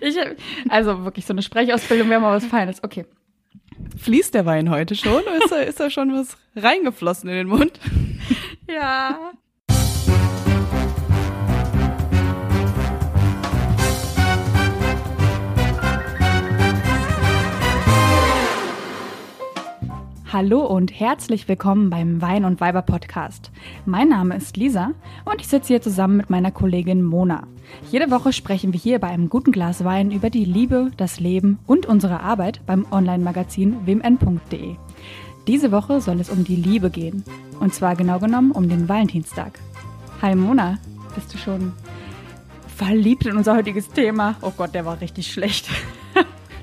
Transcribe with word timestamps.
Ich, 0.00 0.16
also 0.68 1.04
wirklich 1.04 1.26
so 1.26 1.32
eine 1.32 1.42
Sprechausbildung 1.42 2.08
wäre 2.10 2.20
mal 2.20 2.36
was 2.36 2.46
Feines. 2.46 2.82
Okay. 2.82 3.06
Fließt 3.98 4.34
der 4.34 4.46
Wein 4.46 4.70
heute 4.70 4.94
schon 4.94 5.12
oder 5.12 5.36
ist 5.36 5.50
da, 5.50 5.56
ist 5.56 5.80
da 5.80 5.90
schon 5.90 6.12
was 6.12 6.36
reingeflossen 6.56 7.28
in 7.28 7.36
den 7.36 7.48
Mund? 7.48 7.78
Ja. 8.68 9.32
Hallo 20.34 20.66
und 20.66 20.90
herzlich 20.90 21.46
willkommen 21.46 21.90
beim 21.90 22.20
Wein 22.20 22.44
und 22.44 22.60
Weiber 22.60 22.82
Podcast. 22.82 23.52
Mein 23.86 24.08
Name 24.08 24.36
ist 24.36 24.56
Lisa 24.56 24.90
und 25.24 25.40
ich 25.40 25.46
sitze 25.46 25.68
hier 25.68 25.80
zusammen 25.80 26.16
mit 26.16 26.28
meiner 26.28 26.50
Kollegin 26.50 27.04
Mona. 27.04 27.46
Jede 27.92 28.10
Woche 28.10 28.32
sprechen 28.32 28.72
wir 28.72 28.80
hier 28.80 28.98
bei 28.98 29.06
einem 29.06 29.28
guten 29.28 29.52
Glas 29.52 29.84
Wein 29.84 30.10
über 30.10 30.30
die 30.30 30.44
Liebe, 30.44 30.90
das 30.96 31.20
Leben 31.20 31.60
und 31.68 31.86
unsere 31.86 32.18
Arbeit 32.18 32.66
beim 32.66 32.84
Online-Magazin 32.90 33.86
wmn.de. 33.86 34.74
Diese 35.46 35.70
Woche 35.70 36.00
soll 36.00 36.18
es 36.18 36.30
um 36.30 36.42
die 36.42 36.56
Liebe 36.56 36.90
gehen 36.90 37.22
und 37.60 37.72
zwar 37.72 37.94
genau 37.94 38.18
genommen 38.18 38.50
um 38.50 38.68
den 38.68 38.88
Valentinstag. 38.88 39.60
Hi 40.20 40.34
Mona, 40.34 40.78
bist 41.14 41.32
du 41.32 41.38
schon 41.38 41.72
verliebt 42.76 43.24
in 43.24 43.36
unser 43.36 43.54
heutiges 43.54 43.88
Thema? 43.88 44.34
Oh 44.42 44.52
Gott, 44.56 44.74
der 44.74 44.84
war 44.84 45.00
richtig 45.00 45.32
schlecht. 45.32 45.68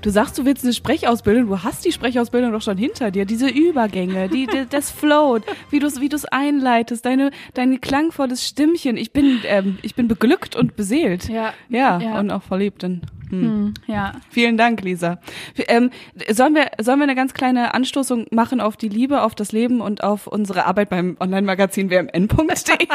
Du 0.01 0.09
sagst, 0.09 0.37
du 0.37 0.45
willst 0.45 0.63
eine 0.63 0.73
Sprechausbildung, 0.73 1.47
du 1.47 1.61
hast 1.63 1.85
die 1.85 1.91
Sprechausbildung 1.91 2.51
doch 2.51 2.61
schon 2.61 2.77
hinter 2.77 3.11
dir. 3.11 3.25
Diese 3.25 3.47
Übergänge, 3.47 4.29
die, 4.29 4.47
die 4.47 4.65
das 4.69 4.89
Float, 4.89 5.43
wie 5.69 5.77
du 5.79 5.85
es 5.87 6.01
wie 6.01 6.09
du's 6.09 6.25
einleitest, 6.25 7.05
deine, 7.05 7.29
dein 7.53 7.79
klangvolles 7.81 8.47
Stimmchen. 8.47 8.97
Ich 8.97 9.11
bin, 9.13 9.39
ähm, 9.45 9.77
ich 9.83 9.93
bin 9.93 10.07
beglückt 10.07 10.55
und 10.55 10.75
beseelt. 10.75 11.29
Ja. 11.29 11.53
Ja, 11.69 11.99
Ja. 11.99 12.19
und 12.19 12.31
auch 12.31 12.41
verliebt 12.41 12.83
in. 12.83 13.01
Hm. 13.31 13.41
Hm, 13.41 13.73
ja. 13.87 14.13
Vielen 14.29 14.57
Dank, 14.57 14.81
Lisa. 14.81 15.19
Ähm, 15.67 15.89
sollen, 16.29 16.55
wir, 16.55 16.71
sollen 16.79 16.99
wir 16.99 17.03
eine 17.03 17.15
ganz 17.15 17.33
kleine 17.33 17.73
Anstoßung 17.73 18.27
machen 18.31 18.61
auf 18.61 18.77
die 18.77 18.89
Liebe, 18.89 19.21
auf 19.21 19.35
das 19.35 19.51
Leben 19.51 19.81
und 19.81 20.03
auf 20.03 20.27
unsere 20.27 20.65
Arbeit 20.65 20.89
beim 20.89 21.17
Online-Magazin 21.19 21.89
wmn.de? 21.89 22.27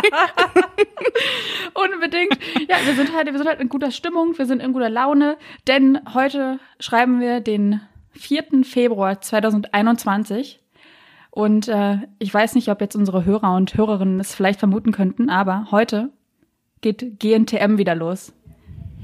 Unbedingt. 1.75 2.39
Ja, 2.69 2.77
wir 2.85 2.95
sind 2.95 3.15
halt, 3.15 3.27
wir 3.27 3.39
sind 3.39 3.49
halt 3.49 3.61
in 3.61 3.69
guter 3.69 3.91
Stimmung, 3.91 4.37
wir 4.39 4.47
sind 4.47 4.63
in 4.63 4.73
guter 4.73 4.91
Laune, 4.91 5.37
denn 5.67 6.01
heute 6.15 6.59
schreiben 6.81 7.21
wir 7.21 7.41
den 7.41 7.81
4. 8.13 8.65
Februar 8.65 9.21
2021. 9.21 10.61
Und 11.31 11.69
äh, 11.69 11.99
ich 12.19 12.33
weiß 12.33 12.55
nicht, 12.55 12.71
ob 12.71 12.81
jetzt 12.81 12.97
unsere 12.97 13.25
Hörer 13.25 13.55
und 13.55 13.77
Hörerinnen 13.77 14.21
es 14.21 14.35
vielleicht 14.35 14.59
vermuten 14.59 14.93
könnten, 14.93 15.29
aber 15.29 15.69
heute 15.71 16.11
geht 16.81 17.21
GNTM 17.21 17.77
wieder 17.77 17.95
los. 17.95 18.33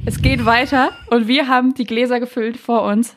Es 0.05 0.21
geht 0.21 0.45
weiter 0.45 0.91
und 1.11 1.29
wir 1.29 1.49
haben 1.49 1.75
die 1.75 1.85
Gläser 1.85 2.19
gefüllt 2.21 2.57
vor 2.57 2.83
uns. 2.83 3.17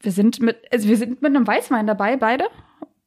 Wir 0.00 0.12
sind 0.12 0.40
mit, 0.40 0.56
also 0.72 0.88
wir 0.88 0.96
sind 0.96 1.22
mit 1.22 1.34
einem 1.34 1.46
Weißwein 1.46 1.86
dabei, 1.86 2.16
beide. 2.16 2.44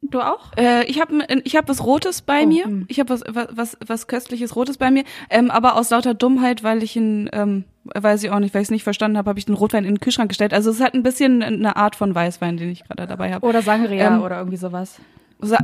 Du 0.01 0.21
auch? 0.21 0.51
Äh, 0.57 0.85
ich 0.85 0.99
habe 0.99 1.19
ich 1.43 1.55
hab 1.55 1.67
was 1.69 1.85
Rotes 1.85 2.21
bei 2.21 2.43
Oh, 2.43 2.47
mir. 2.47 2.65
hm. 2.65 2.85
Ich 2.87 2.99
habe 2.99 3.09
was, 3.09 3.23
was, 3.27 3.47
was, 3.51 3.77
was 3.85 4.07
köstliches 4.07 4.55
Rotes 4.55 4.77
bei 4.77 4.91
mir. 4.91 5.03
Ähm, 5.29 5.51
aber 5.51 5.75
aus 5.75 5.89
lauter 5.89 6.13
Dummheit, 6.13 6.63
weil 6.63 6.83
ich 6.83 6.95
ihn, 6.95 7.29
ähm, 7.33 7.63
weiß 7.83 8.23
ich 8.23 8.31
auch 8.31 8.39
nicht, 8.39 8.53
weil 8.53 8.61
ich 8.61 8.67
es 8.67 8.71
nicht 8.71 8.83
verstanden 8.83 9.17
habe, 9.17 9.29
habe 9.29 9.39
ich 9.39 9.45
den 9.45 9.55
Rotwein 9.55 9.83
in 9.85 9.95
den 9.95 9.99
Kühlschrank 9.99 10.29
gestellt. 10.29 10.53
Also 10.53 10.69
es 10.71 10.81
hat 10.81 10.93
ein 10.93 11.03
bisschen 11.03 11.43
eine 11.43 11.75
Art 11.75 11.95
von 11.95 12.13
Weißwein, 12.15 12.57
den 12.57 12.69
ich 12.71 12.83
gerade 12.85 13.07
dabei 13.07 13.33
habe. 13.33 13.45
Oder 13.45 13.61
Sangria 13.61 14.15
Ähm, 14.15 14.21
oder 14.21 14.37
irgendwie 14.37 14.57
sowas. 14.57 14.99
Sa 15.39 15.57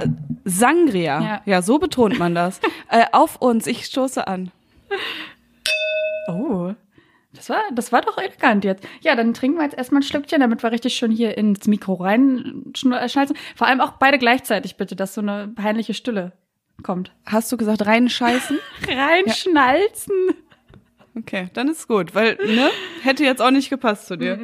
Sangria. 0.46 1.20
Ja. 1.22 1.42
Ja. 1.46 1.62
so 1.62 1.78
betont 1.80 2.20
man 2.20 2.36
das. 2.36 2.60
äh, 2.90 3.06
auf 3.12 3.42
uns, 3.42 3.68
ich 3.68 3.86
stoße 3.86 4.28
an. 4.28 4.52
Oh. 6.28 6.74
Das 7.46 7.50
war, 7.50 7.64
das 7.74 7.92
war 7.92 8.02
doch 8.02 8.18
elegant 8.18 8.66
jetzt. 8.66 8.84
Ja, 9.02 9.16
dann 9.16 9.36
trinken 9.36 9.58
wir 9.60 9.66
jetzt 9.66 9.78
erstmal 9.78 10.02
ein 10.02 10.04
Schlückchen, 10.04 10.40
damit 10.40 10.64
wir 10.64 10.72
richtig 10.72 10.96
schön 10.96 11.12
hier 11.12 11.38
ins 11.38 11.68
Mikro 11.68 11.94
reinschnalzen. 11.94 13.38
Vor 13.56 13.68
allem 13.68 13.82
auch 13.82 13.92
beide 14.00 14.18
gleichzeitig 14.18 14.78
bitte, 14.78 14.96
dass 14.96 15.14
so 15.14 15.22
eine 15.22 15.50
peinliche 15.50 15.94
Stille 15.94 16.32
kommt. 16.82 17.12
Hast 17.24 17.52
du 17.52 17.58
gesagt 17.58 17.86
reinscheißen? 17.86 18.58
Reinschnalzen. 18.88 20.16
Okay, 21.16 21.50
dann 21.54 21.70
ist 21.70 21.88
gut, 21.88 22.16
weil, 22.16 22.36
ne, 22.44 22.72
hätte 23.04 23.24
jetzt 23.24 23.44
auch 23.44 23.52
nicht 23.52 23.70
gepasst 23.70 24.08
zu 24.08 24.18
dir. 24.18 24.40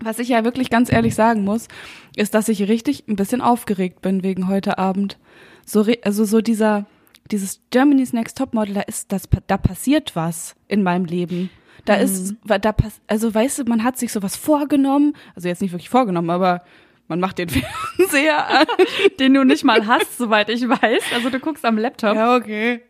Was 0.00 0.20
ich 0.20 0.28
ja 0.28 0.44
wirklich 0.44 0.70
ganz 0.70 0.92
ehrlich 0.92 1.16
sagen 1.16 1.42
muss, 1.42 1.66
ist, 2.14 2.34
dass 2.34 2.48
ich 2.48 2.68
richtig 2.68 3.08
ein 3.08 3.16
bisschen 3.16 3.40
aufgeregt 3.40 4.00
bin 4.00 4.22
wegen 4.22 4.46
heute 4.46 4.78
Abend. 4.78 5.18
So, 5.66 5.84
also 6.02 6.24
so 6.24 6.40
dieser, 6.40 6.86
dieses 7.30 7.60
Germany's 7.70 8.12
Next 8.12 8.38
Topmodel, 8.38 8.74
da 8.74 8.80
ist, 8.82 9.12
das, 9.12 9.28
da 9.46 9.56
passiert 9.56 10.14
was 10.14 10.54
in 10.68 10.82
meinem 10.82 11.04
Leben. 11.04 11.50
Da 11.84 11.94
ist, 11.94 12.34
da 12.44 12.74
also 13.06 13.34
weißt 13.34 13.58
du, 13.58 13.64
man 13.64 13.84
hat 13.84 13.98
sich 13.98 14.10
sowas 14.12 14.36
vorgenommen, 14.36 15.14
also 15.34 15.48
jetzt 15.48 15.60
nicht 15.60 15.72
wirklich 15.72 15.90
vorgenommen, 15.90 16.30
aber 16.30 16.62
man 17.08 17.20
macht 17.20 17.38
den 17.38 17.48
Fernseher 17.96 18.48
an. 18.48 18.66
Den 19.18 19.34
du 19.34 19.44
nicht 19.44 19.64
mal 19.64 19.86
hast, 19.86 20.16
soweit 20.16 20.48
ich 20.48 20.66
weiß. 20.66 21.04
Also 21.14 21.30
du 21.30 21.38
guckst 21.38 21.64
am 21.64 21.76
Laptop. 21.76 22.14
Ja, 22.14 22.36
okay. 22.36 22.80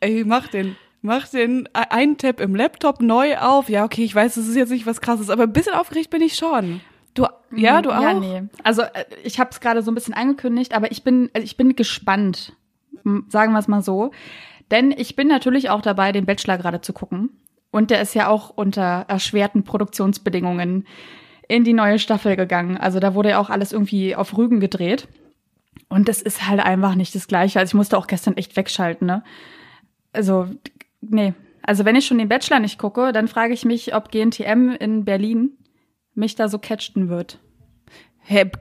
Ey, 0.00 0.24
mach 0.24 0.48
den. 0.48 0.76
Mach 1.02 1.28
den 1.28 1.68
einen 1.72 2.18
Tab 2.18 2.40
im 2.40 2.54
Laptop 2.54 3.00
neu 3.00 3.38
auf. 3.38 3.68
Ja, 3.68 3.84
okay, 3.84 4.04
ich 4.04 4.14
weiß, 4.14 4.34
das 4.34 4.48
ist 4.48 4.56
jetzt 4.56 4.70
nicht 4.70 4.86
was 4.86 5.00
krasses, 5.00 5.30
aber 5.30 5.44
ein 5.44 5.52
bisschen 5.52 5.74
aufgeregt 5.74 6.10
bin 6.10 6.20
ich 6.20 6.34
schon. 6.34 6.80
Du, 7.14 7.26
ja, 7.54 7.80
du 7.80 7.90
auch? 7.90 8.02
Ja, 8.02 8.14
nee. 8.14 8.42
Also 8.62 8.82
äh, 8.82 9.04
ich 9.24 9.40
habe 9.40 9.50
es 9.50 9.60
gerade 9.60 9.82
so 9.82 9.90
ein 9.90 9.94
bisschen 9.94 10.14
angekündigt, 10.14 10.74
aber 10.74 10.90
ich 10.92 11.02
bin, 11.02 11.30
also 11.32 11.44
ich 11.44 11.56
bin 11.56 11.74
gespannt. 11.74 12.54
Sagen 13.28 13.52
wir 13.52 13.58
es 13.58 13.68
mal 13.68 13.82
so. 13.82 14.12
Denn 14.70 14.92
ich 14.92 15.16
bin 15.16 15.28
natürlich 15.28 15.70
auch 15.70 15.82
dabei, 15.82 16.12
den 16.12 16.26
Bachelor 16.26 16.58
gerade 16.58 16.80
zu 16.80 16.92
gucken. 16.92 17.30
Und 17.70 17.90
der 17.90 18.00
ist 18.00 18.14
ja 18.14 18.28
auch 18.28 18.50
unter 18.50 19.04
erschwerten 19.08 19.64
Produktionsbedingungen 19.64 20.86
in 21.48 21.64
die 21.64 21.72
neue 21.72 21.98
Staffel 21.98 22.36
gegangen. 22.36 22.76
Also 22.76 23.00
da 23.00 23.14
wurde 23.14 23.30
ja 23.30 23.38
auch 23.38 23.50
alles 23.50 23.72
irgendwie 23.72 24.14
auf 24.14 24.36
Rügen 24.36 24.60
gedreht. 24.60 25.08
Und 25.88 26.08
das 26.08 26.22
ist 26.22 26.46
halt 26.48 26.60
einfach 26.60 26.94
nicht 26.94 27.14
das 27.14 27.26
Gleiche. 27.26 27.58
Also 27.58 27.70
ich 27.70 27.74
musste 27.74 27.98
auch 27.98 28.06
gestern 28.06 28.36
echt 28.36 28.56
wegschalten, 28.56 29.06
ne? 29.06 29.24
Also, 30.12 30.46
nee. 31.00 31.34
Also 31.62 31.84
wenn 31.84 31.96
ich 31.96 32.06
schon 32.06 32.18
den 32.18 32.28
Bachelor 32.28 32.60
nicht 32.60 32.78
gucke, 32.78 33.12
dann 33.12 33.28
frage 33.28 33.52
ich 33.52 33.64
mich, 33.64 33.94
ob 33.94 34.10
GNTM 34.10 34.70
in 34.78 35.04
Berlin 35.04 35.58
mich 36.14 36.34
da 36.34 36.48
so 36.48 36.58
catchten 36.58 37.08
wird. 37.08 37.38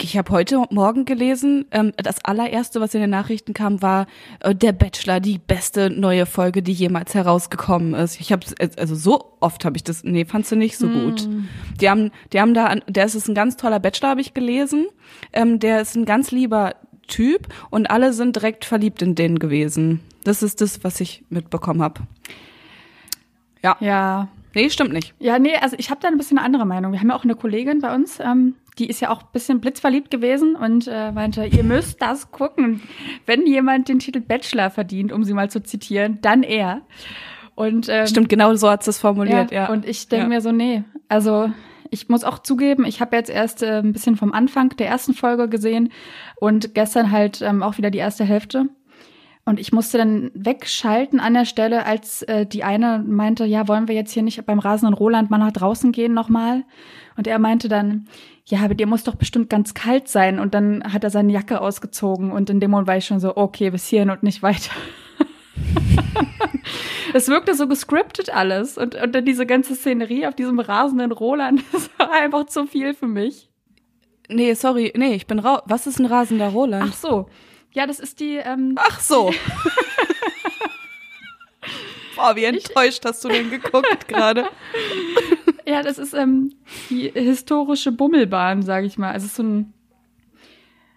Ich 0.02 0.18
habe 0.18 0.31
heute 0.31 0.63
Morgen 0.72 1.06
gelesen, 1.06 1.66
ähm, 1.69 1.94
das 1.96 2.25
allererste, 2.25 2.81
was 2.81 2.96
in 2.96 3.02
den 3.02 3.12
Nachrichten 3.12 3.53
kam, 3.53 3.84
war 3.84 4.07
äh, 4.40 4.56
der 4.56 4.72
Bachelor, 4.72 5.19
die 5.19 5.38
beste 5.38 5.91
neue 5.91 6.25
Folge, 6.25 6.63
die 6.63 6.74
jemals 6.74 7.13
herausgekommen 7.13 7.94
ist. 7.94 8.19
Ich 8.19 8.31
habe 8.31 8.44
also 8.78 8.96
so 8.96 9.34
oft 9.40 9.66
habe 9.66 9.78
ich 9.78 9.84
das, 9.84 10.03
nee, 10.03 10.25
fandst 10.25 10.52
du 10.52 10.56
nicht 10.56 10.75
so 10.75 10.88
gut. 10.88 11.30
Die 11.80 11.88
haben, 11.88 12.09
die 12.34 12.41
haben 12.41 12.56
da, 12.56 12.74
der 12.88 13.06
ist 13.06 13.28
ein 13.28 13.35
ganz 13.35 13.57
toller 13.57 13.80
Bachelor, 13.80 14.09
habe 14.09 14.22
ich 14.22 14.34
gelesen. 14.34 14.88
Ähm, 15.34 15.59
der 15.59 15.81
ist 15.81 15.96
ein 15.96 16.06
ganz 16.06 16.31
lieber 16.31 16.74
Typ 17.07 17.47
und 17.69 17.91
alle 17.91 18.13
sind 18.13 18.36
direkt 18.36 18.66
verliebt 18.66 19.03
in 19.03 19.13
den 19.13 19.38
gewesen. 19.38 20.00
Das 20.24 20.41
ist 20.41 20.62
das, 20.62 20.84
was 20.84 21.00
ich 21.00 21.24
mitbekommen 21.30 21.84
habe. 21.84 22.01
Ja, 23.62 23.78
Ja, 23.80 24.30
nee, 24.59 24.70
stimmt 24.70 24.94
nicht. 24.94 25.14
Ja, 25.20 25.40
nee, 25.40 25.56
also 25.56 25.75
ich 25.80 25.90
habe 25.90 26.02
da 26.02 26.08
ein 26.08 26.18
bisschen 26.18 26.38
eine 26.38 26.46
andere 26.46 26.66
Meinung. 26.66 26.92
Wir 26.92 27.00
haben 27.00 27.09
ja 27.09 27.16
auch 27.16 27.24
eine 27.24 27.36
Kollegin 27.36 27.80
bei 27.80 27.94
uns, 27.94 28.20
ähm, 28.20 28.56
die 28.78 28.88
ist 28.88 29.02
ja 29.02 29.09
auch 29.09 29.22
ein 29.22 29.28
bisschen 29.34 29.59
blitzverliebt 29.59 30.09
gewesen 30.09 30.56
und 30.56 30.88
äh, 30.88 31.12
meinte, 31.12 31.46
ihr 31.46 31.64
müsst 31.64 32.02
das 32.02 32.31
gucken. 32.31 32.81
Wenn 33.25 33.46
jemand 33.46 33.90
den 33.90 34.00
Titel 34.00 34.22
Bachelor 34.22 34.69
verdient, 34.69 35.12
um 35.12 35.24
sie 35.24 35.34
mal 35.34 35.50
zu 35.50 35.62
zitieren, 35.62 36.19
dann 36.22 36.44
er. 36.44 36.81
Und 37.56 37.90
ähm, 37.90 38.08
Stimmt, 38.08 38.30
genau 38.30 38.56
so 38.56 38.69
hat 38.69 38.88
es 38.88 39.00
formuliert, 39.00 39.52
ja. 39.52 39.69
Und 39.69 39.86
ich 39.86 40.08
denke 40.08 40.24
Ja. 40.24 40.30
mir 40.30 40.42
so, 40.42 40.52
nee, 40.53 40.84
also 41.09 41.52
ich 41.92 42.08
muss 42.08 42.24
auch 42.24 42.40
zugeben, 42.40 42.86
ich 42.86 43.02
habe 43.02 43.16
jetzt 43.18 43.30
erst 43.30 43.64
äh, 43.64 43.80
ein 43.80 43.92
bisschen 43.94 44.16
vom 44.16 44.31
Anfang 44.31 44.69
der 44.78 44.88
ersten 44.88 45.14
Folge 45.14 45.50
gesehen 45.50 45.92
und 46.40 46.74
gestern 46.74 47.12
halt 47.12 47.42
ähm, 47.42 47.64
auch 47.64 47.78
wieder 47.78 47.92
die 47.92 47.98
erste 47.98 48.24
Hälfte. 48.24 48.68
Und 49.46 49.60
ich 49.60 49.72
musste 49.72 49.98
dann 49.98 50.32
wegschalten 50.36 51.20
an 51.20 51.34
der 51.34 51.46
Stelle, 51.46 51.86
als 51.86 52.22
äh, 52.24 52.46
die 52.46 52.64
eine 52.64 53.04
meinte, 53.06 53.46
ja, 53.46 53.68
wollen 53.68 53.88
wir 53.88 53.96
jetzt 53.96 54.12
hier 54.12 54.22
nicht 54.22 54.46
beim 54.46 54.60
rasenden 54.60 54.94
Roland 54.94 55.31
mal 55.31 55.40
nach 55.40 55.52
draußen 55.52 55.92
gehen 55.92 56.13
nochmal? 56.13 56.63
Und 57.18 57.25
er 57.25 57.40
meinte 57.40 57.68
dann, 57.68 58.08
ja, 58.46 58.60
aber 58.60 58.75
dir 58.75 58.88
muss 58.88 59.04
doch 59.04 59.16
bestimmt 59.16 59.50
ganz 59.50 59.74
kalt 59.74 60.08
sein. 60.08 60.40
Und 60.40 60.54
dann 60.54 60.84
hat 60.84 61.04
er 61.04 61.10
seine 61.10 61.34
Jacke 61.34 61.62
ausgezogen 61.62 62.31
und 62.31 62.50
in 62.50 62.60
dem 62.60 62.72
Moment 62.72 62.88
war 62.88 62.98
ich 62.98 63.06
schon 63.06 63.19
so, 63.19 63.38
okay, 63.38 63.72
bis 63.72 63.88
hierhin 63.88 64.10
und 64.12 64.24
nicht 64.24 64.44
weiter. 64.44 64.72
Es 67.13 67.28
wirkte 67.28 67.56
so 67.56 67.68
gescriptet 67.68 68.30
alles 68.34 68.78
und, 68.78 68.96
und 68.96 69.16
dann 69.16 69.25
diese 69.25 69.46
ganze 69.46 69.75
Szenerie 69.75 70.28
auf 70.28 70.36
diesem 70.36 70.60
rasenden 70.60 71.12
Roland, 71.12 71.63
das 71.72 71.90
war 71.98 72.12
einfach 72.12 72.46
zu 72.46 72.66
viel 72.66 72.94
für 72.94 73.08
mich. 73.08 73.50
Nee, 74.30 74.54
sorry, 74.54 74.94
nee, 74.96 75.16
ich 75.16 75.25
bin 75.25 75.40
raus. 75.40 75.62
Was 75.66 75.88
ist 75.88 76.00
ein 76.00 76.06
rasender 76.06 76.50
Roland? 76.50 76.92
Ach 76.92 76.96
so. 76.96 77.25
Ja, 77.71 77.86
das 77.88 78.00
ist 78.00 78.19
die, 78.19 78.36
ähm, 78.38 78.75
Ach 78.77 79.00
so. 79.00 79.31
Boah, 82.16 82.36
wie 82.36 82.44
enttäuscht 82.44 83.04
hast 83.06 83.24
du 83.24 83.30
denn 83.30 83.50
geguckt 83.50 84.07
gerade? 84.07 84.45
ja, 85.66 85.81
das 85.83 85.98
ist 85.98 86.13
ähm, 86.13 86.54
die 86.89 87.10
historische 87.12 87.92
Bummelbahn, 87.92 88.62
sage 88.62 88.86
ich 88.88 88.98
mal. 88.98 89.12
Also 89.13 89.25
es 89.25 89.31
ist 89.31 89.38
so 89.38 89.44
ein 89.44 89.74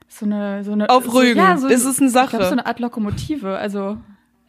so 0.08 0.26
eine 0.26 0.64
so 0.64 0.72
eine 0.72 0.90
Auf 0.90 1.04
so, 1.04 1.10
Rügen. 1.19 1.38
ja, 1.38 1.56
so, 1.56 1.69
ist 1.69 1.86
eine 1.86 1.90
Ich 1.90 1.96
glaube, 1.98 2.10
Sache. 2.10 2.44
so 2.44 2.50
eine 2.52 2.66
Art 2.66 2.80
Lokomotive. 2.80 3.56
Also 3.56 3.98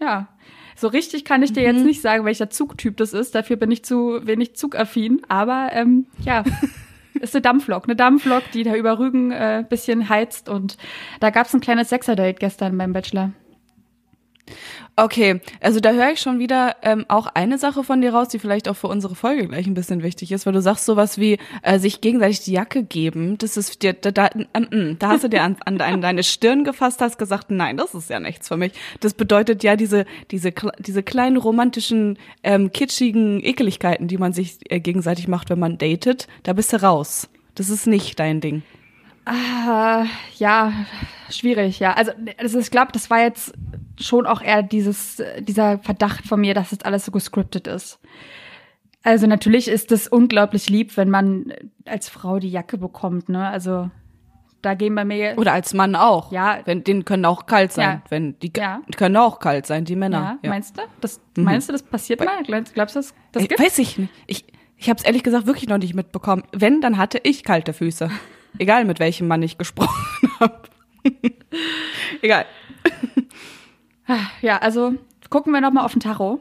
ja, 0.02 0.28
So 0.76 0.88
richtig 0.88 1.26
kann 1.26 1.44
ich 1.44 1.54
dir 1.54 1.62
jetzt 1.64 1.84
nicht 1.86 2.02
sagen, 2.02 2.26
welcher 2.26 2.50
Zugtyp 2.50 2.98
das 2.98 3.14
ist. 3.14 3.36
Dafür 3.36 3.56
bin 3.58 3.70
ich 3.72 3.86
zu 3.86 4.26
wenig 4.26 4.56
zugaffin. 4.56 5.22
Aber 5.30 5.70
ähm, 5.74 6.08
ja, 6.26 6.44
ist 7.16 7.36
eine 7.36 7.42
Dampflok. 7.42 7.86
Eine 7.86 7.96
Dampflok, 7.96 8.44
die 8.54 8.64
da 8.64 8.76
über 8.76 9.00
Rügen 9.00 9.32
äh, 9.32 9.64
bisschen 9.68 10.10
heizt. 10.10 10.50
Und 10.50 10.78
da 11.20 11.30
gab's 11.30 11.54
ein 11.54 11.62
kleines 11.62 11.90
Sexer-Date 11.90 12.40
gestern 12.40 12.78
beim 12.78 12.94
Bachelor. 12.94 13.32
Okay, 14.96 15.42
also 15.60 15.80
da 15.80 15.92
höre 15.92 16.12
ich 16.12 16.20
schon 16.20 16.38
wieder 16.38 16.76
ähm, 16.84 17.06
auch 17.08 17.26
eine 17.26 17.58
Sache 17.58 17.84
von 17.84 18.00
dir 18.02 18.14
raus, 18.14 18.28
die 18.28 18.38
vielleicht 18.38 18.70
auch 18.70 18.76
für 18.76 18.88
unsere 18.88 19.16
Folge 19.16 19.48
gleich 19.48 19.66
ein 19.66 19.74
bisschen 19.74 20.04
wichtig 20.04 20.32
ist, 20.32 20.46
weil 20.46 20.54
du 20.54 20.62
sagst 20.62 20.86
sowas 20.86 21.18
wie 21.18 21.40
äh, 21.64 21.80
sich 21.80 22.00
gegenseitig 22.00 22.42
die 22.42 22.52
Jacke 22.52 22.84
geben. 22.84 23.40
Das 23.40 23.58
ist 23.58 23.82
dir, 23.82 23.94
da, 23.94 24.12
da, 24.12 24.30
ähm, 24.54 24.98
da 25.00 25.08
hast 25.08 25.24
du 25.24 25.30
dir 25.30 25.42
an, 25.42 25.58
an 25.66 26.02
deine 26.02 26.22
Stirn 26.22 26.64
gefasst, 26.64 27.02
hast 27.02 27.18
gesagt, 27.18 27.50
nein, 27.50 27.78
das 27.78 27.96
ist 27.96 28.12
ja 28.12 28.20
nichts 28.20 28.48
für 28.48 28.58
mich. 28.58 28.74
Das 29.00 29.16
bedeutet 29.16 29.64
ja 29.64 29.76
diese 29.76 30.06
diese 30.30 30.54
diese 30.78 31.02
kleinen 31.02 31.38
romantischen 31.38 32.20
ähm, 32.44 32.72
kitschigen 32.72 33.44
Ekeligkeiten, 33.44 34.08
die 34.08 34.20
man 34.20 34.32
sich 34.32 34.60
äh, 34.70 34.80
gegenseitig 34.80 35.28
macht, 35.28 35.50
wenn 35.50 35.60
man 35.60 35.80
datet. 35.80 36.28
Da 36.44 36.54
bist 36.54 36.72
du 36.72 36.84
raus. 36.84 37.30
Das 37.56 37.72
ist 37.72 37.88
nicht 37.88 38.20
dein 38.20 38.42
Ding. 38.42 38.62
Ah, 39.26 40.06
ja, 40.38 40.72
schwierig, 41.32 41.80
ja. 41.80 41.94
Also 41.94 42.12
also 42.38 42.60
ich 42.60 42.70
glaube, 42.70 42.92
das 42.92 43.10
war 43.10 43.22
jetzt 43.22 43.54
schon 44.00 44.26
auch 44.26 44.42
eher 44.42 44.64
dieses, 44.64 45.22
dieser 45.40 45.80
Verdacht 45.80 46.26
von 46.28 46.42
mir, 46.42 46.54
dass 46.54 46.72
das 46.72 46.82
alles 46.82 47.06
so 47.06 47.12
gescriptet 47.12 47.68
ist. 47.68 48.00
Also 49.04 49.28
natürlich 49.28 49.68
ist 49.68 49.92
es 49.92 50.08
unglaublich 50.08 50.70
lieb, 50.70 50.96
wenn 50.98 51.10
man 51.10 51.54
als 51.86 52.08
Frau 52.10 52.40
die 52.40 52.50
Jacke 52.50 52.78
bekommt, 52.78 53.28
ne? 53.30 53.48
Also 53.48 53.90
da 54.62 54.76
gehen 54.76 54.96
bei 54.96 55.04
mir 55.04 55.34
Oder 55.38 55.52
als 55.52 55.74
Mann 55.74 55.94
auch. 55.98 56.32
Ja. 56.32 56.60
Wenn, 56.64 56.86
denen 56.86 57.04
können 57.04 57.26
auch 57.26 57.46
kalt 57.46 57.74
sein. 57.74 57.98
Ja. 57.98 58.02
Wenn, 58.10 58.40
die 58.40 58.52
Ja. 58.56 58.82
können 58.96 59.18
auch 59.18 59.40
kalt 59.40 59.66
sein, 59.68 59.84
die 59.84 59.98
Männer. 59.98 60.40
ja, 60.42 60.50
meinst 60.50 60.78
du? 60.78 60.82
Das 61.02 61.20
meinst 61.36 61.68
du, 61.68 61.74
das 61.74 61.84
passiert 61.84 62.24
mal? 62.24 62.44
Glaubst, 62.44 62.74
du, 62.96 63.00
das, 63.00 63.14
das 63.34 63.44
Ich, 63.44 63.50
gibt? 63.50 63.60
weiß 63.60 63.78
ich 63.80 63.98
nicht. 63.98 64.14
Ich, 64.26 64.46
ich 64.78 64.90
habe 64.90 65.00
es 65.00 65.06
ehrlich 65.06 65.24
gesagt 65.24 65.48
wirklich 65.48 65.68
noch 65.68 65.80
nicht 65.80 65.94
mitbekommen. 65.96 66.44
Wenn, 66.54 66.80
dann 66.80 66.98
hatte 66.98 67.20
ich 67.24 67.44
kalte 67.44 67.74
Füße. 67.74 68.10
Egal, 68.58 68.86
mit 68.86 69.00
welchem 69.02 69.28
Mann 69.28 69.44
ich 69.44 69.58
gesprochen 69.58 70.30
habe. 70.40 70.62
Egal. 72.22 72.46
Ja, 74.42 74.58
also 74.58 74.94
gucken 75.30 75.54
wir 75.54 75.62
noch 75.62 75.72
mal 75.72 75.86
auf 75.86 75.94
den 75.94 76.02
Tacho. 76.02 76.40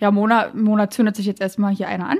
Ja, 0.00 0.10
Mona, 0.10 0.50
Mona 0.54 0.90
zündet 0.90 1.16
sich 1.16 1.26
jetzt 1.26 1.40
erstmal 1.40 1.74
hier 1.74 1.88
einer 1.88 2.08
an. 2.08 2.18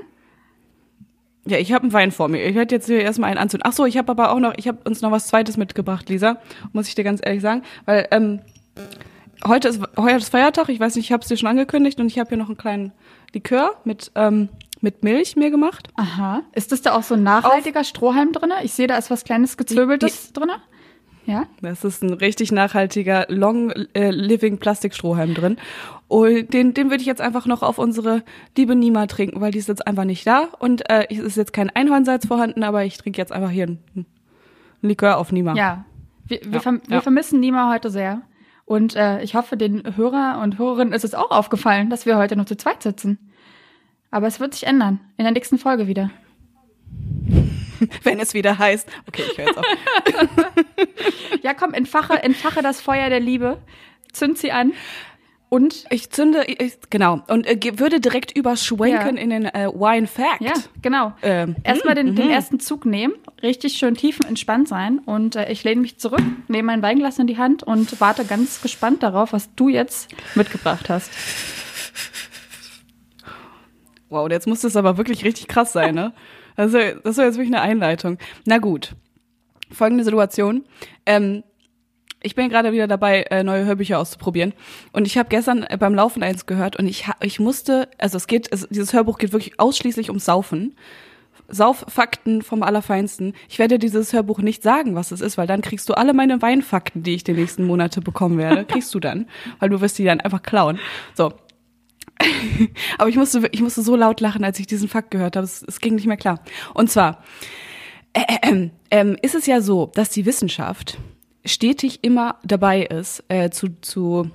Ja, 1.47 1.57
ich 1.57 1.71
habe 1.71 1.83
einen 1.83 1.93
Wein 1.93 2.11
vor 2.11 2.27
mir. 2.27 2.43
Ich 2.43 2.55
werde 2.55 2.73
jetzt 2.73 2.87
hier 2.87 3.01
erstmal 3.01 3.29
einen 3.29 3.37
anzünden. 3.37 3.69
Ach 3.69 3.75
so, 3.75 3.85
ich 3.85 3.97
habe 3.97 4.11
aber 4.11 4.31
auch 4.31 4.39
noch, 4.39 4.53
ich 4.57 4.67
habe 4.67 4.79
uns 4.85 5.01
noch 5.01 5.11
was 5.11 5.27
Zweites 5.27 5.57
mitgebracht, 5.57 6.09
Lisa. 6.09 6.37
Muss 6.73 6.87
ich 6.87 6.95
dir 6.95 7.03
ganz 7.03 7.21
ehrlich 7.23 7.41
sagen, 7.41 7.61
weil 7.85 8.07
ähm, 8.11 8.39
heute 9.45 9.67
ist 9.67 9.79
heute 9.97 10.17
ist 10.17 10.29
Feiertag. 10.29 10.69
Ich 10.69 10.79
weiß 10.79 10.95
nicht, 10.95 11.05
ich 11.05 11.11
habe 11.11 11.21
es 11.21 11.27
dir 11.27 11.37
schon 11.37 11.49
angekündigt 11.49 11.99
und 11.99 12.07
ich 12.07 12.17
habe 12.17 12.29
hier 12.29 12.37
noch 12.37 12.47
einen 12.47 12.57
kleinen 12.57 12.93
Likör 13.33 13.75
mit 13.83 14.11
ähm, 14.15 14.49
mit 14.81 15.03
Milch 15.03 15.35
mir 15.35 15.51
gemacht. 15.51 15.89
Aha. 15.95 16.41
Ist 16.53 16.71
das 16.71 16.81
da 16.81 16.93
auch 16.93 17.03
so 17.03 17.15
ein 17.15 17.23
nachhaltiger 17.23 17.83
Strohhalm 17.83 18.31
drinne? 18.31 18.55
Ich 18.63 18.73
sehe, 18.73 18.87
da 18.87 18.97
ist 18.97 19.11
was 19.11 19.23
kleines 19.23 19.57
gezwirbeltes 19.57 20.33
drinne. 20.33 20.61
Ja? 21.25 21.45
Das 21.61 21.83
ist 21.83 22.03
ein 22.03 22.13
richtig 22.13 22.51
nachhaltiger 22.51 23.25
Long 23.29 23.71
äh, 23.93 24.11
Living 24.11 24.57
Plastikstrohhalm 24.57 25.33
drin. 25.33 25.57
Und 26.07 26.53
den, 26.53 26.73
den 26.73 26.89
würde 26.89 27.01
ich 27.01 27.07
jetzt 27.07 27.21
einfach 27.21 27.45
noch 27.45 27.63
auf 27.63 27.77
unsere 27.77 28.23
liebe 28.55 28.75
Nima 28.75 29.07
trinken, 29.07 29.41
weil 29.41 29.51
die 29.51 29.57
ist 29.57 29.67
jetzt 29.67 29.87
einfach 29.87 30.03
nicht 30.03 30.25
da. 30.27 30.49
Und 30.59 30.89
äh, 30.89 31.07
es 31.09 31.19
ist 31.19 31.37
jetzt 31.37 31.53
kein 31.53 31.69
Einhornsalz 31.69 32.27
vorhanden, 32.27 32.63
aber 32.63 32.83
ich 32.85 32.97
trinke 32.97 33.19
jetzt 33.19 33.31
einfach 33.31 33.49
hier 33.49 33.67
einen, 33.67 34.05
Likör 34.81 35.17
auf 35.17 35.31
Nima. 35.31 35.55
Ja. 35.55 35.85
Wir, 36.27 36.41
wir, 36.43 36.53
Ja, 36.53 36.59
verm 36.59 36.81
wir 36.87 36.97
ja. 36.97 37.01
vermissen 37.01 37.39
Nima 37.39 37.71
heute 37.71 37.89
sehr. 37.89 38.21
Und 38.65 38.95
äh, 38.95 39.21
ich 39.21 39.35
hoffe, 39.35 39.57
den 39.57 39.95
Hörer 39.95 40.39
und 40.41 40.57
Hörerinnen 40.57 40.93
ist 40.93 41.03
es 41.03 41.13
auch 41.13 41.31
aufgefallen, 41.31 41.89
dass 41.89 42.05
wir 42.05 42.17
heute 42.17 42.35
nur 42.35 42.45
zu 42.45 42.57
zweit 42.57 42.81
sitzen. 42.81 43.31
Aber 44.11 44.27
es 44.27 44.39
wird 44.39 44.53
sich 44.53 44.65
ändern. 44.65 44.99
In 45.17 45.23
der 45.23 45.33
nächsten 45.33 45.57
Folge 45.57 45.87
wieder. 45.87 46.09
Wenn 48.03 48.19
es 48.19 48.33
wieder 48.33 48.57
heißt. 48.57 48.87
Okay, 49.07 49.23
ich 49.31 49.37
höre 49.37 49.47
jetzt 49.47 49.57
auf. 49.57 49.65
Ja, 51.41 51.53
komm, 51.53 51.73
entfache, 51.73 52.23
entfache 52.23 52.61
das 52.63 52.81
Feuer 52.81 53.09
der 53.09 53.19
Liebe. 53.19 53.59
Zünd 54.11 54.37
sie 54.37 54.51
an. 54.51 54.73
Und 55.47 55.85
Ich 55.91 56.09
zünde, 56.09 56.43
ich, 56.45 56.73
genau, 56.89 57.21
und 57.27 57.45
äh, 57.45 57.79
würde 57.79 57.99
direkt 58.01 58.35
überschwenken 58.35 59.15
Ja. 59.15 59.21
in 59.21 59.29
den 59.29 59.45
äh, 59.45 59.69
Wine 59.71 60.07
Fact. 60.07 60.41
ja, 60.41 60.53
genau. 60.81 61.13
Ähm, 61.21 61.55
Erstmal 61.63 61.93
den, 61.95 62.11
mhm. 62.11 62.15
den 62.15 62.29
ersten 62.31 62.59
Zug 62.59 62.85
nehmen, 62.85 63.13
richtig 63.43 63.73
schön 63.77 63.93
tiefenentspannt 63.95 64.67
sein. 64.67 64.99
Und 65.05 65.35
äh, 65.35 65.51
ich 65.51 65.63
lehne 65.63 65.81
mich 65.81 65.99
zurück, 65.99 66.21
nehme 66.47 66.65
mein 66.65 66.81
Weinglas 66.81 67.19
in 67.19 67.27
die 67.27 67.37
Hand 67.37 67.61
und 67.61 68.01
warte 68.01 68.25
ganz 68.25 68.61
gespannt 68.61 69.03
darauf, 69.03 69.33
was 69.33 69.53
du 69.55 69.69
jetzt 69.69 70.09
mitgebracht 70.33 70.89
hast. 70.89 71.11
Wow, 74.09 74.29
jetzt 74.29 74.47
muss 74.47 74.61
das 74.61 74.75
aber 74.75 74.97
wirklich 74.97 75.23
richtig 75.25 75.47
krass 75.47 75.73
sein, 75.73 75.95
ne? 75.95 76.13
Also, 76.55 76.77
das 77.03 77.17
war 77.17 77.25
jetzt 77.25 77.37
wirklich 77.37 77.53
eine 77.53 77.61
Einleitung. 77.61 78.17
Na 78.45 78.57
gut. 78.57 78.95
Folgende 79.71 80.03
Situation. 80.03 80.63
Ähm, 81.05 81.43
ich 82.25 82.33
bin 82.33 82.49
gerade 82.49 82.71
wieder 82.71 82.87
dabei, 82.87 83.23
äh, 83.29 83.43
neue 83.43 83.65
Hörbücher 83.65 83.99
auszuprobieren. 83.99 84.53
Und 84.91 85.05
ich 85.05 85.17
habe 85.17 85.29
gestern 85.29 85.63
äh, 85.63 85.77
beim 85.79 85.93
Laufen 85.93 86.23
eins 86.23 86.47
gehört 86.47 86.75
und 86.75 86.87
ich, 86.87 87.05
ich 87.21 87.39
musste, 87.39 87.87
also 87.99 88.17
es 88.17 88.25
geht, 88.25 88.51
es, 88.51 88.67
dieses 88.69 88.93
Hörbuch 88.93 89.19
geht 89.19 89.31
wirklich 89.31 89.59
ausschließlich 89.59 90.09
ums 90.09 90.25
Saufen. 90.25 90.75
Sauffakten 91.47 92.41
vom 92.41 92.63
Allerfeinsten. 92.63 93.33
Ich 93.47 93.59
werde 93.59 93.77
dieses 93.77 94.11
Hörbuch 94.13 94.39
nicht 94.39 94.63
sagen, 94.63 94.95
was 94.95 95.11
es 95.11 95.21
ist, 95.21 95.37
weil 95.37 95.45
dann 95.45 95.61
kriegst 95.61 95.87
du 95.87 95.93
alle 95.93 96.13
meine 96.15 96.41
Weinfakten, 96.41 97.03
die 97.03 97.13
ich 97.13 97.23
die 97.23 97.33
nächsten 97.33 97.63
Monate 97.65 98.01
bekommen 98.01 98.39
werde, 98.39 98.65
kriegst 98.65 98.91
du 98.95 98.99
dann, 98.99 99.27
weil 99.59 99.69
du 99.69 99.79
wirst 99.79 99.99
die 99.99 100.05
dann 100.05 100.21
einfach 100.21 100.41
klauen. 100.41 100.79
So, 101.13 101.33
aber 102.97 103.09
ich 103.09 103.15
musste, 103.15 103.47
ich 103.51 103.61
musste 103.61 103.81
so 103.81 103.95
laut 103.95 104.21
lachen, 104.21 104.43
als 104.43 104.59
ich 104.59 104.67
diesen 104.67 104.87
Fakt 104.87 105.11
gehört 105.11 105.35
habe. 105.35 105.45
Es, 105.45 105.63
es 105.63 105.79
ging 105.79 105.95
nicht 105.95 106.07
mehr 106.07 106.17
klar. 106.17 106.39
Und 106.73 106.89
zwar 106.89 107.23
äh, 108.13 108.23
äh, 108.41 108.69
ähm, 108.91 109.17
ist 109.21 109.35
es 109.35 109.45
ja 109.45 109.61
so, 109.61 109.91
dass 109.93 110.09
die 110.09 110.25
Wissenschaft 110.25 110.97
stetig 111.43 112.03
immer 112.03 112.39
dabei 112.43 112.83
ist, 112.83 113.23
äh, 113.27 113.49
zu, 113.49 113.69
zu 113.81 114.31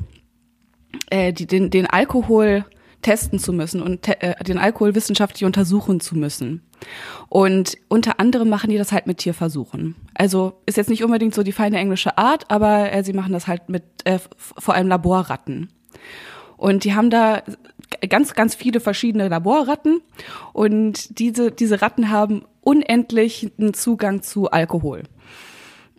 äh, 1.11 1.32
die, 1.32 1.47
den, 1.47 1.71
den 1.71 1.87
Alkohol 1.87 2.65
testen 3.03 3.38
zu 3.38 3.53
müssen 3.53 3.81
und 3.83 4.03
te 4.03 4.21
äh, 4.21 4.44
den 4.44 4.59
Alkohol 4.59 4.94
wissenschaftlich 4.94 5.44
untersuchen 5.44 6.00
zu 6.00 6.17
müssen. 6.17 6.62
Und 7.29 7.76
unter 7.88 8.21
anderem 8.21 8.49
machen 8.49 8.71
die 8.71 8.79
das 8.79 8.93
halt 8.93 9.06
mit 9.06 9.19
Tierversuchen. 9.19 9.97
Also 10.15 10.61
ist 10.67 10.76
jetzt 10.76 10.91
nicht 10.91 11.05
unbedingt 11.05 11.35
so 11.35 11.43
die 11.43 11.53
feine 11.53 11.79
englische 11.79 12.19
Art, 12.19 12.50
aber 12.50 12.93
äh, 12.93 13.03
sie 13.03 13.12
machen 13.12 13.33
das 13.33 13.47
halt 13.47 13.69
mit 13.69 13.85
äh, 14.05 14.19
vor 14.37 14.75
allem 14.75 14.88
Laborratten. 14.88 15.71
Und 16.61 16.85
die 16.85 16.95
haben 16.95 17.09
da 17.09 17.43
ganz, 18.11 18.35
ganz 18.35 18.55
viele 18.55 18.81
verschiedene 18.81 19.29
Laborratten. 19.29 20.03
Und 20.53 21.19
diese, 21.19 21.50
diese 21.50 21.81
Ratten 21.81 22.11
haben 22.11 22.45
unendlichen 22.61 23.73
Zugang 23.73 24.21
zu 24.21 24.50
Alkohol. 24.50 25.05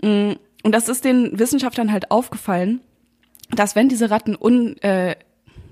Mm, 0.03 0.33
Und 0.61 0.71
das 0.71 0.87
ist 0.87 1.03
den 1.03 1.39
Wissenschaftlern 1.39 1.91
halt 1.91 2.11
aufgefallen, 2.11 2.81
dass 3.49 3.75
wenn 3.75 3.89
diese 3.89 4.11
Ratten 4.11 4.37
un, 4.39 4.77
äh, 4.83 5.15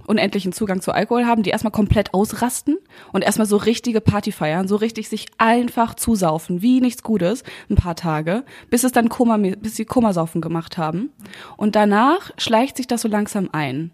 unendlichen 0.08 0.54
Zugang 0.54 0.82
zu 0.82 0.92
Alkohol 0.92 1.28
haben, 1.28 1.44
die 1.44 1.52
erstmal 1.52 1.72
komplett 1.72 2.16
ausrasten 2.16 2.80
und 3.14 3.24
erstmal 3.24 3.46
so 3.46 3.58
richtige 3.58 4.02
Party 4.02 4.32
feiern, 4.32 4.68
so 4.68 4.76
richtig 4.76 5.08
sich 5.08 5.28
einfach 5.38 5.94
zusaufen, 5.94 6.64
wie 6.64 6.82
nichts 6.82 7.04
Gutes, 7.04 7.44
ein 7.70 7.76
paar 7.76 7.96
Tage, 7.96 8.44
bis 8.72 8.84
es 8.84 8.92
dann 8.92 9.10
Koma, 9.10 9.38
bis 9.38 9.76
sie 9.76 9.86
Komasaufen 9.86 10.42
gemacht 10.42 10.80
haben. 10.80 11.12
Und 11.58 11.76
danach 11.76 12.32
schleicht 12.40 12.78
sich 12.78 12.88
das 12.88 13.04
so 13.04 13.08
langsam 13.08 13.50
ein. 13.52 13.92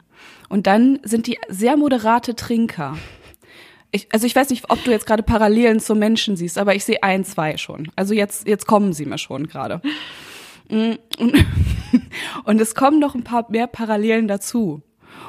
Und 0.50 0.68
dann 0.68 1.00
sind 1.04 1.28
die 1.28 1.38
sehr 1.50 1.78
moderate 1.78 2.36
Trinker. 2.36 2.98
Ich, 3.92 4.08
also 4.12 4.26
ich 4.26 4.36
weiß 4.36 4.50
nicht, 4.50 4.70
ob 4.70 4.84
du 4.84 4.92
jetzt 4.92 5.06
gerade 5.06 5.24
Parallelen 5.24 5.80
zum 5.80 6.00
Menschen 6.00 6.36
siehst, 6.36 6.58
aber 6.58 6.76
ich 6.76 6.84
sehe 6.84 7.02
ein, 7.02 7.24
zwei 7.24 7.58
schon. 7.58 7.92
Also 7.96 8.14
jetzt, 8.14 8.48
jetzt 8.48 8.68
kommen 8.68 8.94
sie 8.94 9.06
mir 9.06 9.18
schon 9.18 9.48
gerade. 9.48 9.82
Mm, 10.70 10.94
Und, 11.18 11.46
und 12.44 12.62
es 12.62 12.76
kommen 12.76 13.00
noch 13.00 13.16
ein 13.16 13.24
paar 13.24 13.50
mehr 13.50 13.68
Parallelen 13.68 14.28
dazu. 14.28 14.82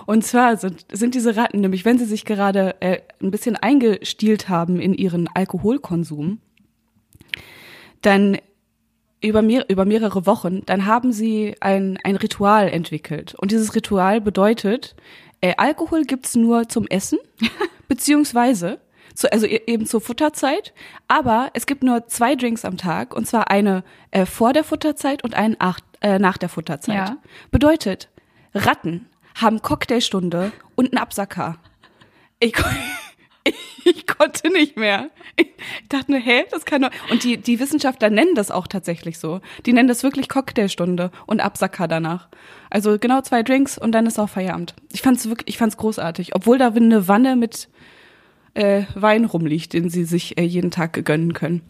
Und 0.06 0.24
zwar 0.24 0.56
sind, 0.56 0.84
sind 0.92 1.14
diese 1.14 1.36
Ratten, 1.36 1.60
nämlich 1.60 1.84
wenn 1.84 1.98
sie 1.98 2.04
sich 2.04 2.24
gerade 2.24 2.80
äh, 2.80 3.00
ein 3.20 3.30
bisschen 3.30 3.56
eingestielt 3.56 4.48
haben 4.48 4.80
in 4.80 4.94
ihren 4.94 5.28
Alkoholkonsum, 5.28 6.38
dann 8.02 8.38
über, 9.20 9.42
mehr, 9.42 9.64
über 9.68 9.84
mehrere 9.84 10.26
Wochen, 10.26 10.64
dann 10.66 10.86
haben 10.86 11.12
sie 11.12 11.56
ein, 11.60 11.98
ein 12.04 12.16
Ritual 12.16 12.68
entwickelt. 12.68 13.34
Und 13.34 13.50
dieses 13.50 13.74
Ritual 13.74 14.20
bedeutet, 14.20 14.94
äh, 15.40 15.54
Alkohol 15.56 16.02
gibt's 16.04 16.36
nur 16.36 16.68
zum 16.68 16.86
Essen, 16.86 17.18
beziehungsweise, 17.88 18.78
zu, 19.14 19.32
also 19.32 19.46
e- 19.46 19.62
eben 19.66 19.86
zur 19.86 20.00
Futterzeit, 20.00 20.74
aber 21.08 21.50
es 21.54 21.66
gibt 21.66 21.82
nur 21.82 22.06
zwei 22.08 22.34
Drinks 22.34 22.64
am 22.64 22.76
Tag, 22.76 23.14
und 23.14 23.26
zwar 23.26 23.50
eine 23.50 23.84
äh, 24.10 24.26
vor 24.26 24.52
der 24.52 24.64
Futterzeit 24.64 25.24
und 25.24 25.34
einen 25.34 25.56
ach, 25.58 25.80
äh, 26.00 26.18
nach 26.18 26.36
der 26.36 26.48
Futterzeit. 26.48 27.08
Ja. 27.08 27.16
Bedeutet, 27.50 28.08
Ratten 28.54 29.06
haben 29.34 29.62
Cocktailstunde 29.62 30.52
und 30.74 30.92
einen 30.92 30.98
Absacker. 30.98 31.58
Ich, 32.38 32.54
ich 33.84 34.06
konnte 34.06 34.50
nicht 34.50 34.76
mehr. 34.76 35.10
Ich 35.36 35.48
dachte 35.88 36.12
nur, 36.12 36.20
hä, 36.20 36.44
das 36.50 36.64
kann 36.64 36.82
doch. 36.82 36.90
Und 37.10 37.24
die, 37.24 37.36
die 37.36 37.60
Wissenschaftler 37.60 38.10
nennen 38.10 38.34
das 38.34 38.50
auch 38.50 38.66
tatsächlich 38.66 39.18
so. 39.18 39.40
Die 39.64 39.72
nennen 39.72 39.88
das 39.88 40.02
wirklich 40.02 40.28
Cocktailstunde 40.28 41.10
und 41.26 41.40
Absacker 41.40 41.88
danach. 41.88 42.28
Also 42.70 42.98
genau 42.98 43.20
zwei 43.20 43.42
Drinks 43.42 43.78
und 43.78 43.92
dann 43.92 44.06
ist 44.06 44.18
auch 44.18 44.28
Feierabend. 44.28 44.74
Ich 44.92 45.02
fand's 45.02 45.28
wirklich, 45.28 45.48
ich 45.48 45.58
fand's 45.58 45.76
großartig. 45.76 46.34
Obwohl 46.34 46.58
da 46.58 46.68
eine 46.68 47.08
Wanne 47.08 47.36
mit 47.36 47.68
äh, 48.54 48.84
Wein 48.94 49.24
rumliegt, 49.24 49.72
den 49.72 49.90
sie 49.90 50.04
sich 50.04 50.38
äh, 50.38 50.42
jeden 50.42 50.70
Tag 50.70 51.04
gönnen 51.04 51.32
können. 51.32 51.62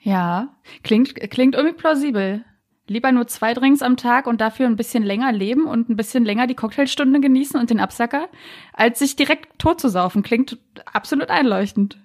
Ja, 0.00 0.54
klingt, 0.82 1.14
klingt 1.30 1.54
irgendwie 1.54 1.76
plausibel. 1.76 2.44
Lieber 2.88 3.10
nur 3.10 3.26
zwei 3.26 3.52
Drinks 3.52 3.82
am 3.82 3.96
Tag 3.96 4.26
und 4.26 4.40
dafür 4.40 4.66
ein 4.66 4.76
bisschen 4.76 5.02
länger 5.02 5.32
leben 5.32 5.66
und 5.66 5.88
ein 5.88 5.96
bisschen 5.96 6.24
länger 6.24 6.46
die 6.46 6.54
Cocktailstunde 6.54 7.20
genießen 7.20 7.58
und 7.58 7.70
den 7.70 7.80
Absacker, 7.80 8.28
als 8.72 9.00
sich 9.00 9.16
direkt 9.16 9.58
tot 9.58 9.80
zu 9.80 9.88
saufen. 9.88 10.22
Klingt 10.22 10.58
absolut 10.92 11.28
einleuchtend. 11.28 11.98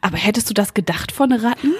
Aber 0.00 0.16
hättest 0.16 0.48
du 0.48 0.54
das 0.54 0.72
gedacht 0.72 1.12
von 1.12 1.32
Ratten? 1.32 1.74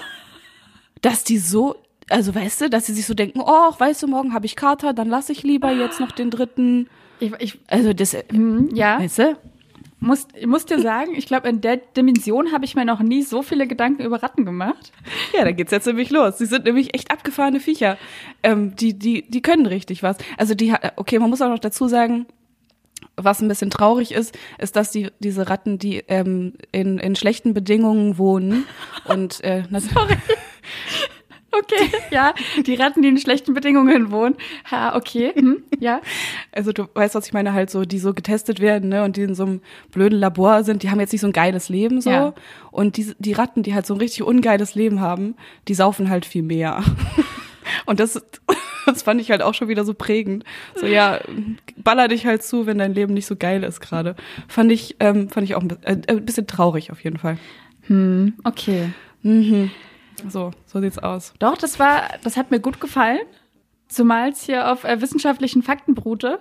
Dass 1.01 1.25
die 1.25 1.39
so, 1.39 1.77
also 2.11 2.35
weißt 2.35 2.63
du, 2.63 2.71
dass 2.71 2.87
sie 2.87 2.95
sich 2.95 3.07
so 3.07 3.15
denken, 3.15 3.41
oh, 3.41 3.73
weißt 3.79 4.03
du, 4.03 4.07
morgen 4.07 4.35
habe 4.35 4.47
ich 4.47 4.57
Kater, 4.57 4.93
dann 4.93 5.09
lasse 5.09 5.33
ich 5.33 5.43
lieber 5.43 5.73
jetzt 5.73 6.01
noch 6.01 6.13
den 6.13 6.31
dritten. 6.31 6.89
Ich, 7.21 7.33
ich, 7.39 7.59
Also 7.69 7.95
das, 7.95 8.15
hm, 8.31 8.69
ja, 8.75 8.99
weißt 8.99 9.19
du? 9.19 9.37
Muss, 9.99 10.29
ich 10.35 10.47
muss 10.47 10.67
dir 10.67 10.81
sagen, 10.81 11.15
ich 11.15 11.27
glaube, 11.27 11.49
in 11.49 11.61
der 11.63 11.79
Dimension 11.79 12.53
habe 12.53 12.65
ich 12.65 12.75
mir 12.75 12.85
noch 12.85 13.01
nie 13.01 13.23
so 13.23 13.43
viele 13.43 13.67
Gedanken 13.67 14.03
über 14.05 14.23
Ratten 14.23 14.45
gemacht. 14.45 14.93
Ja, 15.37 15.45
da 15.45 15.53
geht's 15.53 15.73
jetzt 15.73 15.87
nämlich 15.87 16.11
los. 16.11 16.39
Sie 16.39 16.47
sind 16.47 16.65
nämlich 16.67 16.95
echt 16.95 17.11
abgefahrene 17.11 17.61
Viecher. 17.61 17.97
Ähm, 18.43 18.77
die, 18.77 18.99
die, 18.99 19.23
die 19.29 19.41
können 19.43 19.65
richtig 19.67 20.03
was. 20.03 20.19
Also 20.37 20.55
die, 20.55 20.73
ha- 20.73 20.93
okay, 20.97 21.19
man 21.19 21.31
muss 21.31 21.41
auch 21.43 21.49
noch 21.49 21.59
dazu 21.59 21.89
sagen, 21.89 22.27
was 23.17 23.41
ein 23.41 23.49
bisschen 23.49 23.71
traurig 23.71 24.13
ist, 24.13 24.37
ist, 24.59 24.77
dass 24.77 24.91
die 24.91 25.09
diese 25.21 25.49
Ratten, 25.49 25.79
die 25.79 26.03
ähm, 26.09 26.55
in, 26.73 26.99
in 26.99 27.17
schlechten 27.17 27.55
Bedingungen 27.55 28.19
wohnen 28.19 28.67
und 29.09 29.43
äh, 29.45 29.63
Sorry. 29.81 30.17
Okay, 31.59 31.91
ja, 32.11 32.35
die 32.67 32.75
Ratten, 32.75 33.03
die 33.03 33.09
in 33.09 33.19
schlechten 33.19 33.55
Bedingungen 33.55 34.11
wohnen. 34.11 34.35
Ha, 34.71 34.97
okay, 34.97 35.33
hm, 35.35 35.63
ja. 35.79 36.01
also 36.53 36.73
du 36.73 36.87
weißt, 36.95 37.15
was 37.15 37.27
ich 37.27 37.33
meine, 37.33 37.53
halt 37.53 37.71
so, 37.71 37.85
die 37.85 37.99
so 37.99 38.15
getestet 38.15 38.61
werden, 38.61 38.89
ne, 38.91 39.05
und 39.05 39.17
die 39.17 39.23
in 39.23 39.35
so 39.35 39.45
einem 39.45 39.61
blöden 39.93 40.19
Labor 40.19 40.65
sind, 40.65 40.83
die 40.83 40.91
haben 40.91 41.01
jetzt 41.01 41.13
nicht 41.13 41.21
so 41.23 41.27
ein 41.29 41.33
geiles 41.33 41.69
Leben 41.69 42.01
so. 42.01 42.11
Ja. 42.11 42.35
Und 42.71 42.97
die, 42.97 43.13
die 43.19 43.33
Ratten, 43.33 43.63
die 43.63 43.75
halt 43.75 43.87
so 43.87 43.95
ein 43.95 44.01
richtig 44.01 44.23
ungeiles 44.23 44.75
Leben 44.75 45.01
haben, 45.01 45.35
die 45.69 45.75
saufen 45.75 46.11
halt 46.11 46.27
viel 46.27 46.43
mehr. 46.43 46.83
und 47.87 48.01
das, 48.01 48.21
das 48.85 49.03
fand 49.03 49.21
ich 49.21 49.31
halt 49.31 49.43
auch 49.43 49.55
schon 49.55 49.69
wieder 49.69 49.85
so 49.85 49.95
prägend. 49.95 50.45
So, 50.75 50.87
ja, 50.87 51.21
baller 51.77 52.09
dich 52.09 52.27
halt 52.27 52.43
zu, 52.43 52.67
wenn 52.67 52.79
dein 52.79 52.93
Leben 52.95 53.15
nicht 53.15 53.27
so 53.27 53.35
geil 53.37 53.63
ist 53.65 53.81
gerade. 53.81 54.15
Fand 54.49 54.71
ich, 54.73 54.97
ähm, 55.01 55.29
fand 55.31 55.45
ich 55.45 55.55
auch 55.55 55.63
ein, 55.63 55.69
bi- 55.69 55.77
äh, 55.83 55.97
ein 56.09 56.25
bisschen 56.27 56.47
traurig 56.47 56.91
auf 56.93 57.03
jeden 57.03 57.19
Fall. 57.19 57.39
Hm, 57.87 58.35
okay. 58.45 58.91
Mhm. 59.23 59.71
So, 60.29 60.51
so 60.67 60.81
sieht's 60.81 60.99
aus. 60.99 61.33
Doch, 61.39 61.57
das 61.57 61.79
war, 61.79 62.09
das 62.23 62.37
hat 62.37 62.51
mir 62.51 62.61
gut 62.61 62.81
gefallen. 62.81 63.21
Zumal 63.89 64.31
es 64.31 64.43
hier 64.43 64.71
auf 64.73 64.85
äh, 64.85 65.01
wissenschaftlichen 65.01 65.63
Fakten 65.63 65.95
beruhte. 65.95 66.39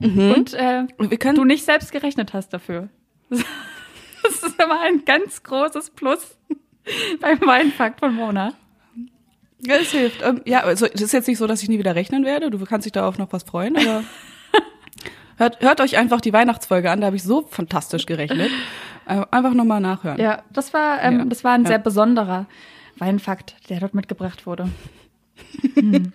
Und 0.00 0.54
äh, 0.54 0.86
Und 0.96 1.10
wir 1.10 1.18
können, 1.18 1.36
du 1.36 1.44
nicht 1.44 1.64
selbst 1.64 1.92
gerechnet 1.92 2.32
hast 2.32 2.52
dafür. 2.52 2.88
Das 4.22 4.42
ist 4.42 4.60
immer 4.60 4.80
ein 4.80 5.04
ganz 5.04 5.44
großes 5.44 5.90
Plus 5.90 6.36
beim 7.20 7.40
Weinfakt 7.42 8.00
von 8.00 8.12
Mona. 8.12 8.54
ja, 9.60 9.76
es 9.76 9.92
hilft. 9.92 10.20
Ähm, 10.20 10.40
ja, 10.44 10.62
also 10.64 10.86
es 10.86 11.00
ist 11.00 11.12
jetzt 11.12 11.28
nicht 11.28 11.38
so, 11.38 11.46
dass 11.46 11.62
ich 11.62 11.68
nie 11.68 11.78
wieder 11.78 11.94
rechnen 11.94 12.24
werde. 12.24 12.50
Du 12.50 12.58
kannst 12.64 12.86
dich 12.86 12.92
da 12.92 13.06
auf 13.06 13.18
noch 13.18 13.32
was 13.32 13.44
freuen, 13.44 13.76
aber 13.76 14.02
hört, 15.36 15.60
hört 15.60 15.80
euch 15.80 15.96
einfach 15.96 16.20
die 16.20 16.32
Weihnachtsfolge 16.32 16.90
an. 16.90 17.00
Da 17.00 17.06
habe 17.08 17.16
ich 17.16 17.22
so 17.22 17.42
fantastisch 17.50 18.06
gerechnet. 18.06 18.50
Äh, 19.08 19.24
Einfach 19.30 19.54
nochmal 19.54 19.80
nachhören. 19.80 20.18
Ja, 20.20 20.42
das 20.52 20.74
war, 20.74 21.00
ähm, 21.00 21.18
Ja. 21.20 21.24
das 21.26 21.44
war 21.44 21.52
ein 21.52 21.62
Ja. 21.62 21.68
sehr 21.68 21.78
besonderer 21.78 22.46
Weinfakt, 22.98 23.54
der 23.68 23.78
dort 23.78 23.94
mitgebracht 23.94 24.46
wurde. 24.46 24.68
Hm. 25.76 26.12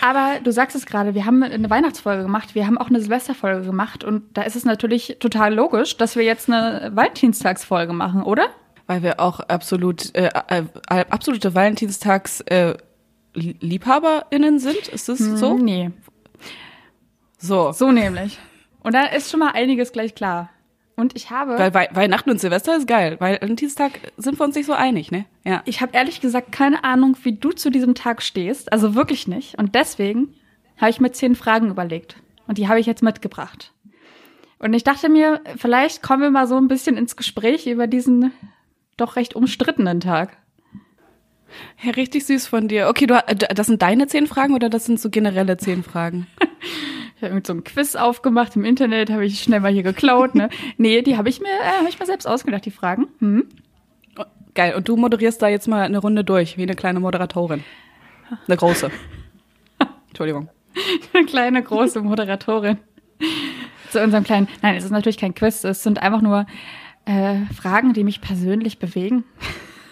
Aber 0.00 0.36
du 0.42 0.50
sagst 0.50 0.74
es 0.76 0.86
gerade, 0.86 1.14
wir 1.14 1.26
haben 1.26 1.42
eine 1.42 1.68
Weihnachtsfolge 1.68 2.22
gemacht, 2.22 2.54
wir 2.54 2.66
haben 2.66 2.78
auch 2.78 2.88
eine 2.88 3.00
Silvesterfolge 3.00 3.66
gemacht 3.66 4.02
und 4.02 4.22
da 4.34 4.42
ist 4.42 4.56
es 4.56 4.64
natürlich 4.64 5.16
total 5.20 5.52
logisch, 5.54 5.98
dass 5.98 6.16
wir 6.16 6.22
jetzt 6.22 6.48
eine 6.50 6.90
Valentinstagsfolge 6.94 7.92
machen, 7.92 8.22
oder? 8.22 8.46
Weil 8.86 9.02
wir 9.02 9.20
auch 9.20 9.40
absolut 9.40 10.14
äh, 10.14 10.30
äh, 10.48 10.62
absolute 11.10 11.54
Valentinstags 11.54 12.40
äh, 12.42 12.76
Lie- 13.34 13.56
LiebhaberInnen 13.60 14.58
sind. 14.58 14.88
Ist 14.88 15.08
das 15.10 15.18
so? 15.18 15.50
Hm, 15.54 15.64
Nee, 15.64 15.90
So. 17.46 17.72
so 17.72 17.92
nämlich. 17.92 18.38
Und 18.80 18.94
da 18.94 19.06
ist 19.06 19.30
schon 19.30 19.40
mal 19.40 19.52
einiges 19.52 19.92
gleich 19.92 20.14
klar. 20.14 20.50
Und 20.96 21.14
ich 21.14 21.30
habe, 21.30 21.58
Weil 21.58 21.74
Wei 21.74 21.88
Weihnachten 21.92 22.30
und 22.30 22.40
Silvester 22.40 22.76
ist 22.76 22.88
geil. 22.88 23.16
Weil 23.18 23.38
Valentinstag 23.40 24.00
sind 24.16 24.38
wir 24.38 24.44
uns 24.44 24.54
nicht 24.56 24.66
so 24.66 24.72
einig, 24.72 25.10
ne? 25.10 25.26
Ja. 25.44 25.62
ich 25.66 25.80
habe 25.82 25.92
ehrlich 25.94 26.20
gesagt 26.20 26.52
keine 26.52 26.84
Ahnung, 26.84 27.16
wie 27.22 27.36
du 27.36 27.52
zu 27.52 27.70
diesem 27.70 27.94
Tag 27.94 28.22
stehst, 28.22 28.72
also 28.72 28.94
wirklich 28.94 29.28
nicht. 29.28 29.58
Und 29.58 29.74
deswegen 29.74 30.34
habe 30.78 30.90
ich 30.90 31.00
mir 31.00 31.12
zehn 31.12 31.34
Fragen 31.34 31.70
überlegt. 31.70 32.16
Und 32.46 32.58
die 32.58 32.68
habe 32.68 32.80
ich 32.80 32.86
jetzt 32.86 33.02
mitgebracht. 33.02 33.72
Und 34.58 34.72
ich 34.72 34.84
dachte 34.84 35.10
mir, 35.10 35.42
vielleicht 35.56 36.02
kommen 36.02 36.22
wir 36.22 36.30
mal 36.30 36.46
so 36.46 36.56
ein 36.56 36.68
bisschen 36.68 36.96
ins 36.96 37.16
Gespräch 37.16 37.66
über 37.66 37.86
diesen 37.86 38.32
doch 38.96 39.16
recht 39.16 39.36
umstrittenen 39.36 40.00
Tag. 40.00 40.38
ja, 41.82 41.90
richtig 41.90 42.24
süß 42.24 42.46
von 42.46 42.68
dir. 42.68 42.88
Okay, 42.88 43.06
du, 43.06 43.22
das 43.54 43.66
sind 43.66 43.82
deine 43.82 44.06
zehn 44.06 44.26
Fragen 44.26 44.54
oder 44.54 44.70
das 44.70 44.86
sind 44.86 44.98
so 44.98 45.10
generelle 45.10 45.58
zehn 45.58 45.82
Fragen? 45.82 46.26
Ich 47.16 47.22
habe 47.22 47.34
mit 47.34 47.46
so 47.46 47.54
einem 47.54 47.64
Quiz 47.64 47.96
aufgemacht 47.96 48.56
im 48.56 48.64
Internet, 48.64 49.10
habe 49.10 49.24
ich 49.24 49.42
schnell 49.42 49.60
mal 49.60 49.72
hier 49.72 49.82
geklaut. 49.82 50.34
Ne? 50.34 50.50
nee, 50.76 51.00
die 51.00 51.16
habe 51.16 51.30
ich 51.30 51.40
mir, 51.40 51.48
äh, 51.48 51.78
habe 51.78 51.88
ich 51.88 51.98
mir 51.98 52.06
selbst 52.06 52.26
ausgedacht, 52.26 52.66
die 52.66 52.70
Fragen. 52.70 53.08
Hm? 53.20 53.48
Geil. 54.54 54.74
Und 54.74 54.88
du 54.88 54.96
moderierst 54.96 55.40
da 55.40 55.48
jetzt 55.48 55.66
mal 55.68 55.82
eine 55.82 55.98
Runde 55.98 56.24
durch, 56.24 56.56
wie 56.56 56.62
eine 56.62 56.74
kleine 56.74 57.00
Moderatorin. 57.00 57.64
Eine 58.46 58.56
große. 58.56 58.90
Entschuldigung. 60.08 60.48
Eine 61.12 61.24
kleine, 61.24 61.62
große 61.62 62.02
Moderatorin. 62.02 62.78
Zu 63.90 64.02
unserem 64.02 64.24
kleinen. 64.24 64.48
Nein, 64.62 64.76
es 64.76 64.84
ist 64.84 64.90
natürlich 64.90 65.18
kein 65.18 65.34
Quiz, 65.34 65.64
es 65.64 65.82
sind 65.82 66.02
einfach 66.02 66.20
nur 66.20 66.46
äh, 67.06 67.44
Fragen, 67.54 67.92
die 67.92 68.04
mich 68.04 68.20
persönlich 68.20 68.78
bewegen. 68.78 69.24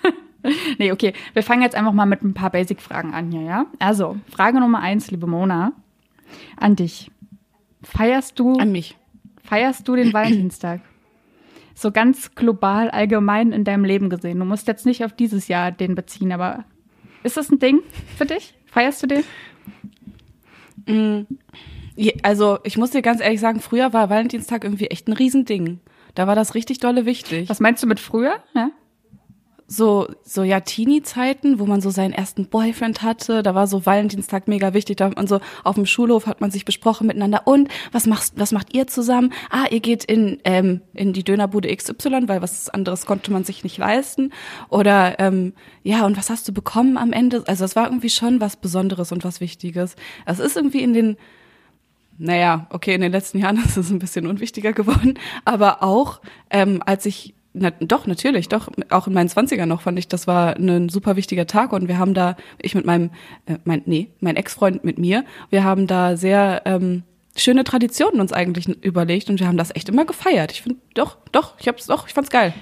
nee, 0.79 0.93
okay. 0.93 1.15
Wir 1.33 1.43
fangen 1.43 1.63
jetzt 1.63 1.75
einfach 1.75 1.93
mal 1.93 2.07
mit 2.07 2.23
ein 2.23 2.35
paar 2.35 2.51
Basic-Fragen 2.51 3.15
an 3.15 3.31
hier, 3.31 3.43
ja? 3.43 3.67
Also, 3.79 4.17
Frage 4.31 4.61
Nummer 4.61 4.81
eins, 4.81 5.11
liebe 5.11 5.27
Mona, 5.27 5.73
an 6.57 6.77
dich. 6.77 7.11
Feierst 7.85 8.39
du, 8.39 8.57
An 8.59 8.73
mich. 8.73 8.97
feierst 9.45 9.87
du 9.89 9.95
den 9.97 10.13
Valentinstag? 10.13 10.81
So 11.77 11.91
ganz 11.91 12.37
global, 12.37 12.89
allgemein 12.89 13.51
in 13.51 13.65
deinem 13.65 13.85
Leben 13.85 14.09
gesehen. 14.09 14.39
Du 14.39 14.45
musst 14.45 14.69
jetzt 14.69 14.87
nicht 14.87 15.05
auf 15.05 15.13
dieses 15.13 15.49
Jahr 15.49 15.73
den 15.73 15.97
beziehen, 15.97 16.31
aber 16.31 16.65
ist 17.25 17.37
das 17.37 17.51
ein 17.51 17.59
Ding 17.59 17.81
für 18.17 18.27
dich? 18.27 18.55
Feierst 18.67 19.03
du 19.03 19.09
den? 19.09 19.25
Ja, 21.97 22.13
Also, 22.23 22.59
ich 22.63 22.77
muss 22.77 22.91
dir 22.91 23.03
ganz 23.03 23.21
ehrlich 23.21 23.41
sagen, 23.41 23.59
früher 23.61 23.93
war 23.93 24.09
Valentinstag 24.11 24.63
irgendwie 24.63 24.87
echt 24.87 25.09
ein 25.09 25.13
Riesending. 25.15 25.81
Da 26.15 26.27
war 26.29 26.37
das 26.37 26.55
richtig 26.55 26.79
dolle 26.79 27.07
wichtig. 27.07 27.49
Was 27.49 27.59
meinst 27.59 27.83
du 27.83 27.89
mit 27.89 27.99
früher? 27.99 28.37
Ja? 28.55 28.71
So, 29.67 30.09
so 30.23 30.43
ja, 30.43 30.61
Teenie-Zeiten, 30.61 31.59
wo 31.59 31.67
man 31.67 31.81
so 31.81 31.91
seinen 31.91 32.13
ersten 32.13 32.47
Boyfriend 32.47 33.03
hatte, 33.03 33.43
da 33.43 33.55
war 33.55 33.67
so 33.67 33.87
Valentinstag 33.87 34.47
mega 34.47 34.75
wichtig, 34.75 34.97
da 34.99 35.07
hat 35.07 35.17
man 35.17 35.27
so 35.27 35.41
auf 35.63 35.75
dem 35.77 35.87
Schulhof 35.87 36.27
hat 36.27 36.41
man 36.41 36.51
sich 36.51 36.65
besprochen 36.65 37.07
miteinander 37.07 37.47
und 37.47 37.69
was 37.91 38.07
machst, 38.07 38.35
was 38.37 38.53
macht 38.53 38.75
ihr 38.75 38.87
zusammen? 38.87 39.33
Ah, 39.51 39.67
ihr 39.71 39.81
geht 39.81 40.05
in, 40.05 40.39
ähm, 40.45 40.83
in 40.93 41.13
die 41.13 41.25
Dönerbude 41.25 41.75
XY, 41.75 42.29
weil 42.29 42.43
was 42.43 42.69
anderes 42.69 43.07
konnte 43.07 43.33
man 43.33 43.45
sich 43.45 43.65
nicht 43.65 43.79
leisten. 43.79 44.33
Oder 44.69 45.19
ähm, 45.19 45.55
ja, 45.83 46.05
und 46.05 46.17
was 46.17 46.31
hast 46.31 46.47
du 46.47 46.53
bekommen 46.53 46.99
am 46.99 47.13
Ende? 47.13 47.45
Also 47.47 47.65
es 47.65 47.77
war 47.77 47.87
irgendwie 47.87 48.11
schon 48.11 48.41
was 48.41 48.57
Besonderes 48.57 49.13
und 49.13 49.25
was 49.25 49.41
Wichtiges. 49.41 49.97
Es 50.27 50.39
ist 50.39 50.57
irgendwie 50.57 50.83
in 50.83 50.93
den 50.93 51.17
naja, 52.17 52.69
okay, 52.71 52.95
in 52.95 53.01
den 53.01 53.13
letzten 53.13 53.39
Jahren 53.39 53.57
ist 53.65 53.77
es 53.77 53.91
ein 53.91 53.99
bisschen 53.99 54.27
unwichtiger 54.27 54.73
geworden, 54.73 55.19
aber 55.45 55.83
auch 55.83 56.21
ähm, 56.51 56.83
als 56.85 57.07
ich, 57.07 57.35
na, 57.57 57.71
doch, 57.71 58.09
natürlich, 58.09 58.49
doch, 58.49 58.69
auch 58.91 59.07
in 59.07 59.15
meinen 59.15 59.29
Zwanzigern 59.29 59.69
noch 59.69 59.81
fand 59.81 59.97
ich, 59.99 60.09
das 60.09 60.27
war 60.27 60.57
ein 60.57 60.89
super 60.89 61.15
wichtiger 61.15 61.47
Tag 61.47 61.73
und 61.73 61.87
wir 61.87 61.99
haben 61.99 62.13
da, 62.13 62.37
ich 62.61 62.75
mit 62.75 62.85
meinem, 62.85 63.11
äh, 63.47 63.59
mein, 63.65 63.83
nee, 63.87 64.11
mein 64.21 64.35
Ex-Freund 64.35 64.83
mit 64.83 64.99
mir, 64.99 65.25
wir 65.51 65.63
haben 65.63 65.87
da 65.87 66.17
sehr 66.17 66.63
ähm, 66.65 67.05
schöne 67.37 67.63
Traditionen 67.63 68.21
uns 68.21 68.33
eigentlich 68.33 68.69
überlegt 68.83 69.31
und 69.31 69.39
wir 69.39 69.47
haben 69.47 69.57
das 69.57 69.75
echt 69.75 69.89
immer 69.89 70.05
gefeiert. 70.05 70.51
Ich 70.51 70.63
finde, 70.63 70.81
doch, 70.95 71.17
doch, 71.31 71.55
ich 71.61 71.69
hab's 71.69 71.87
doch, 71.87 72.09
ich 72.09 72.15
fand's 72.15 72.31
geil. 72.31 72.53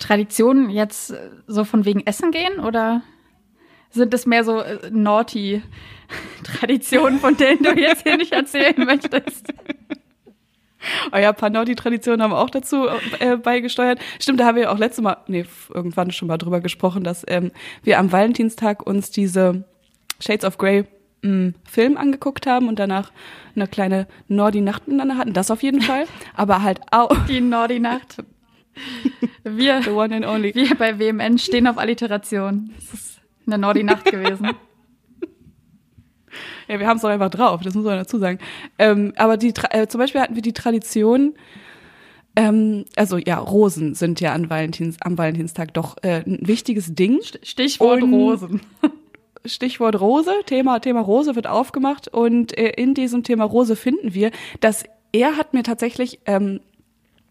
Traditionen 0.00 0.68
jetzt 0.68 1.14
so 1.46 1.62
von 1.62 1.84
wegen 1.84 2.04
Essen 2.04 2.32
gehen 2.32 2.58
oder 2.58 3.02
sind 3.90 4.12
es 4.12 4.26
mehr 4.26 4.42
so 4.42 4.60
äh, 4.60 4.90
naughty 4.90 5.62
Traditionen, 6.42 7.20
von 7.20 7.36
denen 7.36 7.62
du 7.62 7.70
jetzt 7.70 8.02
hier 8.02 8.16
nicht 8.16 8.32
erzählen 8.32 8.84
möchtest? 8.84 9.52
Ja, 11.18 11.32
Panotti-Traditionen 11.32 12.22
haben 12.22 12.32
auch 12.32 12.50
dazu 12.50 12.86
äh, 13.20 13.36
beigesteuert. 13.36 13.98
Stimmt, 14.20 14.40
da 14.40 14.46
haben 14.46 14.56
wir 14.56 14.72
auch 14.72 14.78
letztes 14.78 15.02
Mal, 15.02 15.18
nee, 15.26 15.44
irgendwann 15.72 16.10
schon 16.10 16.28
mal 16.28 16.38
drüber 16.38 16.60
gesprochen, 16.60 17.04
dass 17.04 17.24
ähm, 17.28 17.52
wir 17.82 17.98
am 17.98 18.10
Valentinstag 18.12 18.86
uns 18.86 19.10
diese 19.10 19.64
Shades 20.20 20.44
of 20.44 20.58
Grey 20.58 20.84
mh, 21.22 21.52
Film 21.64 21.96
angeguckt 21.96 22.46
haben 22.46 22.68
und 22.68 22.78
danach 22.78 23.12
eine 23.54 23.66
kleine 23.68 24.06
Nordi-Nacht 24.28 24.88
miteinander 24.88 25.16
hatten. 25.16 25.32
Das 25.32 25.50
auf 25.50 25.62
jeden 25.62 25.80
Fall. 25.80 26.06
Aber 26.34 26.62
halt 26.62 26.80
auch, 26.90 27.14
Die 27.28 27.40
Nordi-Nacht. 27.40 28.22
Wir, 29.44 29.82
The 29.82 29.90
one 29.90 30.16
and 30.16 30.26
only. 30.26 30.54
wir 30.54 30.74
bei 30.74 30.98
WMN 30.98 31.38
stehen 31.38 31.66
auf 31.68 31.78
Alliteration. 31.78 32.70
Das 32.76 32.92
ist 33.00 33.20
eine 33.46 33.58
Nordi-Nacht 33.58 34.04
gewesen. 34.06 34.50
Ja, 36.68 36.80
wir 36.80 36.86
haben 36.86 36.96
es 36.96 37.02
doch 37.02 37.10
einfach 37.10 37.30
drauf, 37.30 37.60
das 37.62 37.74
muss 37.74 37.84
man 37.84 37.98
dazu 37.98 38.18
sagen. 38.18 38.38
Ähm, 38.78 39.12
aber 39.16 39.36
die, 39.36 39.52
äh, 39.70 39.86
zum 39.86 39.98
Beispiel 40.00 40.20
hatten 40.20 40.34
wir 40.34 40.42
die 40.42 40.52
Tradition, 40.54 41.34
ähm, 42.36 42.84
also 42.96 43.16
ja, 43.18 43.38
Rosen 43.38 43.94
sind 43.94 44.20
ja 44.20 44.32
an 44.32 44.50
Valentins, 44.50 44.96
am 45.00 45.16
Valentinstag 45.18 45.74
doch 45.74 45.96
äh, 46.02 46.22
ein 46.26 46.38
wichtiges 46.42 46.94
Ding. 46.94 47.20
Stichwort 47.42 48.02
Und- 48.02 48.12
Rosen. 48.12 48.60
Stichwort 49.46 50.00
Rose, 50.00 50.30
Thema, 50.46 50.78
Thema 50.80 51.00
Rose 51.00 51.36
wird 51.36 51.46
aufgemacht 51.46 52.08
und 52.08 52.56
äh, 52.56 52.70
in 52.70 52.94
diesem 52.94 53.24
Thema 53.24 53.44
Rose 53.44 53.76
finden 53.76 54.14
wir, 54.14 54.30
dass 54.60 54.84
er 55.12 55.36
hat 55.36 55.52
mir 55.52 55.62
tatsächlich 55.62 56.18
ähm, 56.24 56.60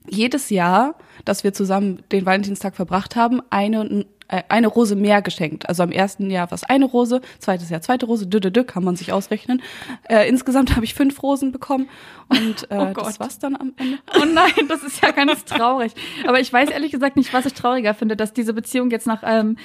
jedes 0.07 0.51
Jahr, 0.51 0.95
dass 1.25 1.43
wir 1.43 1.53
zusammen 1.53 2.03
den 2.11 2.25
Valentinstag 2.25 2.75
verbracht 2.75 3.15
haben, 3.15 3.41
eine 3.49 4.05
äh, 4.27 4.43
eine 4.49 4.67
Rose 4.67 4.95
mehr 4.95 5.21
geschenkt. 5.21 5.67
Also 5.69 5.83
am 5.83 5.91
ersten 5.91 6.29
Jahr 6.29 6.49
war 6.51 6.55
es 6.55 6.63
eine 6.63 6.85
Rose, 6.85 7.21
zweites 7.39 7.69
Jahr 7.69 7.81
zweite 7.81 8.05
Rose, 8.05 8.27
dü, 8.27 8.39
dü, 8.39 8.51
dü, 8.51 8.63
kann 8.63 8.83
man 8.83 8.95
sich 8.95 9.11
ausrechnen. 9.11 9.61
Äh, 10.09 10.27
insgesamt 10.27 10.75
habe 10.75 10.85
ich 10.85 10.93
fünf 10.93 11.21
Rosen 11.23 11.51
bekommen 11.51 11.89
und 12.29 12.71
äh, 12.71 12.77
Oh 12.93 12.93
das 12.93 13.19
war's 13.19 13.39
dann 13.39 13.55
am 13.55 13.73
Ende. 13.77 13.99
Oh 14.15 14.25
nein, 14.25 14.67
das 14.67 14.83
ist 14.83 15.01
ja 15.01 15.11
ganz 15.11 15.45
traurig. 15.45 15.93
Aber 16.27 16.39
ich 16.39 16.51
weiß 16.51 16.69
ehrlich 16.69 16.91
gesagt 16.91 17.15
nicht, 17.15 17.33
was 17.33 17.45
ich 17.45 17.53
trauriger 17.53 17.93
finde, 17.93 18.15
dass 18.15 18.33
diese 18.33 18.53
Beziehung 18.53 18.91
jetzt 18.91 19.07
nach 19.07 19.23
ähm, 19.25 19.57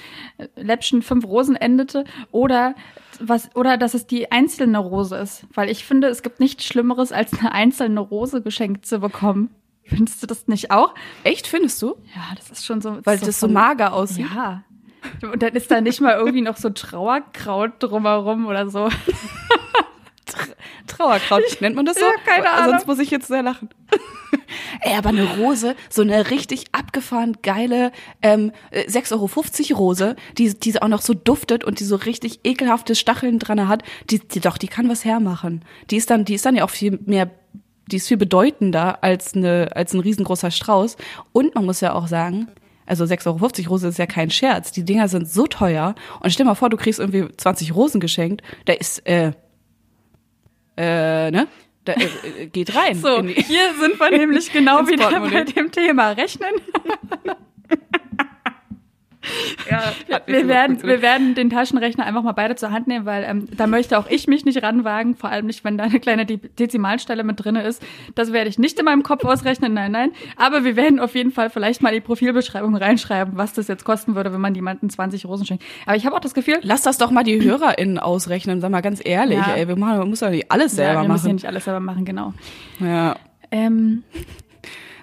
Läppchen 0.56 1.02
fünf 1.02 1.24
Rosen 1.26 1.56
endete 1.56 2.04
oder 2.30 2.74
was 3.20 3.54
oder 3.56 3.76
dass 3.76 3.94
es 3.94 4.06
die 4.06 4.30
einzelne 4.30 4.78
Rose 4.78 5.16
ist, 5.16 5.46
weil 5.54 5.70
ich 5.70 5.84
finde, 5.84 6.08
es 6.08 6.22
gibt 6.22 6.40
nichts 6.40 6.64
Schlimmeres 6.64 7.12
als 7.12 7.38
eine 7.38 7.52
einzelne 7.52 8.00
Rose 8.00 8.42
geschenkt 8.42 8.86
zu 8.86 9.00
bekommen. 9.00 9.50
Findest 9.88 10.22
du 10.22 10.26
das 10.26 10.46
nicht 10.48 10.70
auch? 10.70 10.94
Echt, 11.24 11.46
findest 11.46 11.80
du? 11.82 11.96
Ja, 12.14 12.34
das 12.36 12.50
ist 12.50 12.66
schon 12.66 12.80
so. 12.80 12.98
Weil 13.04 13.18
das 13.18 13.40
so 13.40 13.46
von- 13.46 13.54
mager 13.54 13.92
aussieht. 13.92 14.26
Ja. 14.34 14.64
Und 15.22 15.42
dann 15.42 15.54
ist 15.54 15.70
da 15.70 15.80
nicht 15.80 16.00
mal 16.00 16.14
irgendwie 16.14 16.42
noch 16.42 16.56
so 16.56 16.70
Trauerkraut 16.70 17.72
drumherum 17.78 18.46
oder 18.46 18.68
so. 18.68 18.88
Trauerkraut, 20.86 21.42
nennt 21.60 21.76
man 21.76 21.86
das 21.86 21.96
so? 21.96 22.04
Ja, 22.04 22.12
keine 22.24 22.50
Ahnung. 22.50 22.70
Sonst 22.70 22.86
muss 22.86 22.98
ich 22.98 23.10
jetzt 23.10 23.28
sehr 23.28 23.42
lachen. 23.42 23.68
Ey, 24.80 24.96
aber 24.96 25.10
eine 25.10 25.24
Rose, 25.36 25.74
so 25.88 26.02
eine 26.02 26.30
richtig 26.30 26.66
abgefahren 26.72 27.38
geile 27.42 27.92
ähm, 28.22 28.52
äh, 28.70 28.88
6,50 28.88 29.72
Euro 29.72 29.78
Rose, 29.78 30.16
die, 30.36 30.58
die 30.58 30.80
auch 30.80 30.88
noch 30.88 31.00
so 31.02 31.14
duftet 31.14 31.64
und 31.64 31.80
die 31.80 31.84
so 31.84 31.96
richtig 31.96 32.40
ekelhafte 32.44 32.94
Stacheln 32.94 33.38
dran 33.38 33.68
hat, 33.68 33.82
die, 34.10 34.18
die 34.20 34.40
doch, 34.40 34.58
die 34.58 34.68
kann 34.68 34.88
was 34.88 35.04
hermachen. 35.04 35.64
Die 35.90 35.96
ist 35.96 36.10
dann, 36.10 36.24
die 36.24 36.34
ist 36.34 36.46
dann 36.46 36.56
ja 36.56 36.64
auch 36.64 36.70
viel 36.70 36.98
mehr, 37.06 37.30
die 37.88 37.96
ist 37.96 38.08
viel 38.08 38.16
bedeutender 38.16 39.02
als 39.02 39.34
eine, 39.34 39.70
als 39.74 39.94
ein 39.94 40.00
riesengroßer 40.00 40.50
Strauß. 40.50 40.96
Und 41.32 41.54
man 41.54 41.64
muss 41.64 41.80
ja 41.80 41.94
auch 41.94 42.06
sagen, 42.06 42.48
also 42.86 43.04
6,50 43.04 43.26
Euro 43.26 43.68
Rose 43.68 43.88
ist 43.88 43.98
ja 43.98 44.06
kein 44.06 44.30
Scherz. 44.30 44.72
Die 44.72 44.84
Dinger 44.84 45.08
sind 45.08 45.28
so 45.28 45.46
teuer. 45.46 45.94
Und 46.20 46.30
stell 46.30 46.46
mal 46.46 46.54
vor, 46.54 46.70
du 46.70 46.76
kriegst 46.76 47.00
irgendwie 47.00 47.26
20 47.36 47.74
Rosen 47.74 48.00
geschenkt. 48.00 48.42
Da 48.64 48.72
ist, 48.72 49.06
äh, 49.06 49.32
äh, 50.76 51.30
ne? 51.30 51.48
Da 51.84 51.92
äh, 51.94 52.42
äh, 52.42 52.46
geht 52.46 52.74
rein. 52.74 52.96
So, 52.96 53.22
hier 53.22 53.74
sind 53.80 53.98
wir 53.98 54.10
nämlich 54.10 54.52
genau 54.52 54.86
wieder 54.86 55.20
bei 55.20 55.44
dem 55.44 55.70
Thema 55.70 56.10
Rechnen. 56.10 56.54
Ja, 59.70 59.82
Wir 60.26 60.48
werden, 60.48 60.82
wir 60.82 61.02
werden 61.02 61.34
den 61.34 61.50
Taschenrechner 61.50 62.04
einfach 62.04 62.22
mal 62.22 62.32
beide 62.32 62.54
zur 62.56 62.70
Hand 62.70 62.86
nehmen, 62.88 63.06
weil 63.06 63.24
ähm, 63.24 63.48
da 63.56 63.66
möchte 63.66 63.98
auch 63.98 64.08
ich 64.08 64.26
mich 64.26 64.44
nicht 64.44 64.62
ranwagen, 64.62 65.16
vor 65.16 65.30
allem 65.30 65.46
nicht, 65.46 65.64
wenn 65.64 65.78
da 65.78 65.84
eine 65.84 66.00
kleine 66.00 66.26
De 66.26 66.38
Dezimalstelle 66.58 67.24
mit 67.24 67.42
drinne 67.44 67.62
ist. 67.62 67.82
Das 68.14 68.32
werde 68.32 68.48
ich 68.50 68.58
nicht 68.58 68.78
in 68.78 68.84
meinem 68.84 69.02
Kopf 69.02 69.24
ausrechnen, 69.24 69.74
nein, 69.74 69.92
nein. 69.92 70.10
Aber 70.36 70.64
wir 70.64 70.76
werden 70.76 71.00
auf 71.00 71.14
jeden 71.14 71.30
Fall 71.32 71.50
vielleicht 71.50 71.82
mal 71.82 71.92
die 71.92 72.00
Profilbeschreibung 72.00 72.74
reinschreiben, 72.76 73.36
was 73.36 73.52
das 73.52 73.68
jetzt 73.68 73.84
kosten 73.84 74.14
würde, 74.14 74.32
wenn 74.32 74.40
man 74.40 74.54
jemanden 74.54 74.90
20 74.90 75.26
Rosen 75.26 75.46
schenkt. 75.46 75.64
Aber 75.86 75.96
ich 75.96 76.04
habe 76.06 76.14
auch 76.16 76.20
das 76.20 76.34
Gefühl, 76.34 76.58
Lass 76.62 76.82
das 76.82 76.98
doch 76.98 77.10
mal 77.10 77.24
die 77.24 77.40
HörerInnen 77.42 77.98
ausrechnen, 77.98 78.60
sag 78.60 78.70
mal 78.70 78.80
ganz 78.80 79.00
ehrlich, 79.04 79.38
Ja. 79.38 79.54
ey, 79.54 79.68
wir 79.68 79.76
machen, 79.76 79.98
man 79.98 80.08
muss 80.10 80.20
doch 80.20 80.30
nicht 80.30 80.50
alles 80.50 80.72
selber 80.76 80.94
ja, 80.94 81.02
wir 81.02 81.08
müssen 81.08 81.26
ja 81.26 81.28
machen. 81.28 81.34
nicht 81.36 81.46
alles 81.46 81.64
selber 81.64 81.80
machen, 81.80 82.04
genau. 82.04 82.34
Ja. 82.80 83.16
Ähm, 83.50 84.02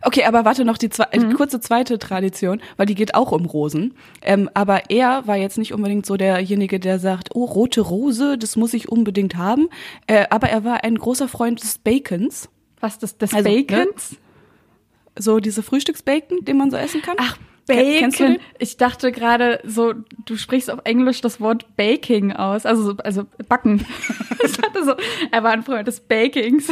Okay, 0.05 0.23
aber 0.23 0.45
warte 0.45 0.63
noch 0.65 0.77
die 0.77 0.89
zwe 0.89 1.07
Mhm. 1.15 1.31
äh, 1.31 1.33
kurze 1.33 1.59
zweite 1.59 1.97
Tradition, 1.99 2.61
weil 2.77 2.85
die 2.85 2.95
geht 2.95 3.15
auch 3.15 3.31
um 3.31 3.45
Rosen. 3.45 3.95
Ähm, 4.21 4.49
aber 4.53 4.89
er 4.91 5.25
war 5.27 5.35
jetzt 5.35 5.57
nicht 5.57 5.73
unbedingt 5.73 6.05
so 6.05 6.15
derjenige, 6.15 6.79
der 6.79 6.99
sagt, 6.99 7.29
oh, 7.33 7.43
rote 7.45 7.81
Rose, 7.81 8.37
das 8.37 8.55
muss 8.55 8.73
ich 8.73 8.87
unbedingt 8.89 9.35
haben. 9.35 9.67
Äh, 10.07 10.25
aber 10.29 10.49
er 10.49 10.63
war 10.63 10.83
ein 10.83 10.95
großer 10.97 11.27
Freund 11.27 11.61
des 11.63 11.79
Bacons. 11.79 12.49
was 12.79 12.99
das, 12.99 13.17
des 13.17 13.33
Also, 13.33 13.49
ne? 13.49 13.63
Bacons? 13.63 14.15
So 15.17 15.39
diese 15.39 15.63
Frühstücksbacon, 15.63 16.45
den 16.45 16.57
man 16.57 16.69
so 16.71 16.77
essen 16.77 17.01
kann. 17.01 17.15
Ach, 17.19 17.37
Bacon. 17.67 18.37
Ich 18.59 18.77
dachte 18.77 19.11
gerade 19.11 19.59
so, 19.65 19.93
du 20.25 20.37
sprichst 20.37 20.69
auf 20.69 20.81
Englisch 20.83 21.21
das 21.21 21.41
Wort 21.41 21.65
Baking 21.77 22.31
aus, 22.31 22.65
also 22.67 22.83
so- 22.83 22.97
also 22.97 23.25
backen. 23.49 23.83
ich 24.43 24.51
dachte 24.57 24.83
so, 24.85 24.93
er 25.31 25.41
war 25.43 25.51
ein 25.51 25.63
Freund 25.63 25.87
des 25.87 25.99
Bakings. 25.99 26.67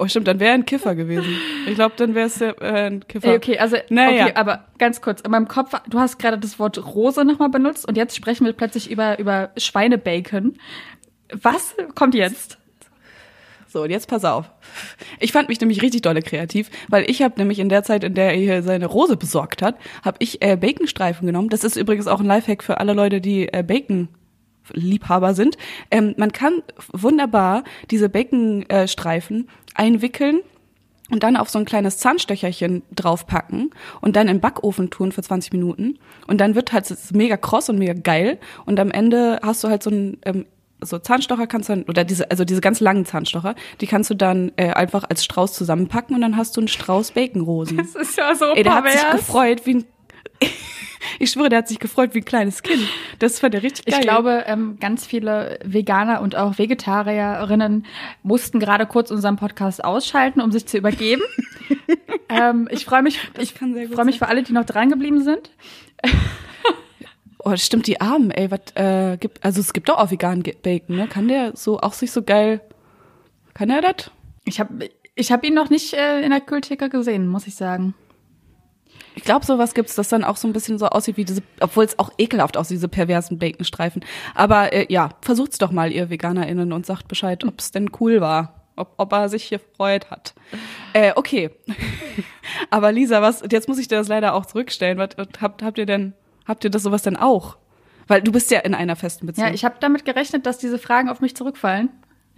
Oh, 0.00 0.08
stimmt, 0.08 0.28
dann 0.28 0.40
wäre 0.40 0.52
er 0.52 0.54
ein 0.54 0.64
Kiffer 0.64 0.94
gewesen. 0.94 1.36
Ich 1.66 1.74
glaube, 1.74 1.92
dann 1.98 2.14
wäre 2.14 2.26
es 2.26 2.40
äh, 2.40 2.54
ein 2.58 3.06
Kiffer. 3.06 3.34
Okay, 3.34 3.58
also 3.58 3.76
Naja. 3.90 4.24
okay, 4.24 4.34
aber 4.34 4.64
ganz 4.78 5.02
kurz, 5.02 5.20
in 5.20 5.30
meinem 5.30 5.46
Kopf, 5.46 5.74
du 5.90 5.98
hast 5.98 6.18
gerade 6.18 6.38
das 6.38 6.58
Wort 6.58 6.82
Rose 6.94 7.22
nochmal 7.22 7.50
benutzt 7.50 7.86
und 7.86 7.98
jetzt 7.98 8.16
sprechen 8.16 8.46
wir 8.46 8.54
plötzlich 8.54 8.90
über 8.90 9.18
über 9.18 9.50
Schweinebacon. 9.58 10.56
Was 11.42 11.74
kommt 11.94 12.14
jetzt? 12.14 12.56
So, 13.68 13.82
und 13.82 13.90
jetzt 13.90 14.08
pass 14.08 14.24
auf. 14.24 14.50
Ich 15.18 15.32
fand 15.32 15.50
mich 15.50 15.60
nämlich 15.60 15.82
richtig 15.82 16.00
dolle 16.00 16.22
kreativ, 16.22 16.70
weil 16.88 17.08
ich 17.08 17.20
habe 17.20 17.34
nämlich 17.36 17.58
in 17.58 17.68
der 17.68 17.82
Zeit, 17.84 18.02
in 18.02 18.14
der 18.14 18.32
er 18.32 18.38
hier 18.38 18.62
seine 18.62 18.86
Rose 18.86 19.18
besorgt 19.18 19.60
hat, 19.60 19.76
habe 20.02 20.16
ich 20.20 20.40
äh, 20.40 20.56
Baconstreifen 20.56 21.26
genommen. 21.26 21.50
Das 21.50 21.62
ist 21.62 21.76
übrigens 21.76 22.06
auch 22.06 22.20
ein 22.20 22.26
Lifehack 22.26 22.64
für 22.64 22.78
alle 22.78 22.94
Leute, 22.94 23.20
die 23.20 23.52
äh, 23.52 23.62
Bacon 23.62 24.08
Liebhaber 24.72 25.34
sind. 25.34 25.56
Ähm, 25.90 26.14
man 26.16 26.32
kann 26.32 26.62
wunderbar 26.92 27.64
diese 27.90 28.08
Bacon-Streifen 28.08 29.48
einwickeln 29.74 30.40
und 31.10 31.22
dann 31.22 31.36
auf 31.36 31.50
so 31.50 31.58
ein 31.58 31.64
kleines 31.64 31.98
Zahnstöcherchen 31.98 32.82
draufpacken 32.94 33.70
und 34.00 34.16
dann 34.16 34.28
im 34.28 34.40
Backofen 34.40 34.90
tun 34.90 35.12
für 35.12 35.22
20 35.22 35.52
Minuten. 35.52 35.98
Und 36.26 36.40
dann 36.40 36.54
wird 36.54 36.72
halt 36.72 36.92
mega 37.12 37.36
kross 37.36 37.68
und 37.68 37.78
mega 37.78 37.94
geil. 37.94 38.38
Und 38.64 38.78
am 38.78 38.90
Ende 38.90 39.40
hast 39.42 39.64
du 39.64 39.68
halt 39.68 39.82
so 39.82 39.90
ein 39.90 40.18
ähm, 40.24 40.46
so 40.82 40.98
Zahnstocher 40.98 41.46
kannst 41.46 41.68
du 41.68 41.74
dann, 41.74 41.82
oder 41.84 42.04
diese, 42.04 42.30
also 42.30 42.44
diese 42.44 42.60
ganz 42.60 42.80
langen 42.80 43.04
Zahnstocher, 43.04 43.54
die 43.80 43.86
kannst 43.86 44.10
du 44.10 44.14
dann 44.14 44.52
äh, 44.56 44.70
einfach 44.70 45.04
als 45.08 45.24
Strauß 45.24 45.52
zusammenpacken 45.52 46.14
und 46.14 46.22
dann 46.22 46.36
hast 46.36 46.56
du 46.56 46.60
einen 46.60 46.68
Strauß 46.68 47.12
Baconrosen. 47.12 47.76
Das 47.76 47.94
ist 47.94 48.16
ja 48.16 48.34
so 48.34 48.46
Ey, 48.54 48.62
der 48.62 48.74
hat 48.74 48.90
sich 48.90 49.10
gefreut 49.10 49.66
wie 49.66 49.74
ein, 49.74 49.84
ich 51.18 51.30
schwöre, 51.30 51.48
der 51.48 51.58
hat 51.58 51.68
sich 51.68 51.78
gefreut 51.78 52.14
wie 52.14 52.20
ein 52.20 52.24
kleines 52.24 52.62
Kind. 52.62 52.82
Das 53.18 53.38
fand 53.38 53.54
er 53.54 53.62
richtig 53.62 53.86
geil. 53.86 53.96
Ich 53.96 54.00
glaube, 54.00 54.44
ähm, 54.46 54.78
ganz 54.80 55.06
viele 55.06 55.58
Veganer 55.64 56.20
und 56.20 56.36
auch 56.36 56.58
Vegetarierinnen 56.58 57.86
mussten 58.22 58.60
gerade 58.60 58.86
kurz 58.86 59.10
unseren 59.10 59.36
Podcast 59.36 59.84
ausschalten, 59.84 60.40
um 60.40 60.52
sich 60.52 60.66
zu 60.66 60.78
übergeben. 60.78 61.22
ähm, 62.28 62.68
ich 62.70 62.84
freue 62.84 63.02
mich, 63.02 63.18
ich 63.38 63.54
sehr 63.58 63.86
gut 63.86 63.94
freue 63.94 64.04
mich 64.04 64.18
für 64.18 64.28
alle, 64.28 64.42
die 64.42 64.52
noch 64.52 64.64
dran 64.64 64.90
geblieben 64.90 65.22
sind. 65.22 65.50
Oh, 67.42 67.50
das 67.50 67.64
stimmt, 67.64 67.86
die 67.86 68.00
Armen, 68.00 68.30
ey, 68.30 68.50
was 68.50 68.60
äh, 68.74 69.16
gibt, 69.16 69.42
also 69.42 69.60
es 69.60 69.72
gibt 69.72 69.88
doch 69.88 69.96
auch 69.96 70.10
veganen 70.10 70.42
Bacon, 70.42 70.96
ne? 70.96 71.08
Kann 71.08 71.26
der 71.26 71.56
so 71.56 71.80
auch 71.80 71.94
sich 71.94 72.12
so 72.12 72.22
geil, 72.22 72.60
kann 73.54 73.70
er 73.70 73.80
das? 73.80 74.10
Ich 74.44 74.60
habe 74.60 74.90
ich 75.14 75.32
hab 75.32 75.44
ihn 75.44 75.54
noch 75.54 75.70
nicht 75.70 75.94
äh, 75.94 76.20
in 76.20 76.30
der 76.30 76.40
Kühltheke 76.40 76.90
gesehen, 76.90 77.26
muss 77.26 77.46
ich 77.46 77.54
sagen. 77.54 77.94
Ich 79.14 79.24
glaube, 79.24 79.44
sowas 79.44 79.74
gibt's, 79.74 79.94
das 79.94 80.08
dann 80.08 80.24
auch 80.24 80.36
so 80.36 80.48
ein 80.48 80.52
bisschen 80.52 80.78
so 80.78 80.86
aussieht 80.86 81.16
wie 81.16 81.24
diese, 81.24 81.42
obwohl 81.60 81.84
es 81.84 81.98
auch 81.98 82.10
ekelhaft 82.18 82.56
aussieht, 82.56 82.76
diese 82.76 82.88
perversen 82.88 83.38
Baconstreifen. 83.38 84.04
Aber 84.34 84.72
äh, 84.72 84.86
ja, 84.88 85.10
versucht's 85.20 85.58
doch 85.58 85.72
mal, 85.72 85.92
ihr 85.92 86.10
VeganerInnen, 86.10 86.72
und 86.72 86.86
sagt 86.86 87.08
Bescheid, 87.08 87.44
ob's 87.44 87.70
denn 87.70 87.90
cool 88.00 88.20
war. 88.20 88.56
Ob, 88.76 88.94
ob 88.96 89.12
er 89.12 89.28
sich 89.28 89.50
gefreut 89.50 90.10
hat. 90.10 90.32
Äh, 90.94 91.12
okay. 91.16 91.50
Aber 92.70 92.92
Lisa, 92.92 93.20
was, 93.20 93.42
jetzt 93.50 93.68
muss 93.68 93.78
ich 93.78 93.88
dir 93.88 93.96
das 93.96 94.08
leider 94.08 94.32
auch 94.32 94.46
zurückstellen. 94.46 94.96
Was, 94.96 95.10
habt, 95.40 95.62
habt 95.62 95.76
ihr 95.76 95.86
denn, 95.86 96.14
habt 96.46 96.64
ihr 96.64 96.70
das 96.70 96.84
sowas 96.84 97.02
denn 97.02 97.16
auch? 97.16 97.58
Weil 98.06 98.22
du 98.22 98.32
bist 98.32 98.50
ja 98.50 98.60
in 98.60 98.74
einer 98.74 98.96
festen 98.96 99.26
Beziehung. 99.26 99.48
Ja, 99.48 99.54
ich 99.54 99.64
habe 99.64 99.76
damit 99.80 100.04
gerechnet, 100.04 100.46
dass 100.46 100.58
diese 100.58 100.78
Fragen 100.78 101.08
auf 101.10 101.20
mich 101.20 101.36
zurückfallen. 101.36 101.90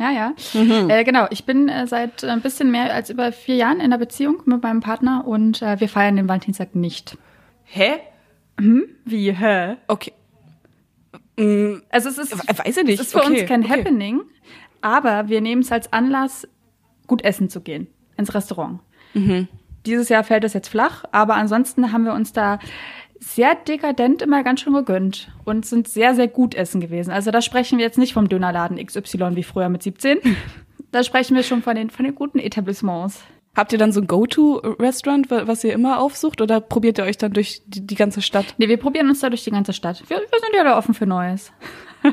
Ja, 0.02 0.10
ja. 0.10 0.32
Mhm. 0.54 0.90
Äh, 0.90 1.04
genau, 1.04 1.26
ich 1.30 1.44
bin 1.44 1.68
äh, 1.68 1.86
seit 1.86 2.24
ein 2.24 2.40
bisschen 2.40 2.72
mehr 2.72 2.92
als 2.92 3.08
über 3.08 3.30
vier 3.30 3.54
Jahren 3.54 3.76
in 3.78 3.84
einer 3.84 3.98
Beziehung 3.98 4.42
mit 4.46 4.60
meinem 4.62 4.80
Partner 4.80 5.24
und 5.26 5.62
äh, 5.62 5.78
wir 5.78 5.88
feiern 5.88 6.16
den 6.16 6.28
Valentinstag 6.28 6.74
nicht. 6.74 7.16
Hä? 7.64 7.92
Wie, 9.04 9.32
hä? 9.32 9.76
Okay. 9.86 10.12
Also 11.90 12.08
es 12.08 12.18
ist, 12.18 12.32
We- 12.32 12.58
weiß 12.58 12.76
ich 12.78 12.84
nicht. 12.84 13.00
es 13.00 13.06
ist 13.06 13.12
für 13.12 13.20
Okay, 13.24 13.40
uns 13.40 13.48
kein 13.48 13.64
okay. 13.64 13.78
Happening, 13.78 14.20
aber 14.80 15.28
wir 15.28 15.40
nehmen 15.40 15.62
es 15.62 15.70
als 15.72 15.92
Anlass, 15.92 16.46
gut 17.06 17.22
essen 17.24 17.48
zu 17.48 17.60
gehen, 17.60 17.86
ins 18.16 18.34
Restaurant. 18.34 18.80
Mhm. 19.14 19.48
Dieses 19.86 20.08
Jahr 20.08 20.24
fällt 20.24 20.44
es 20.44 20.52
jetzt 20.52 20.68
flach, 20.68 21.04
aber 21.12 21.34
ansonsten 21.34 21.92
haben 21.92 22.04
wir 22.04 22.12
uns 22.12 22.32
da 22.32 22.58
sehr 23.22 23.54
dekadent 23.54 24.20
immer 24.20 24.42
ganz 24.42 24.60
schön 24.60 24.72
gegönnt 24.74 25.30
und 25.44 25.64
sind 25.64 25.86
sehr, 25.86 26.14
sehr 26.14 26.28
gut 26.28 26.54
essen 26.54 26.80
gewesen. 26.80 27.12
Also 27.12 27.30
da 27.30 27.40
sprechen 27.40 27.78
wir 27.78 27.84
jetzt 27.84 27.98
nicht 27.98 28.14
vom 28.14 28.28
Dönerladen 28.28 28.84
XY 28.84 29.36
wie 29.36 29.42
früher 29.42 29.68
mit 29.68 29.82
17. 29.82 30.18
Da 30.90 31.02
sprechen 31.02 31.34
wir 31.34 31.42
schon 31.42 31.62
von 31.62 31.74
den, 31.74 31.88
von 31.88 32.04
den 32.04 32.14
guten 32.14 32.38
Etablissements. 32.38 33.24
Habt 33.56 33.72
ihr 33.72 33.78
dann 33.78 33.92
so 33.92 34.02
ein 34.02 34.06
Go-To-Restaurant, 34.06 35.30
was 35.30 35.64
ihr 35.64 35.72
immer 35.72 35.98
aufsucht, 35.98 36.42
oder 36.42 36.60
probiert 36.60 36.98
ihr 36.98 37.04
euch 37.04 37.16
dann 37.16 37.32
durch 37.32 37.62
die, 37.64 37.86
die 37.86 37.94
ganze 37.94 38.20
Stadt? 38.20 38.54
Nee, 38.58 38.68
wir 38.68 38.76
probieren 38.76 39.08
uns 39.08 39.20
da 39.20 39.30
durch 39.30 39.42
die 39.42 39.50
ganze 39.50 39.72
Stadt. 39.72 40.02
Wir, 40.08 40.18
wir 40.18 40.40
sind 40.40 40.54
ja 40.54 40.64
da 40.64 40.76
offen 40.76 40.92
für 40.92 41.06
Neues. 41.06 41.50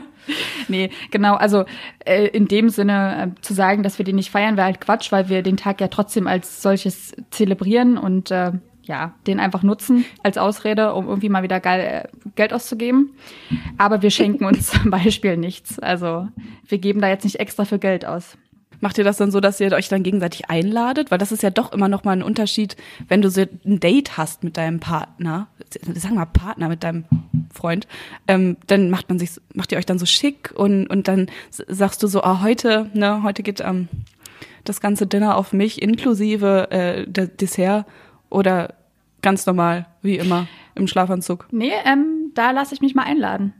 nee, 0.69 0.91
genau, 1.11 1.35
also 1.35 1.65
äh, 2.05 2.27
in 2.27 2.47
dem 2.47 2.69
Sinne 2.69 3.35
äh, 3.37 3.41
zu 3.41 3.53
sagen, 3.53 3.83
dass 3.83 3.97
wir 3.97 4.05
den 4.05 4.15
nicht 4.15 4.31
feiern, 4.31 4.55
wäre 4.55 4.67
halt 4.67 4.79
Quatsch, 4.79 5.11
weil 5.11 5.27
wir 5.27 5.41
den 5.41 5.57
Tag 5.57 5.81
ja 5.81 5.89
trotzdem 5.89 6.25
als 6.25 6.61
solches 6.61 7.13
zelebrieren 7.31 7.97
und 7.97 8.31
äh, 8.31 8.53
ja, 8.89 9.13
den 9.27 9.39
einfach 9.39 9.61
nutzen 9.61 10.03
als 10.23 10.39
Ausrede, 10.39 10.95
um 10.95 11.07
irgendwie 11.07 11.29
mal 11.29 11.43
wieder 11.43 11.59
geil 11.59 11.79
äh, 11.79 12.29
Geld 12.35 12.53
auszugeben. 12.53 13.11
Aber 13.77 14.01
wir 14.01 14.09
schenken 14.09 14.45
uns 14.45 14.71
zum 14.71 14.89
Beispiel 14.89 15.37
nichts. 15.37 15.77
Also 15.79 16.27
wir 16.67 16.79
geben 16.79 16.99
da 16.99 17.07
jetzt 17.07 17.23
nicht 17.23 17.39
extra 17.39 17.65
für 17.65 17.77
Geld 17.77 18.03
aus. 18.03 18.35
Macht 18.81 18.97
ihr 18.97 19.03
das 19.03 19.17
dann 19.17 19.29
so, 19.29 19.41
dass 19.41 19.59
ihr 19.59 19.71
euch 19.73 19.89
dann 19.89 20.01
gegenseitig 20.01 20.49
einladet? 20.49 21.11
Weil 21.11 21.17
das 21.19 21.31
ist 21.31 21.43
ja 21.43 21.51
doch 21.51 21.71
immer 21.71 21.87
noch 21.87 22.03
mal 22.03 22.13
ein 22.13 22.23
Unterschied, 22.23 22.77
wenn 23.07 23.21
du 23.21 23.29
so 23.29 23.41
ein 23.41 23.79
Date 23.79 24.17
hast 24.17 24.43
mit 24.43 24.57
deinem 24.57 24.79
Partner, 24.79 25.47
sagen 25.81 26.15
wir 26.15 26.21
mal 26.21 26.25
Partner, 26.25 26.69
mit 26.69 26.83
deinem 26.83 27.03
Freund, 27.53 27.87
ähm, 28.27 28.57
dann 28.67 28.89
macht 28.89 29.09
man 29.09 29.19
sich, 29.19 29.31
macht 29.53 29.71
ihr 29.71 29.77
euch 29.77 29.85
dann 29.85 29.99
so 29.99 30.05
schick 30.07 30.51
und, 30.55 30.87
und 30.87 31.07
dann 31.07 31.27
sagst 31.49 32.01
du 32.01 32.07
so, 32.07 32.23
ah, 32.23 32.41
heute, 32.41 32.89
ne, 32.93 33.21
heute 33.21 33.43
geht 33.43 33.59
ähm, 33.59 33.89
das 34.63 34.81
ganze 34.81 35.05
Dinner 35.05 35.37
auf 35.37 35.53
mich 35.53 35.81
inklusive 35.81 36.71
äh, 36.71 37.05
Dessert 37.05 37.85
oder 38.29 38.78
ganz 39.21 39.45
normal, 39.45 39.87
wie 40.01 40.17
immer, 40.17 40.47
im 40.75 40.87
Schlafanzug? 40.87 41.47
Nee, 41.51 41.71
ähm, 41.85 42.31
da 42.33 42.51
lasse 42.51 42.73
ich 42.73 42.81
mich 42.81 42.95
mal 42.95 43.03
einladen. 43.03 43.53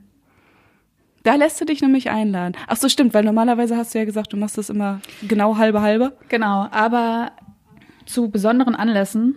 Da 1.22 1.34
lässt 1.34 1.60
du 1.60 1.66
dich 1.66 1.82
nämlich 1.82 2.08
einladen. 2.08 2.56
Ach 2.66 2.76
so, 2.76 2.88
stimmt, 2.88 3.12
weil 3.12 3.24
normalerweise 3.24 3.76
hast 3.76 3.94
du 3.94 3.98
ja 3.98 4.04
gesagt, 4.04 4.32
du 4.32 4.36
machst 4.36 4.56
das 4.56 4.70
immer 4.70 5.00
genau 5.22 5.58
halbe 5.58 5.82
halbe. 5.82 6.16
Genau, 6.28 6.66
aber 6.70 7.32
zu 8.06 8.30
besonderen 8.30 8.74
Anlässen, 8.74 9.36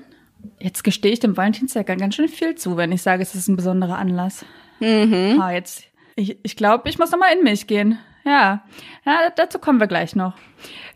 jetzt 0.60 0.84
gestehe 0.84 1.12
ich 1.12 1.20
dem 1.20 1.36
Valentinstag 1.36 1.88
ganz 1.88 2.16
schön 2.16 2.30
viel 2.30 2.56
zu, 2.56 2.78
wenn 2.78 2.92
ich 2.92 3.02
sage, 3.02 3.22
es 3.22 3.36
ist 3.36 3.50
ein 3.50 3.58
besonderer 3.58 3.98
Anlass. 3.98 4.46
Mhm. 4.80 5.40
Ah, 5.42 5.52
jetzt, 5.52 5.84
ich, 6.16 6.38
ich 6.44 6.56
glaube, 6.56 6.90
ich 6.90 7.00
muss 7.00 7.12
noch 7.12 7.20
mal 7.20 7.34
in 7.34 7.44
mich 7.44 7.68
gehen. 7.68 8.00
Ja. 8.26 8.64
ja, 9.06 9.30
dazu 9.36 9.60
kommen 9.60 9.80
wir 9.80 9.88
gleich 9.88 10.16
noch. 10.16 10.34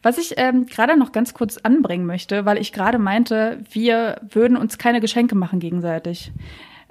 Was 0.01 0.17
ich 0.17 0.35
ähm, 0.37 0.65
gerade 0.65 0.97
noch 0.97 1.11
ganz 1.11 1.33
kurz 1.33 1.57
anbringen 1.57 2.05
möchte, 2.05 2.45
weil 2.45 2.57
ich 2.57 2.71
gerade 2.71 2.99
meinte, 2.99 3.63
wir 3.71 4.21
würden 4.29 4.55
uns 4.55 4.77
keine 4.77 5.01
Geschenke 5.01 5.35
machen 5.35 5.59
gegenseitig. 5.59 6.31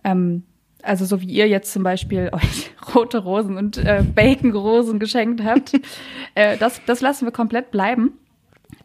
Ähm, 0.04 0.42
also 0.82 1.04
so 1.04 1.20
wie 1.20 1.26
ihr 1.26 1.48
jetzt 1.48 1.72
zum 1.72 1.82
Beispiel 1.82 2.30
euch 2.32 2.70
rote 2.94 3.18
Rosen 3.18 3.56
und 3.56 3.78
äh, 3.78 4.02
Bacon-Rosen 4.02 4.98
geschenkt 4.98 5.42
habt, 5.42 5.72
äh, 6.34 6.56
das, 6.58 6.80
das 6.86 7.00
lassen 7.00 7.26
wir 7.26 7.32
komplett 7.32 7.70
bleiben. 7.70 8.18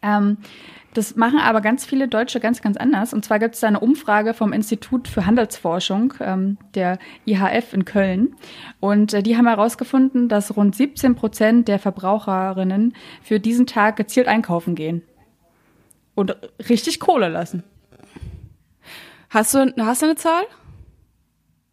Ähm, 0.02 0.38
das 0.94 1.16
machen 1.16 1.38
aber 1.38 1.60
ganz 1.60 1.86
viele 1.86 2.06
Deutsche 2.06 2.38
ganz, 2.38 2.60
ganz 2.60 2.76
anders. 2.76 3.14
Und 3.14 3.24
zwar 3.24 3.38
gibt 3.38 3.54
es 3.54 3.60
da 3.60 3.68
eine 3.68 3.80
Umfrage 3.80 4.34
vom 4.34 4.52
Institut 4.52 5.08
für 5.08 5.24
Handelsforschung, 5.24 6.14
ähm, 6.20 6.58
der 6.74 6.98
IHF 7.24 7.72
in 7.72 7.84
Köln. 7.84 8.36
Und 8.80 9.14
äh, 9.14 9.22
die 9.22 9.36
haben 9.36 9.46
herausgefunden, 9.46 10.28
dass 10.28 10.56
rund 10.56 10.76
17 10.76 11.14
Prozent 11.14 11.68
der 11.68 11.78
Verbraucherinnen 11.78 12.94
für 13.22 13.40
diesen 13.40 13.66
Tag 13.66 13.96
gezielt 13.96 14.28
einkaufen 14.28 14.74
gehen. 14.74 15.02
Und 16.14 16.36
richtig 16.68 17.00
Kohle 17.00 17.28
lassen. 17.28 17.62
Hast 19.30 19.54
du, 19.54 19.72
hast 19.78 20.02
du 20.02 20.06
eine 20.06 20.16
Zahl? 20.16 20.42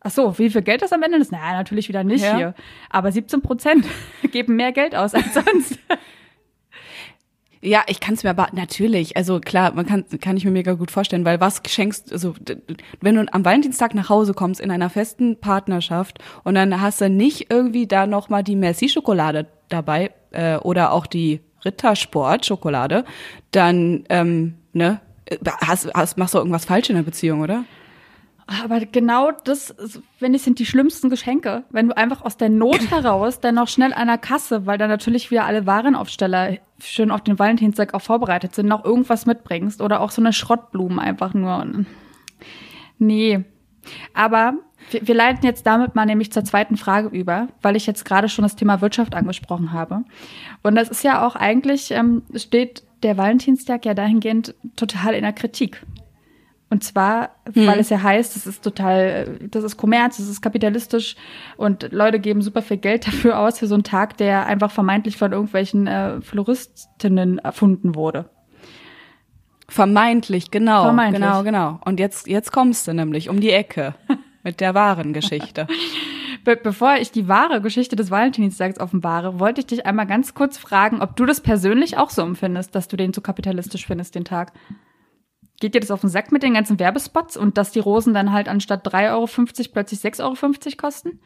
Ach 0.02 0.12
so, 0.12 0.38
wie 0.40 0.50
viel 0.50 0.62
Geld 0.62 0.82
das 0.82 0.94
am 0.94 1.04
Ende 1.04 1.18
ist? 1.18 1.34
Naja, 1.34 1.58
natürlich 1.58 1.90
wieder 1.90 2.06
nicht 2.06 2.24
ja. 2.24 2.38
hier. 2.38 2.56
Aber 2.90 3.12
17 3.12 3.42
Prozent 3.42 3.86
geben 4.32 4.56
mehr 4.56 4.72
Geld 4.72 4.96
aus 4.96 5.14
als 5.14 5.34
sonst. 5.34 5.78
Ja, 7.62 7.84
ich 7.88 8.00
kann 8.00 8.14
es 8.14 8.24
mir 8.24 8.30
aber 8.30 8.48
natürlich, 8.54 9.18
also 9.18 9.42
klar, 9.42 9.74
man 9.74 9.86
kann 9.86 10.06
kann 10.22 10.38
ich 10.38 10.46
mir 10.46 10.52
mega 10.52 10.74
gut 10.74 10.92
vorstellen, 10.92 11.26
weil 11.26 11.42
was 11.42 11.62
schenkst, 11.68 12.14
also 12.14 12.34
wenn 13.02 13.16
du 13.16 13.34
am 13.34 13.44
Valentinstag 13.44 13.94
nach 13.96 14.08
Hause 14.08 14.34
kommst 14.34 14.62
in 14.62 14.72
einer 14.72 14.90
festen 14.90 15.38
Partnerschaft 15.42 16.20
und 16.46 16.56
dann 16.56 16.80
hast 16.80 17.02
du 17.02 17.10
nicht 17.10 17.52
irgendwie 17.52 17.86
da 17.86 18.08
noch 18.08 18.30
mal 18.30 18.44
die 18.44 18.56
Merci 18.56 18.88
Schokolade 18.88 19.48
dabei 19.68 20.12
äh, 20.32 20.56
oder 20.58 20.94
auch 20.94 21.06
die 21.06 21.42
Rittersport 21.66 22.46
Schokolade, 22.46 23.04
dann 23.52 24.06
ähm, 24.08 24.56
ne, 24.72 25.02
hast, 25.60 25.94
hast 25.94 26.18
machst 26.18 26.34
du 26.36 26.38
irgendwas 26.38 26.64
falsch 26.64 26.90
in 26.90 26.96
der 26.96 27.04
Beziehung, 27.04 27.42
oder? 27.42 27.66
Aber 28.50 28.80
genau 28.80 29.32
das, 29.32 29.76
wenn 30.20 30.34
es 30.34 30.44
sind 30.44 30.58
die 30.58 30.66
schlimmsten 30.66 31.12
Geschenke, 31.12 31.64
wenn 31.70 31.88
du 31.88 31.96
einfach 31.96 32.24
aus 32.24 32.36
der 32.36 32.50
Not 32.50 32.80
heraus 32.92 33.40
dann 33.40 33.56
noch 33.56 33.68
schnell 33.68 33.94
an 33.94 34.08
der 34.08 34.18
Kasse, 34.18 34.66
weil 34.66 34.80
dann 34.80 34.90
natürlich 34.90 35.30
wieder 35.30 35.46
alle 35.46 35.68
Warenaufsteller 35.68 36.58
schön 36.80 37.12
auf 37.12 37.22
den 37.22 37.38
Valentinstag 37.38 37.94
auch 37.94 38.02
vorbereitet 38.02 38.56
sind, 38.56 38.68
noch 38.68 38.84
irgendwas 38.84 39.26
mitbringst 39.28 39.82
oder 39.82 40.02
auch 40.02 40.10
so 40.10 40.22
eine 40.22 40.34
Schrottblumen 40.34 40.98
einfach 40.98 41.34
nur. 41.34 41.86
Nee. 42.98 43.44
Aber 44.14 44.54
wir, 44.90 45.08
wir 45.08 45.16
leiten 45.16 45.46
jetzt 45.46 45.68
damit 45.68 45.94
mal 45.94 46.06
nämlich 46.06 46.32
zur 46.32 46.44
zweiten 46.44 46.78
Frage 46.78 47.10
über, 47.10 47.50
weil 47.62 47.76
ich 47.76 47.86
jetzt 47.86 48.04
gerade 48.04 48.30
schon 48.30 48.44
das 48.44 48.56
Thema 48.56 48.82
Wirtschaft 48.82 49.14
angesprochen 49.14 49.74
habe. 49.74 50.04
Und 50.64 50.76
das 50.76 50.90
ist 50.90 51.04
ja 51.04 51.26
auch 51.26 51.36
eigentlich, 51.36 51.92
ähm, 51.92 52.24
steht 52.36 52.84
der 53.04 53.18
Valentinstag 53.18 53.86
ja 53.86 53.94
dahingehend 53.94 54.56
total 54.76 55.14
in 55.14 55.22
der 55.22 55.34
Kritik. 55.34 55.86
Und 56.72 56.84
zwar, 56.84 57.32
hm. 57.52 57.66
weil 57.66 57.80
es 57.80 57.90
ja 57.90 58.02
heißt, 58.02 58.36
es 58.36 58.46
ist 58.46 58.64
total, 58.64 59.40
das 59.50 59.64
ist 59.64 59.78
Kommerz, 59.78 60.18
das 60.18 60.28
ist 60.28 60.42
kapitalistisch 60.42 61.16
und 61.58 61.92
Leute 61.92 62.20
geben 62.20 62.42
super 62.42 62.62
viel 62.62 62.78
Geld 62.78 63.08
dafür 63.08 63.40
aus 63.40 63.60
für 63.60 63.68
so 63.68 63.74
einen 63.74 63.84
Tag, 63.84 64.18
der 64.18 64.46
einfach 64.46 64.70
vermeintlich 64.70 65.18
von 65.18 65.32
irgendwelchen 65.32 65.88
äh, 65.88 66.22
Floristinnen 66.22 67.40
erfunden 67.40 67.96
wurde. 67.96 68.30
Vermeintlich, 69.68 70.52
genau. 70.52 70.84
Vermeintlich. 70.84 71.22
Genau, 71.22 71.44
genau. 71.44 71.80
Und 71.86 72.00
jetzt, 72.00 72.28
jetzt 72.28 72.52
kommst 72.52 72.88
du 72.88 72.94
nämlich 72.94 73.30
um 73.30 73.40
die 73.40 73.52
Ecke 73.52 73.96
mit 74.44 74.60
der 74.62 74.76
wahren 74.76 75.14
Geschichte. 75.14 75.68
Be 76.44 76.56
bevor 76.56 76.96
ich 76.96 77.12
die 77.12 77.28
wahre 77.28 77.62
Geschichte 77.62 77.96
des 77.96 78.12
Valentinstags 78.12 78.80
offenbare, 78.80 79.40
wollte 79.40 79.62
ich 79.62 79.68
dich 79.68 79.86
einmal 79.86 80.08
ganz 80.08 80.34
kurz 80.34 80.58
fragen, 80.58 81.02
ob 81.02 81.16
du 81.16 81.26
das 81.26 81.42
persönlich 81.42 81.98
auch 81.98 82.10
so 82.10 82.22
empfindest, 82.22 82.74
dass 82.76 82.88
du 82.88 82.96
den 82.96 83.14
zu 83.14 83.22
kapitalistisch 83.22 83.86
findest, 83.86 84.16
den 84.16 84.26
Tag. 84.26 84.54
Geht 85.60 85.76
dir 85.76 85.82
das 85.82 85.92
auf 85.92 86.02
den 86.02 86.10
Sack 86.10 86.32
mit 86.32 86.44
den 86.44 86.54
ganzen 86.54 86.80
Werbespots 86.80 87.38
und 87.38 87.58
dass 87.58 87.72
die 87.72 87.80
Rosen 87.80 88.14
dann 88.14 88.32
halt 88.32 88.48
anstatt 88.48 88.88
3,50 88.88 89.12
Euro 89.12 89.28
plötzlich 89.74 90.00
6,50 90.00 90.22
Euro 90.24 90.78
kosten? 90.78 91.20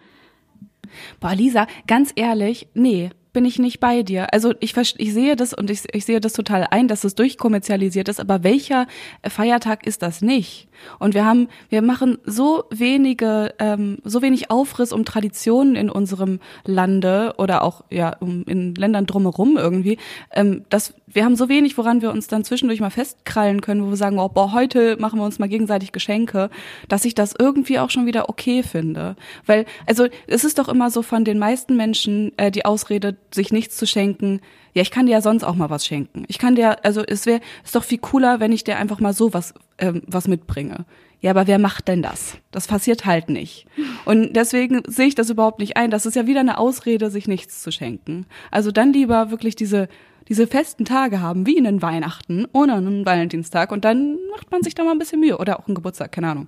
Boah, 1.19 1.33
Lisa, 1.33 1.67
ganz 1.87 2.11
ehrlich, 2.15 2.67
nee 2.73 3.11
bin 3.33 3.45
ich 3.45 3.59
nicht 3.59 3.79
bei 3.79 4.03
dir. 4.03 4.31
Also 4.31 4.53
ich, 4.59 4.75
ich 4.77 5.13
sehe 5.13 5.35
das 5.35 5.53
und 5.53 5.69
ich, 5.69 5.83
ich 5.93 6.05
sehe 6.05 6.21
das 6.21 6.33
total 6.33 6.67
ein, 6.69 6.87
dass 6.87 7.03
es 7.03 7.15
durchkommerzialisiert 7.15 8.07
ist, 8.07 8.19
aber 8.19 8.43
welcher 8.43 8.87
Feiertag 9.27 9.85
ist 9.85 10.01
das 10.03 10.21
nicht? 10.21 10.67
Und 10.99 11.13
wir 11.13 11.25
haben, 11.25 11.47
wir 11.69 11.81
machen 11.81 12.17
so 12.25 12.65
wenige, 12.69 13.53
ähm, 13.59 13.97
so 14.03 14.21
wenig 14.21 14.51
Aufriss 14.51 14.91
um 14.91 15.05
Traditionen 15.05 15.75
in 15.75 15.89
unserem 15.89 16.39
Lande 16.65 17.33
oder 17.37 17.63
auch 17.63 17.83
ja 17.89 18.15
um, 18.19 18.43
in 18.47 18.75
Ländern 18.75 19.05
drumherum 19.05 19.57
irgendwie, 19.57 19.97
ähm, 20.31 20.63
dass 20.69 20.93
wir 21.07 21.25
haben 21.25 21.35
so 21.35 21.47
wenig, 21.47 21.77
woran 21.77 22.01
wir 22.01 22.11
uns 22.11 22.27
dann 22.27 22.43
zwischendurch 22.43 22.79
mal 22.79 22.89
festkrallen 22.89 23.61
können, 23.61 23.85
wo 23.85 23.89
wir 23.89 23.97
sagen, 23.97 24.17
oh, 24.17 24.29
boah, 24.29 24.51
heute 24.51 24.97
machen 24.99 25.19
wir 25.19 25.25
uns 25.25 25.39
mal 25.39 25.47
gegenseitig 25.47 25.91
Geschenke, 25.91 26.49
dass 26.87 27.05
ich 27.05 27.13
das 27.13 27.35
irgendwie 27.37 27.79
auch 27.79 27.91
schon 27.91 28.05
wieder 28.05 28.29
okay 28.29 28.63
finde. 28.63 29.15
Weil, 29.45 29.65
also 29.85 30.07
es 30.27 30.43
ist 30.43 30.57
doch 30.57 30.69
immer 30.69 30.89
so 30.89 31.01
von 31.01 31.23
den 31.23 31.37
meisten 31.37 31.77
Menschen 31.77 32.31
äh, 32.37 32.51
die 32.51 32.65
Ausrede, 32.65 33.15
sich 33.33 33.51
nichts 33.51 33.77
zu 33.77 33.87
schenken. 33.87 34.41
Ja, 34.73 34.81
ich 34.81 34.91
kann 34.91 35.05
dir 35.05 35.13
ja 35.13 35.21
sonst 35.21 35.43
auch 35.43 35.55
mal 35.55 35.69
was 35.69 35.85
schenken. 35.85 36.25
Ich 36.27 36.37
kann 36.37 36.55
dir, 36.55 36.83
also 36.85 37.03
es 37.05 37.25
wäre, 37.25 37.41
ist 37.63 37.75
doch 37.75 37.83
viel 37.83 37.99
cooler, 37.99 38.39
wenn 38.39 38.51
ich 38.51 38.63
dir 38.63 38.77
einfach 38.77 38.99
mal 38.99 39.13
so 39.13 39.33
was, 39.33 39.53
ähm, 39.77 40.01
was 40.07 40.27
mitbringe. 40.27 40.85
Ja, 41.21 41.31
aber 41.31 41.47
wer 41.47 41.57
macht 41.57 41.87
denn 41.87 42.01
das? 42.01 42.37
Das 42.51 42.67
passiert 42.67 43.05
halt 43.05 43.29
nicht. 43.29 43.65
Und 44.03 44.33
deswegen 44.33 44.81
sehe 44.87 45.07
ich 45.07 45.15
das 45.15 45.29
überhaupt 45.29 45.59
nicht 45.59 45.77
ein. 45.77 45.89
Das 45.89 46.05
ist 46.05 46.15
ja 46.15 46.27
wieder 46.27 46.41
eine 46.41 46.57
Ausrede, 46.57 47.09
sich 47.09 47.27
nichts 47.27 47.63
zu 47.63 47.71
schenken. 47.71 48.25
Also 48.51 48.71
dann 48.71 48.91
lieber 48.91 49.31
wirklich 49.31 49.55
diese 49.55 49.87
diese 50.29 50.47
festen 50.47 50.85
Tage 50.85 51.21
haben, 51.21 51.45
wie 51.45 51.57
einen 51.57 51.81
Weihnachten 51.81 52.45
oder 52.53 52.75
einen 52.75 53.05
Valentinstag 53.05 53.71
und 53.71 53.83
dann 53.83 54.17
macht 54.31 54.51
man 54.51 54.63
sich 54.63 54.75
da 54.75 54.83
mal 54.83 54.91
ein 54.91 54.99
bisschen 54.99 55.19
Mühe 55.19 55.37
oder 55.37 55.59
auch 55.59 55.67
einen 55.67 55.75
Geburtstag, 55.75 56.11
keine 56.11 56.29
Ahnung. 56.29 56.47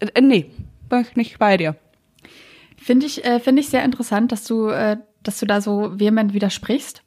Äh, 0.00 0.06
äh 0.14 0.20
nee, 0.20 0.50
bin 0.88 1.00
ich 1.00 1.16
nicht 1.16 1.38
bei 1.38 1.56
dir. 1.56 1.76
Finde 2.76 3.06
ich, 3.06 3.24
äh, 3.24 3.40
finde 3.40 3.60
ich 3.60 3.68
sehr 3.68 3.84
interessant, 3.84 4.32
dass 4.32 4.44
du 4.44 4.68
äh, 4.68 4.96
dass 5.26 5.38
du 5.38 5.46
da 5.46 5.60
so 5.60 5.98
vehement 5.98 6.34
widersprichst. 6.34 7.02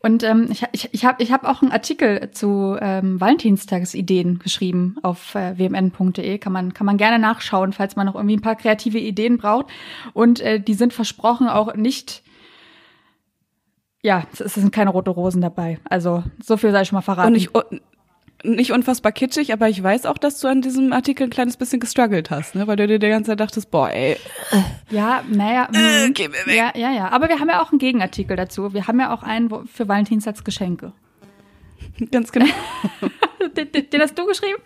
Und 0.00 0.22
ähm, 0.22 0.48
ich, 0.50 0.64
ich, 0.72 0.88
ich 0.92 1.04
habe 1.04 1.22
ich 1.22 1.32
hab 1.32 1.44
auch 1.44 1.62
einen 1.62 1.72
Artikel 1.72 2.30
zu 2.32 2.76
ähm, 2.80 3.20
Valentinstagsideen 3.20 4.38
geschrieben 4.38 4.96
auf 5.02 5.34
äh, 5.34 5.58
wmn.de. 5.58 6.38
Kann 6.38 6.52
man, 6.52 6.74
kann 6.74 6.86
man 6.86 6.96
gerne 6.96 7.18
nachschauen, 7.18 7.72
falls 7.72 7.96
man 7.96 8.06
noch 8.06 8.14
irgendwie 8.14 8.36
ein 8.36 8.42
paar 8.42 8.56
kreative 8.56 8.98
Ideen 8.98 9.38
braucht. 9.38 9.66
Und 10.12 10.40
äh, 10.40 10.60
die 10.60 10.74
sind 10.74 10.92
versprochen 10.92 11.48
auch 11.48 11.74
nicht 11.74 12.22
ja, 14.04 14.24
es 14.38 14.52
sind 14.52 14.70
keine 14.70 14.90
rote 14.90 15.10
Rosen 15.10 15.40
dabei. 15.40 15.78
Also 15.88 16.22
so 16.38 16.58
viel 16.58 16.72
sei 16.72 16.82
ich 16.82 16.88
schon 16.88 16.96
mal 16.96 17.00
verraten. 17.00 17.28
Und 17.28 17.36
ich, 17.36 17.48
nicht 18.44 18.72
unfassbar 18.72 19.12
kitschig, 19.12 19.52
aber 19.52 19.68
ich 19.68 19.82
weiß 19.82 20.06
auch, 20.06 20.18
dass 20.18 20.38
du 20.40 20.48
an 20.48 20.62
diesem 20.62 20.92
Artikel 20.92 21.24
ein 21.24 21.30
kleines 21.30 21.56
bisschen 21.56 21.80
gestruggelt 21.80 22.30
hast, 22.30 22.54
ne? 22.54 22.66
weil 22.66 22.76
du 22.76 22.86
dir 22.86 22.98
die 22.98 23.08
ganze 23.08 23.30
Zeit 23.30 23.40
dachtest, 23.40 23.70
boah, 23.70 23.90
ey. 23.90 24.16
Ja, 24.90 25.22
naja. 25.28 25.68
Äh, 25.72 26.08
mm, 26.08 26.14
geh 26.14 26.28
mir 26.28 26.46
weg. 26.46 26.54
Ja, 26.54 26.72
ja, 26.76 26.92
ja. 26.92 27.08
Aber 27.08 27.28
wir 27.28 27.40
haben 27.40 27.48
ja 27.48 27.62
auch 27.62 27.72
einen 27.72 27.78
Gegenartikel 27.78 28.36
dazu. 28.36 28.74
Wir 28.74 28.86
haben 28.86 29.00
ja 29.00 29.12
auch 29.12 29.22
einen 29.22 29.66
für 29.66 29.88
Valentinstagsgeschenke. 29.88 30.92
Ganz 32.10 32.32
genau. 32.32 32.46
den, 33.56 33.72
den, 33.72 33.90
den 33.90 34.00
hast 34.00 34.18
du 34.18 34.26
geschrieben? 34.26 34.62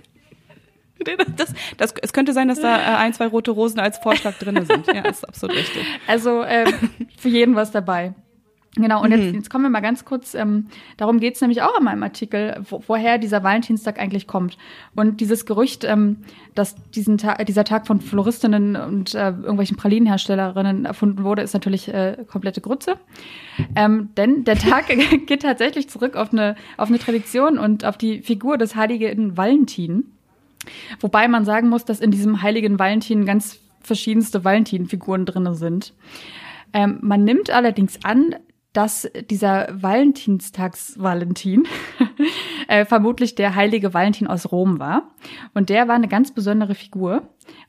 Das, 1.37 1.55
das, 1.77 1.95
es 2.03 2.12
könnte 2.12 2.33
sein, 2.33 2.49
dass 2.49 2.61
da 2.61 2.77
äh, 2.77 2.97
ein, 2.97 3.14
zwei 3.14 3.29
rote 3.29 3.53
Rosen 3.53 3.79
als 3.79 3.99
Vorschlag 3.99 4.35
drin 4.38 4.64
sind. 4.67 4.87
Ja, 4.88 5.03
ist 5.03 5.27
absolut 5.27 5.57
richtig. 5.57 5.85
Also 6.09 6.43
ähm, 6.43 6.73
für 7.17 7.29
jeden 7.29 7.55
was 7.55 7.71
dabei. 7.71 8.14
Genau, 8.76 9.02
und 9.02 9.11
jetzt, 9.11 9.35
jetzt 9.35 9.50
kommen 9.50 9.64
wir 9.64 9.70
mal 9.70 9.81
ganz 9.81 10.04
kurz, 10.04 10.35
ähm, 10.35 10.66
darum 10.98 11.20
geht's 11.20 11.40
nämlich 11.40 11.62
auch 11.62 11.76
in 11.78 11.85
meinem 11.85 12.02
Artikel, 12.02 12.61
wo, 12.68 12.83
woher 12.87 13.18
dieser 13.18 13.42
Valentinstag 13.42 13.98
eigentlich 13.98 14.26
kommt. 14.26 14.57
Und 14.94 15.20
dieses 15.20 15.46
Gerücht, 15.46 15.85
ähm, 15.85 16.18
dass 16.54 16.76
diesen 16.94 17.18
Ta 17.18 17.42
dieser 17.44 17.64
Tag 17.64 17.87
von 17.87 18.00
Floristinnen 18.00 18.76
und 18.76 19.14
äh, 19.14 19.31
irgendwelchen 19.31 19.76
Pralinenherstellerinnen 19.76 20.85
erfunden 20.85 21.24
wurde, 21.24 21.42
ist 21.42 21.54
natürlich 21.54 21.88
äh, 21.88 22.24
komplette 22.28 22.61
Grütze. 22.61 22.98
Ähm, 23.74 24.11
denn 24.16 24.44
der 24.44 24.57
Tag 24.59 24.87
geht 25.26 25.42
tatsächlich 25.42 25.88
zurück 25.88 26.14
auf 26.14 26.33
eine, 26.33 26.54
auf 26.76 26.88
eine 26.88 26.98
Tradition 26.98 27.59
und 27.59 27.85
auf 27.85 27.96
die 27.96 28.20
Figur 28.20 28.59
des 28.59 28.76
heiligen 28.76 29.37
Valentin. 29.37 30.04
Wobei 31.00 31.26
man 31.26 31.44
sagen 31.44 31.68
muss, 31.68 31.85
dass 31.85 32.00
in 32.00 32.11
diesem 32.11 32.42
heiligen 32.42 32.78
Valentin 32.78 33.24
ganz 33.24 33.59
verschiedenste 33.81 34.44
Valentin-Figuren 34.44 35.24
drinne 35.24 35.54
sind. 35.54 35.94
Ähm, 36.72 36.98
man 37.00 37.24
nimmt 37.24 37.50
allerdings 37.50 38.04
an, 38.04 38.35
dass 38.79 39.11
dieser 39.29 39.67
Valentinstags-Valentin 39.73 41.67
äh, 42.69 42.85
vermutlich 42.85 43.35
der 43.35 43.57
heilige 43.57 43.93
Valentin 43.93 44.29
aus 44.29 44.53
Rom 44.53 44.79
war. 44.79 45.11
Und 45.53 45.69
der 45.69 45.88
war 45.88 45.97
eine 45.97 46.07
ganz 46.07 46.33
besondere 46.33 46.77
Figur. 46.77 47.23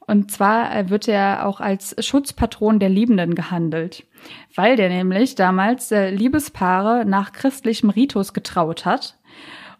Und 0.06 0.30
zwar 0.30 0.72
äh, 0.76 0.92
wird 0.92 1.08
er 1.08 1.48
auch 1.48 1.62
als 1.62 1.96
Schutzpatron 2.06 2.78
der 2.78 2.90
Liebenden 2.90 3.34
gehandelt, 3.34 4.06
weil 4.54 4.76
der 4.76 4.90
nämlich 4.90 5.34
damals 5.34 5.92
äh, 5.92 6.12
Liebespaare 6.12 7.06
nach 7.06 7.32
christlichem 7.32 7.90
Ritus 7.90 8.34
getraut 8.34 8.86
hat. 8.86 9.18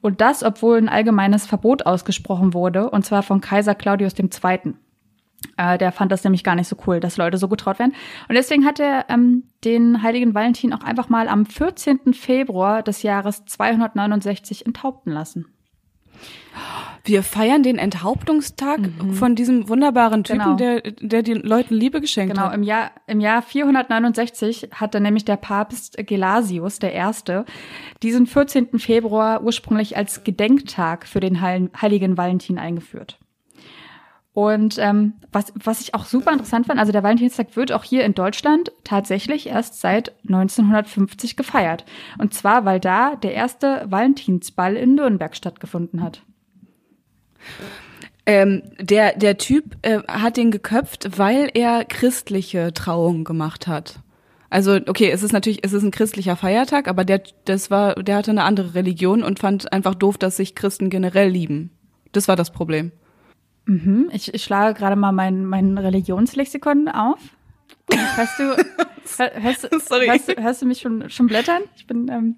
Und 0.02 0.22
das, 0.22 0.42
obwohl 0.42 0.80
ein 0.80 0.90
allgemeines 0.90 1.46
Verbot 1.46 1.86
ausgesprochen 1.86 2.56
wurde, 2.56 2.90
und 2.90 3.06
zwar 3.06 3.22
von 3.22 3.40
Kaiser 3.40 3.76
Claudius 3.76 4.16
II. 4.18 4.74
Äh, 5.58 5.78
der 5.78 5.92
fand 5.92 6.12
das 6.12 6.24
nämlich 6.24 6.44
gar 6.44 6.56
nicht 6.56 6.68
so 6.68 6.76
cool, 6.88 7.00
dass 7.00 7.18
Leute 7.18 7.38
so 7.38 7.48
getraut 7.48 7.80
werden. 7.80 7.94
Und 8.28 8.36
deswegen 8.36 8.66
hat 8.66 8.80
er 8.80 9.06
ähm, 9.10 9.44
den 9.64 10.02
heiligen 10.02 10.34
Valentin 10.34 10.74
auch 10.74 10.84
einfach 10.84 11.10
mal 11.10 11.28
am 11.28 11.46
14. 11.46 12.14
Februar 12.14 12.84
des 12.84 13.04
Jahres 13.04 13.46
269 13.46 14.66
enthaupten 14.66 15.12
lassen. 15.12 15.48
Wir 17.06 17.24
feiern 17.24 17.64
den 17.64 17.78
Enthauptungstag 17.78 18.80
mhm. 18.80 19.14
von 19.14 19.36
diesem 19.36 19.70
wunderbaren 19.70 20.24
Typen, 20.24 20.40
genau. 20.40 20.56
der, 20.56 20.82
der 20.82 21.24
den 21.24 21.42
Leuten 21.42 21.74
Liebe 21.74 22.02
geschenkt 22.02 22.34
genau, 22.34 22.48
hat. 22.48 22.52
Genau, 22.52 22.62
im 22.62 22.68
Jahr, 22.68 22.92
im 23.08 23.20
Jahr 23.22 23.42
469 23.42 24.70
hatte 24.74 25.00
nämlich 25.00 25.24
der 25.24 25.38
Papst 25.38 25.98
Gelasius 25.98 26.80
der 26.80 26.94
Erste 26.94 27.46
diesen 28.04 28.28
14. 28.28 28.80
Februar 28.80 29.44
ursprünglich 29.44 29.96
als 29.96 30.24
Gedenktag 30.24 31.08
für 31.08 31.22
den 31.22 31.42
heiligen 31.42 32.18
Valentin 32.18 32.60
eingeführt. 32.60 33.18
Und 34.34 34.78
ähm, 34.78 35.14
was, 35.32 35.54
was 35.56 35.82
ich 35.82 35.96
auch 35.96 36.06
super 36.06 36.32
interessant 36.32 36.68
fand, 36.68 36.80
also 36.80 36.92
der 36.92 37.04
Valentinstag 37.04 37.56
wird 37.56 37.72
auch 37.72 37.84
hier 37.84 38.06
in 38.06 38.14
Deutschland 38.14 38.72
tatsächlich 38.84 39.48
erst 39.48 39.82
seit 39.82 40.14
1950 40.28 41.36
gefeiert. 41.36 41.86
Und 42.20 42.34
zwar, 42.34 42.64
weil 42.64 42.80
da 42.80 43.16
der 43.16 43.34
erste 43.34 43.86
Valentinsball 43.90 44.76
in 44.76 44.96
Nürnberg 44.96 45.36
stattgefunden 45.36 46.04
hat. 46.04 46.22
Ähm, 48.26 48.62
der, 48.80 49.18
der 49.18 49.38
Typ 49.38 49.76
äh, 49.82 50.04
hat 50.08 50.38
den 50.38 50.52
geköpft, 50.52 51.18
weil 51.18 51.50
er 51.56 51.84
christliche 51.84 52.74
Trauungen 52.74 53.24
gemacht 53.24 53.66
hat. 53.66 54.02
Also, 54.52 54.76
okay, 54.88 55.10
es 55.10 55.24
ist 55.24 55.32
natürlich, 55.32 55.64
es 55.64 55.74
ist 55.74 55.84
ein 55.84 55.92
christlicher 55.92 56.36
Feiertag, 56.36 56.88
aber 56.88 57.06
der, 57.06 57.24
das 57.46 57.72
war, 57.72 57.96
der 57.96 58.18
hatte 58.18 58.32
eine 58.32 58.44
andere 58.44 58.76
Religion 58.76 59.24
und 59.24 59.40
fand 59.40 59.72
einfach 59.74 59.96
doof, 59.96 60.18
dass 60.18 60.38
sich 60.38 60.56
Christen 60.56 60.90
generell 60.90 61.30
lieben. 61.30 61.72
Das 62.12 62.28
war 62.28 62.36
das 62.36 62.52
Problem. 62.52 62.92
Mhm. 63.70 64.10
Ich, 64.12 64.34
ich 64.34 64.44
schlage 64.44 64.78
gerade 64.78 64.96
mal 64.96 65.12
mein, 65.12 65.46
mein 65.46 65.78
Religionslexikon 65.78 66.88
auf. 66.88 67.20
Hörst 67.92 68.40
du, 68.40 68.56
hörst, 69.42 69.70
Sorry. 69.88 70.08
Hörst, 70.08 70.28
du, 70.28 70.42
hörst 70.42 70.62
du 70.64 70.66
mich 70.66 70.80
schon, 70.80 71.08
schon 71.12 71.28
blättern? 71.28 71.62
Ich 71.76 71.86
bin. 71.86 72.10
Ähm, 72.10 72.36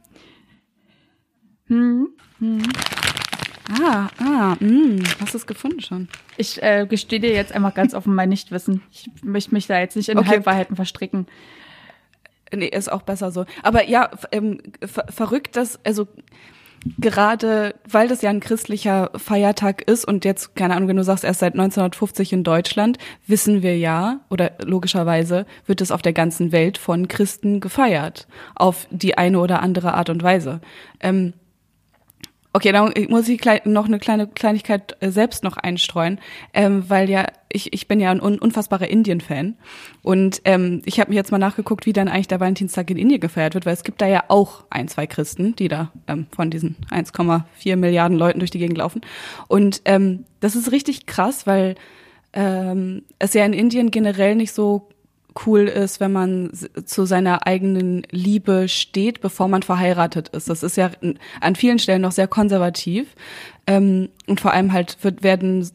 hm, 1.68 2.10
hm. 2.40 2.62
Ah, 3.82 4.10
ah, 4.20 4.58
mh, 4.60 4.68
hm. 4.68 5.04
hast 5.22 5.34
du 5.34 5.38
es 5.38 5.48
gefunden 5.48 5.80
schon? 5.80 6.10
Ich 6.36 6.62
äh, 6.62 6.86
gestehe 6.86 7.22
dir 7.22 7.32
jetzt 7.32 7.54
einfach 7.54 7.74
ganz 7.74 7.94
offen 7.94 8.14
mein 8.14 8.28
Nichtwissen. 8.28 8.84
Ich 8.92 9.10
möchte 9.24 9.54
mich 9.54 9.68
da 9.68 9.80
jetzt 9.80 9.96
nicht 9.96 10.10
in 10.10 10.18
okay. 10.18 10.32
Halbwahrheiten 10.32 10.76
verstricken. 10.76 11.28
Nee, 12.54 12.68
ist 12.68 12.92
auch 12.92 13.04
besser 13.04 13.32
so. 13.32 13.46
Aber 13.64 13.88
ja, 13.88 14.12
ähm, 14.34 14.62
ver 14.86 15.06
verrückt, 15.10 15.56
dass, 15.56 15.80
also 15.86 16.10
gerade 16.98 17.76
weil 17.90 18.08
das 18.08 18.22
ja 18.22 18.30
ein 18.30 18.40
christlicher 18.40 19.12
Feiertag 19.16 19.82
ist 19.84 20.06
und 20.06 20.26
jetzt, 20.26 20.56
keine 20.56 20.76
Ahnung, 20.76 20.90
wenn 20.90 20.98
du 20.98 21.04
sagst, 21.04 21.24
erst 21.24 21.42
seit 21.42 21.54
1950 21.54 22.34
in 22.34 22.44
Deutschland, 22.44 22.98
wissen 23.28 23.62
wir 23.62 23.78
ja, 23.78 24.22
oder 24.30 24.52
logischerweise 24.64 25.46
wird 25.66 25.82
es 25.82 25.92
auf 25.92 26.02
der 26.02 26.14
ganzen 26.14 26.52
Welt 26.52 26.78
von 26.78 27.08
Christen 27.08 27.60
gefeiert, 27.60 28.28
auf 28.56 28.88
die 28.90 29.18
eine 29.18 29.40
oder 29.40 29.62
andere 29.62 29.94
Art 29.94 30.10
und 30.10 30.24
Weise. 30.24 30.62
Ähm, 31.00 31.34
Okay, 32.54 32.72
dann 32.74 32.94
muss 33.10 33.30
ich 33.30 33.42
noch 33.66 33.86
eine 33.86 34.00
kleine 34.00 34.28
Kleinigkeit 34.28 34.98
äh, 35.00 35.10
selbst 35.10 35.44
noch 35.44 35.56
einstreuen, 35.56 36.20
ähm, 36.54 36.84
weil 36.90 37.10
ja 37.10 37.26
ich, 37.54 37.74
ich 37.74 37.88
bin 37.88 38.00
ja 38.00 38.12
ein 38.12 38.20
unfassbarer 38.20 38.88
Indien-Fan. 38.88 39.56
Und 40.02 40.42
ähm, 40.46 40.82
ich 40.86 41.00
habe 41.00 41.12
mir 41.12 41.16
jetzt 41.16 41.32
mal 41.32 41.38
nachgeguckt, 41.38 41.86
wie 41.86 41.94
dann 41.94 42.08
eigentlich 42.08 42.28
der 42.28 42.40
Valentinstag 42.40 42.90
in 42.90 42.98
Indien 42.98 43.22
gefeiert 43.22 43.54
wird, 43.54 43.66
weil 43.66 43.74
es 43.74 43.84
gibt 43.84 44.02
da 44.02 44.08
ja 44.08 44.24
auch 44.28 44.66
ein, 44.70 44.88
zwei 44.88 45.08
Christen, 45.08 45.56
die 45.56 45.68
da 45.68 45.92
ähm, 46.08 46.28
von 46.36 46.50
diesen 46.50 46.76
1,4 46.90 47.76
Milliarden 47.76 48.18
Leuten 48.18 48.40
durch 48.40 48.52
die 48.52 48.60
Gegend 48.60 48.78
laufen. 48.78 49.02
Und 49.48 49.82
ähm, 49.86 50.26
das 50.40 50.56
ist 50.56 50.72
richtig 50.72 51.06
krass, 51.06 51.48
weil 51.48 51.76
ähm, 52.34 53.04
es 53.20 53.34
ja 53.34 53.46
in 53.46 53.54
Indien 53.54 53.92
generell 53.92 54.36
nicht 54.36 54.54
so 54.54 54.90
cool 55.46 55.62
ist, 55.62 56.00
wenn 56.00 56.12
man 56.12 56.52
zu 56.86 57.06
seiner 57.06 57.48
eigenen 57.48 58.04
Liebe 58.12 58.68
steht, 58.68 59.22
bevor 59.22 59.48
man 59.48 59.64
verheiratet 59.64 60.30
ist. 60.30 60.50
Das 60.50 60.64
ist 60.64 60.78
ja 60.78 60.92
an 61.40 61.56
vielen 61.56 61.80
Stellen 61.80 62.02
noch 62.02 62.12
sehr 62.12 62.28
konservativ 62.28 63.16
ähm, 63.68 64.10
und 64.28 64.42
vor 64.42 64.52
allem 64.52 64.74
halt 64.74 64.98
wird 65.02 65.24
werden 65.24 65.70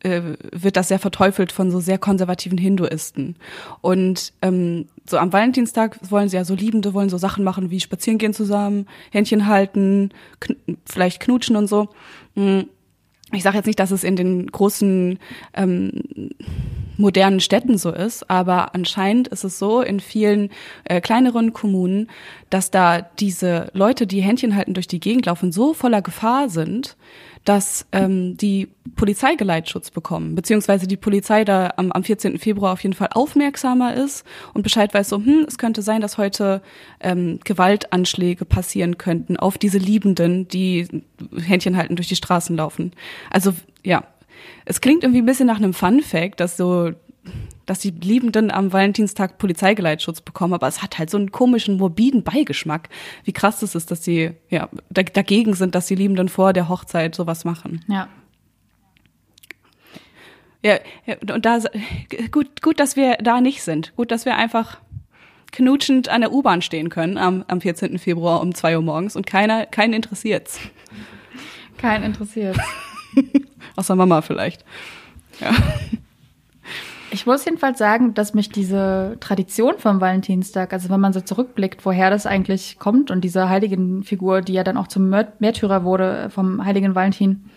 äh, 0.00 0.22
wird 0.52 0.76
das 0.76 0.88
sehr 0.88 0.98
verteufelt 0.98 1.52
von 1.52 1.70
so 1.70 1.80
sehr 1.80 1.98
konservativen 1.98 2.58
Hinduisten. 2.58 3.36
Und 3.80 4.32
ähm, 4.42 4.88
so 5.08 5.18
am 5.18 5.32
Valentinstag 5.32 5.98
wollen 6.10 6.28
sie 6.28 6.36
ja 6.36 6.44
so 6.44 6.54
Liebende, 6.54 6.94
wollen 6.94 7.10
so 7.10 7.18
Sachen 7.18 7.44
machen 7.44 7.70
wie 7.70 7.80
spazieren 7.80 8.18
gehen 8.18 8.34
zusammen, 8.34 8.86
Händchen 9.10 9.46
halten, 9.46 10.10
kn 10.40 10.56
vielleicht 10.84 11.20
knutschen 11.20 11.56
und 11.56 11.66
so. 11.66 11.88
Mhm 12.34 12.68
ich 13.32 13.42
sage 13.42 13.56
jetzt 13.56 13.66
nicht, 13.66 13.78
dass 13.78 13.90
es 13.90 14.04
in 14.04 14.16
den 14.16 14.46
großen 14.46 15.18
ähm, 15.54 16.02
modernen 16.96 17.40
Städten 17.40 17.78
so 17.78 17.90
ist, 17.90 18.28
aber 18.30 18.74
anscheinend 18.74 19.28
ist 19.28 19.44
es 19.44 19.58
so 19.58 19.80
in 19.80 20.00
vielen 20.00 20.50
äh, 20.84 21.00
kleineren 21.00 21.52
Kommunen, 21.52 22.08
dass 22.50 22.70
da 22.70 23.00
diese 23.00 23.70
Leute, 23.72 24.06
die 24.06 24.20
Händchen 24.20 24.54
halten 24.54 24.74
durch 24.74 24.86
die 24.86 25.00
Gegend 25.00 25.26
laufen, 25.26 25.52
so 25.52 25.74
voller 25.74 26.02
Gefahr 26.02 26.48
sind, 26.48 26.96
dass 27.44 27.86
ähm, 27.92 28.36
die 28.36 28.68
Polizei 28.94 29.34
Geleitschutz 29.34 29.90
bekommen, 29.90 30.34
beziehungsweise 30.34 30.86
die 30.86 30.96
Polizei 30.96 31.44
da 31.44 31.72
am, 31.76 31.90
am 31.92 32.04
14. 32.04 32.38
Februar 32.38 32.72
auf 32.72 32.82
jeden 32.82 32.94
Fall 32.94 33.08
aufmerksamer 33.12 33.94
ist 33.94 34.24
und 34.54 34.62
Bescheid 34.62 34.94
weiß 34.94 35.08
so, 35.08 35.16
hm, 35.16 35.46
es 35.48 35.58
könnte 35.58 35.82
sein, 35.82 36.00
dass 36.00 36.18
heute 36.18 36.62
ähm, 37.00 37.40
Gewaltanschläge 37.44 38.44
passieren 38.44 38.98
könnten 38.98 39.36
auf 39.36 39.58
diese 39.58 39.78
Liebenden, 39.78 40.46
die 40.48 40.86
Händchen 41.36 41.76
halten 41.76 41.96
durch 41.96 42.08
die 42.08 42.16
Straßen 42.16 42.56
laufen. 42.56 42.92
Also 43.30 43.52
ja, 43.84 44.04
es 44.64 44.80
klingt 44.80 45.02
irgendwie 45.02 45.22
ein 45.22 45.26
bisschen 45.26 45.46
nach 45.46 45.56
einem 45.56 45.74
Fun 45.74 46.00
Fact, 46.00 46.40
dass 46.40 46.56
so 46.56 46.92
dass 47.66 47.80
die 47.80 47.90
Liebenden 47.90 48.50
am 48.50 48.72
Valentinstag 48.72 49.38
Polizeigeleitschutz 49.38 50.20
bekommen, 50.20 50.54
aber 50.54 50.68
es 50.68 50.82
hat 50.82 50.98
halt 50.98 51.10
so 51.10 51.18
einen 51.18 51.32
komischen, 51.32 51.76
morbiden 51.76 52.22
Beigeschmack. 52.22 52.88
Wie 53.24 53.32
krass 53.32 53.60
das 53.60 53.74
ist, 53.74 53.90
dass 53.90 54.04
sie 54.04 54.32
ja 54.48 54.68
dagegen 54.90 55.54
sind, 55.54 55.74
dass 55.74 55.86
die 55.86 55.94
Liebenden 55.94 56.28
vor 56.28 56.52
der 56.52 56.68
Hochzeit 56.68 57.14
sowas 57.14 57.44
machen. 57.44 57.84
Ja. 57.88 58.08
Ja, 60.64 60.78
und 61.34 61.44
da 61.44 61.58
gut, 62.30 62.62
gut, 62.62 62.78
dass 62.78 62.94
wir 62.94 63.16
da 63.16 63.40
nicht 63.40 63.62
sind. 63.64 63.96
Gut, 63.96 64.12
dass 64.12 64.24
wir 64.24 64.36
einfach 64.36 64.78
knutschend 65.50 66.08
an 66.08 66.22
der 66.22 66.32
U-Bahn 66.32 66.62
stehen 66.62 66.88
können 66.88 67.18
am, 67.18 67.44
am 67.48 67.60
14. 67.60 67.98
Februar 67.98 68.40
um 68.40 68.54
zwei 68.54 68.76
Uhr 68.76 68.82
morgens 68.82 69.16
und 69.16 69.26
keiner, 69.26 69.66
keinen 69.66 69.92
interessiert's. 69.92 70.60
Keinen 71.78 72.04
interessiert's. 72.04 72.60
Außer 73.76 73.96
Mama 73.96 74.22
vielleicht. 74.22 74.64
Ja. 75.40 75.52
Ich 77.12 77.26
muss 77.26 77.44
jedenfalls 77.44 77.78
sagen, 77.78 78.14
dass 78.14 78.32
mich 78.32 78.48
diese 78.48 79.18
Tradition 79.20 79.74
vom 79.78 80.00
Valentinstag, 80.00 80.72
also 80.72 80.88
wenn 80.88 81.00
man 81.00 81.12
so 81.12 81.20
zurückblickt, 81.20 81.84
woher 81.84 82.08
das 82.08 82.24
eigentlich 82.24 82.78
kommt 82.78 83.10
und 83.10 83.22
diese 83.22 83.50
heiligen 83.50 84.02
Figur, 84.02 84.40
die 84.40 84.54
ja 84.54 84.64
dann 84.64 84.78
auch 84.78 84.88
zum 84.88 85.10
Märtyrer 85.10 85.84
wurde 85.84 86.30
vom 86.30 86.64
heiligen 86.64 86.94
Valentin, 86.94 87.50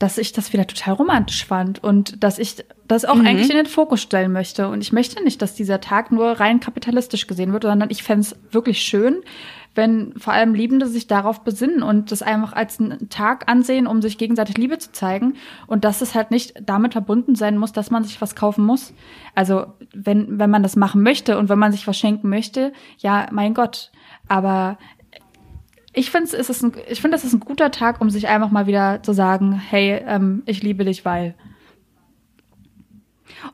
dass 0.00 0.18
ich 0.18 0.32
das 0.32 0.52
wieder 0.52 0.66
total 0.66 0.94
romantisch 0.94 1.46
fand 1.46 1.82
und 1.82 2.24
dass 2.24 2.40
ich 2.40 2.64
das 2.88 3.04
auch 3.04 3.14
mhm. 3.14 3.26
eigentlich 3.26 3.50
in 3.50 3.56
den 3.56 3.66
Fokus 3.66 4.02
stellen 4.02 4.32
möchte. 4.32 4.68
Und 4.68 4.80
ich 4.82 4.92
möchte 4.92 5.22
nicht, 5.22 5.40
dass 5.40 5.54
dieser 5.54 5.80
Tag 5.80 6.10
nur 6.10 6.32
rein 6.32 6.58
kapitalistisch 6.58 7.28
gesehen 7.28 7.52
wird, 7.52 7.62
sondern 7.62 7.90
ich 7.90 8.02
fände 8.02 8.22
es 8.22 8.36
wirklich 8.50 8.80
schön, 8.80 9.22
wenn 9.74 10.14
vor 10.16 10.32
allem 10.32 10.54
Liebende 10.54 10.86
sich 10.86 11.06
darauf 11.06 11.42
besinnen 11.42 11.82
und 11.82 12.12
das 12.12 12.22
einfach 12.22 12.52
als 12.52 12.78
einen 12.78 13.08
Tag 13.08 13.48
ansehen, 13.50 13.86
um 13.86 14.02
sich 14.02 14.18
gegenseitig 14.18 14.56
Liebe 14.56 14.78
zu 14.78 14.92
zeigen 14.92 15.34
und 15.66 15.84
dass 15.84 16.00
es 16.00 16.14
halt 16.14 16.30
nicht 16.30 16.54
damit 16.62 16.92
verbunden 16.92 17.34
sein 17.34 17.58
muss, 17.58 17.72
dass 17.72 17.90
man 17.90 18.04
sich 18.04 18.20
was 18.20 18.36
kaufen 18.36 18.64
muss. 18.64 18.94
Also 19.34 19.66
wenn, 19.92 20.38
wenn 20.38 20.50
man 20.50 20.62
das 20.62 20.76
machen 20.76 21.02
möchte 21.02 21.38
und 21.38 21.48
wenn 21.48 21.58
man 21.58 21.72
sich 21.72 21.86
was 21.86 21.98
schenken 21.98 22.28
möchte, 22.28 22.72
ja, 22.98 23.26
mein 23.32 23.54
Gott. 23.54 23.90
Aber 24.28 24.78
ich 25.92 26.10
finde, 26.10 26.36
es 26.36 26.50
ist 26.50 26.62
ein, 26.62 26.72
ich 26.88 27.00
finde, 27.00 27.16
das 27.16 27.24
ist 27.24 27.32
ein 27.32 27.40
guter 27.40 27.70
Tag, 27.70 28.00
um 28.00 28.10
sich 28.10 28.28
einfach 28.28 28.50
mal 28.50 28.66
wieder 28.66 29.02
zu 29.02 29.12
sagen, 29.12 29.52
hey, 29.54 30.02
ähm, 30.06 30.42
ich 30.46 30.62
liebe 30.62 30.84
dich, 30.84 31.04
weil. 31.04 31.34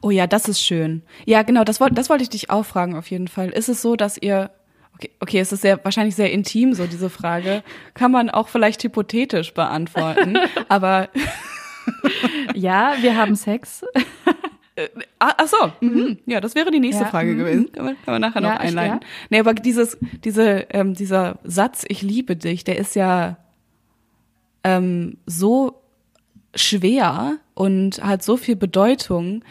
Oh 0.03 0.11
ja, 0.11 0.27
das 0.27 0.49
ist 0.49 0.63
schön. 0.63 1.03
Ja, 1.27 1.43
genau, 1.43 1.65
das 1.65 1.81
wollte 1.81 1.95
das 1.95 2.09
wollte 2.11 2.23
ich 2.23 2.31
dich 2.31 2.51
auch 2.51 2.65
fragen 2.65 2.97
auf 2.97 3.11
jeden 3.11 3.29
Fall. 3.29 3.51
Ist 3.51 3.69
es 3.69 3.83
so, 3.83 3.97
dass 3.97 4.17
ihr 4.17 4.51
Okay, 5.01 5.11
okay, 5.21 5.41
es 5.41 5.51
ist 5.51 5.63
sehr 5.63 5.83
wahrscheinlich 5.83 6.15
sehr 6.15 6.31
intim 6.31 6.75
so 6.75 6.87
diese 6.87 7.09
Frage. 7.09 7.63
Kann 7.95 8.13
man 8.13 8.29
auch 8.29 8.49
vielleicht 8.49 8.85
hypothetisch 8.85 9.55
beantworten, 9.55 10.37
aber 10.69 11.09
ja, 12.55 12.97
wir 13.01 13.17
haben 13.17 13.35
Sex. 13.35 13.83
Äh, 14.77 14.89
ach 15.19 15.47
so, 15.47 15.73
mhm. 15.81 16.19
ja, 16.27 16.43
das 16.43 16.55
wäre 16.55 16.71
die 16.71 16.81
nächste 16.81 17.05
ja. 17.05 17.09
Frage 17.09 17.33
mhm. 17.33 17.39
gewesen. 17.39 17.73
Kann 17.73 17.85
man, 17.87 17.97
kann 18.05 18.15
man 18.15 18.21
nachher 18.21 18.43
ja, 18.43 18.53
noch 18.53 18.61
einleiten. 18.61 19.01
Ja. 19.01 19.07
Nee, 19.31 19.41
aber 19.41 19.55
dieses, 19.55 19.97
diese, 20.23 20.67
ähm, 20.69 20.93
dieser 20.93 21.39
Satz, 21.45 21.85
ich 21.89 22.03
liebe 22.03 22.37
dich, 22.37 22.65
der 22.65 22.79
ist 22.79 22.95
ja 22.95 23.39
ähm, 24.65 25.17
so 25.25 25.81
schwer 26.55 27.39
und 27.55 28.03
hat 28.05 28.23
so 28.23 28.37
viel 28.37 28.57
Bedeutung, 28.57 29.45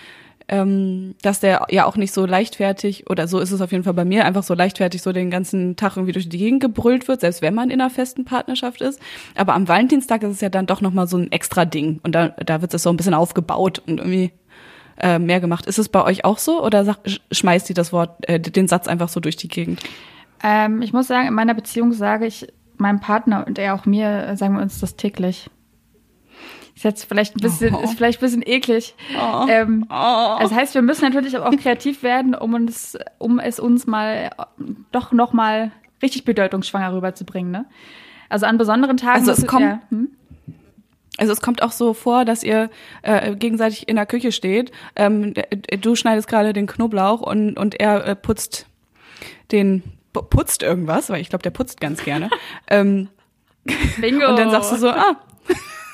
ähm, 0.49 1.15
dass 1.21 1.39
der 1.39 1.67
ja 1.69 1.85
auch 1.85 1.95
nicht 1.95 2.11
so 2.11 2.25
leichtfertig, 2.25 3.09
oder 3.09 3.27
so 3.27 3.39
ist 3.39 3.51
es 3.51 3.61
auf 3.61 3.71
jeden 3.71 3.83
Fall 3.83 3.93
bei 3.93 4.03
mir, 4.03 4.25
einfach 4.25 4.43
so 4.43 4.55
leichtfertig 4.55 5.01
so 5.01 5.11
den 5.13 5.29
ganzen 5.29 5.75
Tag 5.75 5.95
irgendwie 5.95 6.11
durch 6.11 6.27
die 6.27 6.39
Gegend 6.39 6.61
gebrüllt 6.61 7.07
wird, 7.07 7.21
selbst 7.21 7.43
wenn 7.43 7.53
man 7.53 7.69
in 7.69 7.79
einer 7.79 7.91
festen 7.91 8.25
Partnerschaft 8.25 8.81
ist. 8.81 8.99
Aber 9.35 9.53
am 9.53 9.67
Valentinstag 9.67 10.23
ist 10.23 10.31
es 10.31 10.41
ja 10.41 10.49
dann 10.49 10.65
doch 10.65 10.81
nochmal 10.81 11.07
so 11.07 11.17
ein 11.17 11.31
extra 11.31 11.65
Ding. 11.65 11.99
Und 12.03 12.15
da, 12.15 12.29
da 12.29 12.61
wird 12.61 12.73
es 12.73 12.81
so 12.81 12.89
ein 12.89 12.97
bisschen 12.97 13.13
aufgebaut 13.13 13.81
und 13.85 13.99
irgendwie 13.99 14.31
äh, 14.99 15.19
mehr 15.19 15.39
gemacht. 15.39 15.67
Ist 15.67 15.77
es 15.77 15.87
bei 15.87 16.03
euch 16.03 16.25
auch 16.25 16.39
so 16.39 16.63
oder 16.63 16.83
sag, 16.83 16.97
schmeißt 17.31 17.69
die 17.69 17.75
das 17.75 17.93
Wort, 17.93 18.27
äh, 18.27 18.39
den 18.39 18.67
Satz 18.67 18.87
einfach 18.87 19.09
so 19.09 19.19
durch 19.19 19.37
die 19.37 19.49
Gegend? 19.49 19.81
Ähm, 20.43 20.81
ich 20.81 20.93
muss 20.93 21.07
sagen, 21.07 21.27
in 21.27 21.33
meiner 21.35 21.53
Beziehung 21.53 21.93
sage 21.93 22.25
ich 22.25 22.47
meinem 22.77 23.01
Partner 23.01 23.45
und 23.45 23.59
er 23.59 23.75
auch 23.75 23.85
mir, 23.85 24.27
äh, 24.27 24.35
sagen 24.35 24.55
wir 24.55 24.63
uns 24.63 24.79
das 24.79 24.95
täglich. 24.95 25.49
Ist 26.79 26.85
jetzt 26.85 27.03
vielleicht 27.03 27.35
ein 27.35 27.41
bisschen, 27.41 27.75
oh. 27.75 27.81
ist 27.81 27.95
vielleicht 27.95 28.19
ein 28.19 28.25
bisschen 28.25 28.41
eklig. 28.41 28.95
Oh. 29.13 29.45
Ähm, 29.49 29.85
oh. 29.89 30.37
Das 30.39 30.53
heißt, 30.53 30.75
wir 30.75 30.81
müssen 30.81 31.03
natürlich 31.03 31.37
auch 31.37 31.51
kreativ 31.57 32.03
werden, 32.03 32.33
um 32.33 32.53
uns, 32.53 32.97
um 33.17 33.37
es 33.37 33.59
uns 33.59 33.85
mal 33.85 34.29
doch 34.93 35.11
noch 35.11 35.33
mal 35.33 35.73
richtig 36.01 36.23
bedeutungsschwanger 36.23 36.93
rüberzubringen. 36.93 37.51
Ne? 37.51 37.65
Also 38.29 38.45
an 38.45 38.57
besonderen 38.57 38.95
Tagen. 38.95 39.19
Also 39.19 39.33
es 39.33 39.45
kommt, 39.45 39.61
ja, 39.61 39.81
hm? 39.89 40.07
Also 41.17 41.33
es 41.33 41.41
kommt 41.41 41.61
auch 41.63 41.73
so 41.73 41.93
vor, 41.93 42.23
dass 42.23 42.45
ihr 42.45 42.69
äh, 43.01 43.35
gegenseitig 43.35 43.89
in 43.89 43.97
der 43.97 44.05
Küche 44.05 44.31
steht. 44.31 44.71
Ähm, 44.95 45.33
du 45.81 45.97
schneidest 45.97 46.29
gerade 46.29 46.53
den 46.53 46.65
Knoblauch 46.65 47.19
und, 47.19 47.57
und 47.57 47.77
er 47.77 48.07
äh, 48.07 48.15
putzt 48.15 48.67
den 49.51 49.83
putzt 50.13 50.63
irgendwas, 50.63 51.09
weil 51.09 51.19
ich 51.19 51.27
glaube, 51.27 51.43
der 51.43 51.51
putzt 51.51 51.81
ganz 51.81 52.05
gerne. 52.05 52.29
ähm, 52.69 53.09
Bingo. 53.99 54.29
Und 54.29 54.39
dann 54.39 54.49
sagst 54.49 54.71
du 54.71 54.77
so, 54.77 54.87
ah, 54.87 55.17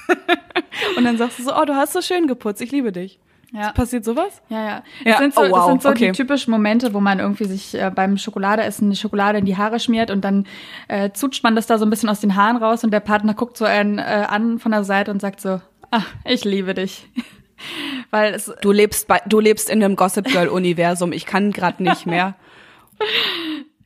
und 0.98 1.04
dann 1.04 1.18
sagst 1.18 1.40
du 1.40 1.44
so, 1.44 1.56
oh, 1.56 1.66
du 1.66 1.76
hast 1.76 1.94
so 1.94 2.02
schön 2.02 2.28
geputzt, 2.28 2.62
ich 2.62 2.72
liebe 2.72 2.92
dich. 2.92 3.20
Ja. 3.56 3.72
Passiert 3.72 4.04
sowas? 4.04 4.42
Ja, 4.50 4.66
ja. 4.66 4.84
Das 5.04 5.14
ja. 5.14 5.18
sind 5.20 5.34
so, 5.34 5.42
oh, 5.42 5.50
wow. 5.50 5.52
das 5.52 5.66
sind 5.68 5.82
so 5.84 5.90
okay. 5.90 6.08
die 6.08 6.12
typischen 6.12 6.52
Momente, 6.52 6.94
wo 6.94 7.00
man 7.00 7.20
irgendwie 7.20 7.46
sich 7.46 7.74
äh, 7.76 7.90
beim 7.94 8.18
Schokoladeessen 8.18 8.90
die 8.90 8.98
Schokolade 8.98 9.38
in 9.38 9.46
die 9.46 9.56
Haare 9.56 9.80
schmiert 9.80 10.12
und 10.12 10.26
dann 10.26 10.46
äh, 10.88 11.12
zutscht 11.12 11.44
man 11.44 11.56
das 11.56 11.66
da 11.66 11.78
so 11.78 11.86
ein 11.86 11.90
bisschen 11.90 12.10
aus 12.10 12.20
den 12.20 12.36
Haaren 12.36 12.58
raus 12.58 12.84
und 12.84 12.92
der 12.92 13.00
Partner 13.00 13.34
guckt 13.34 13.56
so 13.56 13.64
einen 13.66 13.98
äh, 13.98 14.26
an 14.28 14.60
von 14.60 14.72
der 14.72 14.84
Seite 14.84 15.12
und 15.12 15.22
sagt 15.22 15.40
so, 15.40 15.62
ach, 15.92 16.06
ich 16.26 16.44
liebe 16.44 16.74
dich. 16.74 17.08
Weil 18.12 18.34
es 18.34 18.54
du 18.62 18.72
lebst 18.74 19.08
bei, 19.08 19.22
du 19.26 19.40
lebst 19.40 19.70
in 19.70 19.82
einem 19.82 19.96
Gossip 19.96 20.26
Girl 20.26 20.50
Universum. 20.50 21.14
Ich 21.14 21.26
kann 21.26 21.52
gerade 21.52 21.82
nicht 21.82 22.06
mehr. 22.06 22.36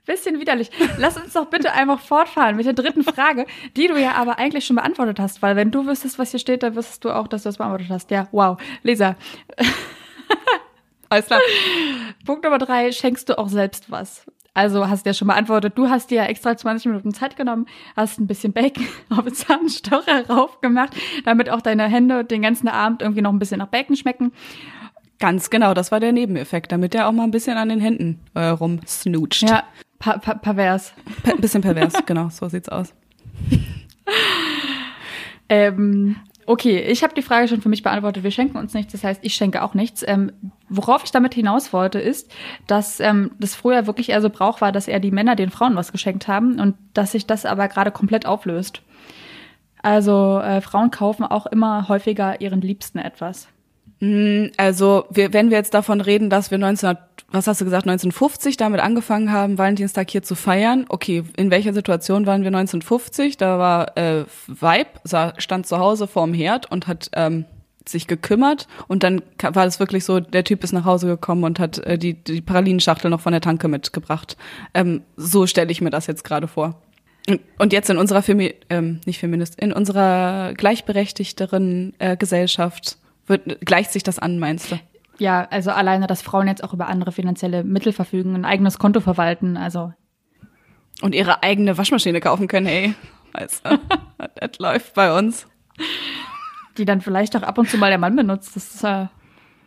Bisschen 0.09 0.39
widerlich. 0.39 0.71
Lass 0.97 1.17
uns 1.17 1.33
doch 1.33 1.45
bitte 1.45 1.71
einfach 1.71 1.99
fortfahren 1.99 2.55
mit 2.55 2.65
der 2.65 2.73
dritten 2.73 3.03
Frage, 3.03 3.45
die 3.77 3.85
du 3.85 3.95
ja 3.95 4.13
aber 4.13 4.39
eigentlich 4.39 4.65
schon 4.65 4.75
beantwortet 4.75 5.19
hast, 5.19 5.43
weil 5.43 5.55
wenn 5.55 5.69
du 5.69 5.85
wüsstest, 5.85 6.17
was 6.17 6.31
hier 6.31 6.39
steht, 6.39 6.63
dann 6.63 6.75
wüsstest 6.75 7.05
du 7.05 7.11
auch, 7.11 7.27
dass 7.27 7.43
du 7.43 7.49
das 7.49 7.57
beantwortet 7.57 7.89
hast. 7.91 8.09
Ja, 8.09 8.27
wow. 8.31 8.59
Lisa. 8.81 9.15
Alles 11.09 11.27
klar. 11.27 11.39
Punkt 12.25 12.43
Nummer 12.43 12.57
drei, 12.57 12.91
schenkst 12.91 13.29
du 13.29 13.37
auch 13.37 13.49
selbst 13.49 13.91
was? 13.91 14.25
Also 14.55 14.89
hast 14.89 15.05
du 15.05 15.11
ja 15.11 15.13
schon 15.13 15.27
beantwortet, 15.27 15.77
du 15.77 15.91
hast 15.91 16.09
dir 16.09 16.23
ja 16.23 16.25
extra 16.25 16.57
20 16.57 16.87
Minuten 16.87 17.13
Zeit 17.13 17.37
genommen, 17.37 17.67
hast 17.95 18.19
ein 18.19 18.25
bisschen 18.25 18.51
Bacon 18.51 18.87
auf 19.11 19.25
den 19.25 19.35
Zahnstocher 19.35 20.27
rauf 20.27 20.59
gemacht, 20.59 20.93
damit 21.23 21.51
auch 21.51 21.61
deine 21.61 21.87
Hände 21.87 22.25
den 22.25 22.41
ganzen 22.41 22.67
Abend 22.67 23.03
irgendwie 23.03 23.21
noch 23.21 23.31
ein 23.31 23.37
bisschen 23.37 23.59
nach 23.59 23.67
Bacon 23.67 23.95
schmecken. 23.95 24.31
Ganz 25.19 25.51
genau, 25.51 25.75
das 25.75 25.91
war 25.91 25.99
der 25.99 26.13
Nebeneffekt, 26.13 26.71
damit 26.71 26.95
er 26.95 27.07
auch 27.07 27.11
mal 27.11 27.25
ein 27.25 27.31
bisschen 27.31 27.57
an 27.57 27.69
den 27.69 27.79
Händen 27.79 28.21
äh, 28.33 28.45
rumsnutscht. 28.45 29.43
Ja, 29.43 29.65
Pa 29.99 30.17
pa 30.17 30.33
pervers. 30.35 30.93
Pa 31.23 31.35
bisschen 31.35 31.61
pervers, 31.61 31.93
genau, 32.05 32.29
so 32.29 32.47
sieht's 32.47 32.69
aus. 32.69 32.93
ähm, 35.49 36.15
okay, 36.45 36.79
ich 36.79 37.03
habe 37.03 37.13
die 37.13 37.21
Frage 37.21 37.47
schon 37.49 37.61
für 37.61 37.69
mich 37.69 37.83
beantwortet. 37.83 38.23
Wir 38.23 38.31
schenken 38.31 38.57
uns 38.57 38.73
nichts, 38.73 38.93
das 38.93 39.03
heißt, 39.03 39.19
ich 39.23 39.35
schenke 39.35 39.61
auch 39.61 39.73
nichts. 39.73 40.03
Ähm, 40.07 40.31
worauf 40.69 41.03
ich 41.03 41.11
damit 41.11 41.33
hinaus 41.33 41.73
wollte, 41.73 41.99
ist, 41.99 42.31
dass 42.65 42.99
ähm, 43.01 43.31
das 43.39 43.55
früher 43.55 43.87
wirklich 43.87 44.09
eher 44.09 44.21
so 44.21 44.29
Brauch 44.29 44.61
war, 44.61 44.71
dass 44.71 44.87
eher 44.87 45.01
die 45.01 45.11
Männer 45.11 45.35
den 45.35 45.49
Frauen 45.49 45.75
was 45.75 45.91
geschenkt 45.91 46.27
haben 46.27 46.59
und 46.59 46.75
dass 46.93 47.11
sich 47.11 47.27
das 47.27 47.45
aber 47.45 47.67
gerade 47.67 47.91
komplett 47.91 48.25
auflöst. 48.25 48.81
Also 49.81 50.39
äh, 50.39 50.61
Frauen 50.61 50.91
kaufen 50.91 51.23
auch 51.23 51.45
immer 51.45 51.87
häufiger 51.87 52.41
ihren 52.41 52.61
Liebsten 52.61 52.99
etwas. 52.99 53.47
Hm, 53.99 54.51
also, 54.57 55.05
wir, 55.09 55.33
wenn 55.33 55.49
wir 55.49 55.57
jetzt 55.57 55.73
davon 55.73 56.01
reden, 56.01 56.29
dass 56.29 56.51
wir 56.51 56.57
19, 56.57 56.97
was 57.31 57.47
hast 57.47 57.61
du 57.61 57.65
gesagt, 57.65 57.83
1950 57.83 58.57
damit 58.57 58.79
angefangen 58.79 59.31
haben, 59.31 59.57
Valentinstag 59.57 60.09
hier 60.09 60.23
zu 60.23 60.35
feiern. 60.35 60.85
Okay, 60.89 61.23
in 61.37 61.51
welcher 61.51 61.73
Situation 61.73 62.25
waren 62.25 62.41
wir 62.41 62.47
1950? 62.47 63.37
Da 63.37 63.59
war 63.59 63.97
äh, 63.97 64.25
Vibe, 64.47 65.33
stand 65.37 65.67
zu 65.67 65.79
Hause 65.79 66.07
vorm 66.07 66.33
Herd 66.33 66.71
und 66.71 66.87
hat 66.87 67.09
ähm, 67.13 67.45
sich 67.87 68.07
gekümmert 68.07 68.67
und 68.87 69.03
dann 69.03 69.21
war 69.41 69.65
es 69.65 69.79
wirklich 69.79 70.05
so, 70.05 70.19
der 70.19 70.43
Typ 70.43 70.63
ist 70.63 70.73
nach 70.73 70.85
Hause 70.85 71.07
gekommen 71.07 71.43
und 71.43 71.59
hat 71.59 71.79
äh, 71.79 71.97
die, 71.97 72.13
die 72.13 72.41
Pralinenschachtel 72.41 73.09
noch 73.09 73.21
von 73.21 73.31
der 73.31 73.41
Tanke 73.41 73.67
mitgebracht. 73.67 74.37
Ähm, 74.73 75.01
so 75.17 75.47
stelle 75.47 75.71
ich 75.71 75.81
mir 75.81 75.89
das 75.89 76.07
jetzt 76.07 76.23
gerade 76.23 76.47
vor. 76.47 76.81
Und 77.59 77.73
jetzt 77.73 77.89
in 77.89 77.97
unserer 77.97 78.23
Femi 78.23 78.55
ähm, 78.69 79.01
nicht 79.05 79.19
Feminist, 79.19 79.59
in 79.59 79.71
unserer 79.71 80.53
gleichberechtigteren 80.55 81.93
äh, 81.99 82.17
Gesellschaft 82.17 82.97
wird, 83.29 83.65
gleicht 83.65 83.91
sich 83.91 84.03
das 84.03 84.19
an, 84.19 84.39
meinst 84.39 84.71
du? 84.71 84.79
Ja, 85.19 85.47
also 85.51 85.71
alleine, 85.71 86.07
dass 86.07 86.21
Frauen 86.21 86.47
jetzt 86.47 86.63
auch 86.63 86.73
über 86.73 86.87
andere 86.87 87.11
finanzielle 87.11 87.63
Mittel 87.63 87.91
verfügen, 87.91 88.35
ein 88.35 88.45
eigenes 88.45 88.79
Konto 88.79 89.01
verwalten, 89.01 89.57
also. 89.57 89.93
Und 91.01 91.13
ihre 91.13 91.43
eigene 91.43 91.77
Waschmaschine 91.77 92.21
kaufen 92.21 92.47
können, 92.47 92.67
hey, 92.67 92.95
weißt 93.33 93.65
du, 93.65 93.79
das 94.35 94.59
läuft 94.59 94.93
bei 94.95 95.17
uns. 95.17 95.47
Die 96.77 96.85
dann 96.85 97.01
vielleicht 97.01 97.35
auch 97.35 97.43
ab 97.43 97.57
und 97.57 97.69
zu 97.69 97.77
mal 97.77 97.89
der 97.89 97.97
Mann 97.97 98.15
benutzt, 98.15 98.55
das 98.55 98.75
ist, 98.75 98.83
äh, 98.83 99.07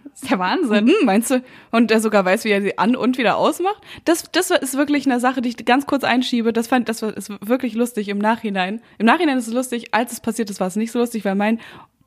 das 0.05 0.23
ist 0.23 0.31
der 0.31 0.39
Wahnsinn. 0.39 0.87
Mhm, 0.87 1.05
meinst 1.05 1.31
du? 1.31 1.43
Und 1.71 1.91
der 1.91 2.01
sogar 2.01 2.25
weiß, 2.25 2.45
wie 2.45 2.51
er 2.51 2.63
sie 2.63 2.79
an 2.79 2.97
und 2.97 3.19
wieder 3.19 3.37
ausmacht? 3.37 3.83
Das, 4.05 4.31
das 4.33 4.51
ist 4.51 4.77
wirklich 4.77 5.07
eine 5.07 5.21
Sache, 5.21 5.43
die 5.43 5.51
ich 5.51 5.65
ganz 5.65 5.87
kurz 5.87 6.05
einschiebe. 6.05 6.53
Das 6.53 6.67
fand, 6.67 6.89
das 6.89 7.03
ist 7.03 7.31
wirklich 7.47 7.75
lustig 7.75 8.09
im 8.09 8.19
Nachhinein. 8.19 8.81
Im 8.99 9.07
Nachhinein 9.07 9.39
ist 9.39 9.49
es 9.49 9.55
lustig. 9.55 9.95
Als 9.95 10.13
es 10.13 10.21
passiert 10.21 10.51
ist, 10.51 10.61
war 10.61 10.67
es 10.67 10.77
nicht 10.77 10.93
so 10.93 10.99
lustig, 10.99 11.25
weil 11.25 11.35
mein 11.35 11.61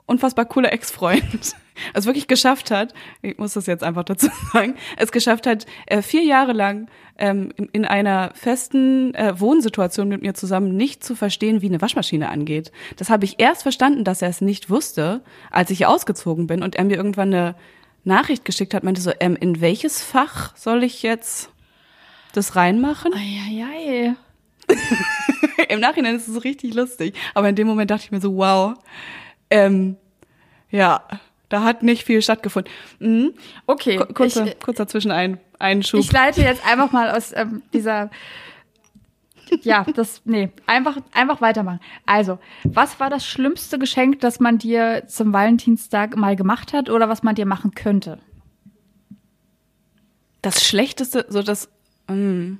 unfassbar 0.05 0.45
cooler 0.45 0.71
Ex-Freund 0.71 1.55
es 1.93 2.05
wirklich 2.05 2.27
geschafft 2.27 2.71
hat, 2.71 2.93
ich 3.21 3.37
muss 3.37 3.53
das 3.53 3.65
jetzt 3.65 3.83
einfach 3.83 4.03
dazu 4.03 4.27
sagen, 4.53 4.75
es 4.97 5.11
geschafft 5.11 5.47
hat, 5.47 5.65
äh, 5.87 6.01
vier 6.01 6.23
Jahre 6.23 6.53
lang 6.53 6.87
ähm, 7.17 7.51
in, 7.55 7.69
in 7.71 7.85
einer 7.85 8.31
festen 8.33 9.13
äh, 9.15 9.39
Wohnsituation 9.39 10.07
mit 10.07 10.21
mir 10.21 10.33
zusammen 10.33 10.75
nicht 10.75 11.03
zu 11.03 11.15
verstehen, 11.15 11.61
wie 11.61 11.67
eine 11.67 11.81
Waschmaschine 11.81 12.29
angeht. 12.29 12.71
Das 12.97 13.09
habe 13.09 13.25
ich 13.25 13.39
erst 13.39 13.63
verstanden, 13.63 14.03
dass 14.03 14.21
er 14.21 14.29
es 14.29 14.41
nicht 14.41 14.69
wusste, 14.69 15.21
als 15.51 15.69
ich 15.69 15.85
ausgezogen 15.85 16.47
bin 16.47 16.63
und 16.63 16.75
er 16.75 16.85
mir 16.85 16.97
irgendwann 16.97 17.33
eine 17.33 17.55
Nachricht 18.03 18.45
geschickt 18.45 18.73
hat, 18.73 18.83
meinte 18.83 19.01
so, 19.01 19.11
ähm, 19.19 19.35
in 19.35 19.61
welches 19.61 20.01
Fach 20.01 20.55
soll 20.55 20.83
ich 20.83 21.01
jetzt 21.01 21.49
das 22.33 22.55
reinmachen? 22.55 23.13
Eieiei. 23.13 24.15
Im 25.69 25.79
Nachhinein 25.79 26.15
ist 26.15 26.27
es 26.27 26.43
richtig 26.43 26.73
lustig, 26.73 27.15
aber 27.33 27.49
in 27.49 27.55
dem 27.55 27.67
Moment 27.67 27.89
dachte 27.91 28.05
ich 28.05 28.11
mir 28.11 28.21
so, 28.21 28.35
wow, 28.35 28.75
ähm, 29.49 29.97
ja, 30.69 31.03
da 31.49 31.63
hat 31.63 31.83
nicht 31.83 32.03
viel 32.03 32.21
stattgefunden. 32.21 32.71
Mhm. 32.99 33.33
Okay. 33.65 33.97
Kurzer, 34.13 34.47
ich, 34.47 34.59
kurzer 34.59 34.87
Zwischen 34.87 35.11
ein, 35.11 35.39
Einschub. 35.59 35.99
Ich 35.99 36.11
leite 36.11 36.41
jetzt 36.41 36.65
einfach 36.65 36.91
mal 36.91 37.11
aus 37.11 37.31
ähm, 37.33 37.61
dieser 37.73 38.09
ja, 39.61 39.83
das, 39.83 40.21
nee, 40.25 40.49
einfach, 40.65 40.97
einfach 41.13 41.41
weitermachen. 41.41 41.79
Also, 42.05 42.39
was 42.63 42.99
war 42.99 43.09
das 43.09 43.25
schlimmste 43.25 43.79
Geschenk, 43.79 44.19
das 44.21 44.39
man 44.39 44.57
dir 44.57 45.03
zum 45.07 45.33
Valentinstag 45.33 46.15
mal 46.15 46.35
gemacht 46.35 46.73
hat 46.73 46.89
oder 46.89 47.09
was 47.09 47.23
man 47.23 47.35
dir 47.35 47.45
machen 47.45 47.71
könnte? 47.75 48.19
Das 50.41 50.63
schlechteste, 50.63 51.25
so 51.29 51.41
das. 51.41 51.69
Mm. 52.07 52.55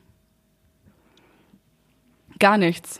Gar 2.40 2.58
nichts. 2.58 3.00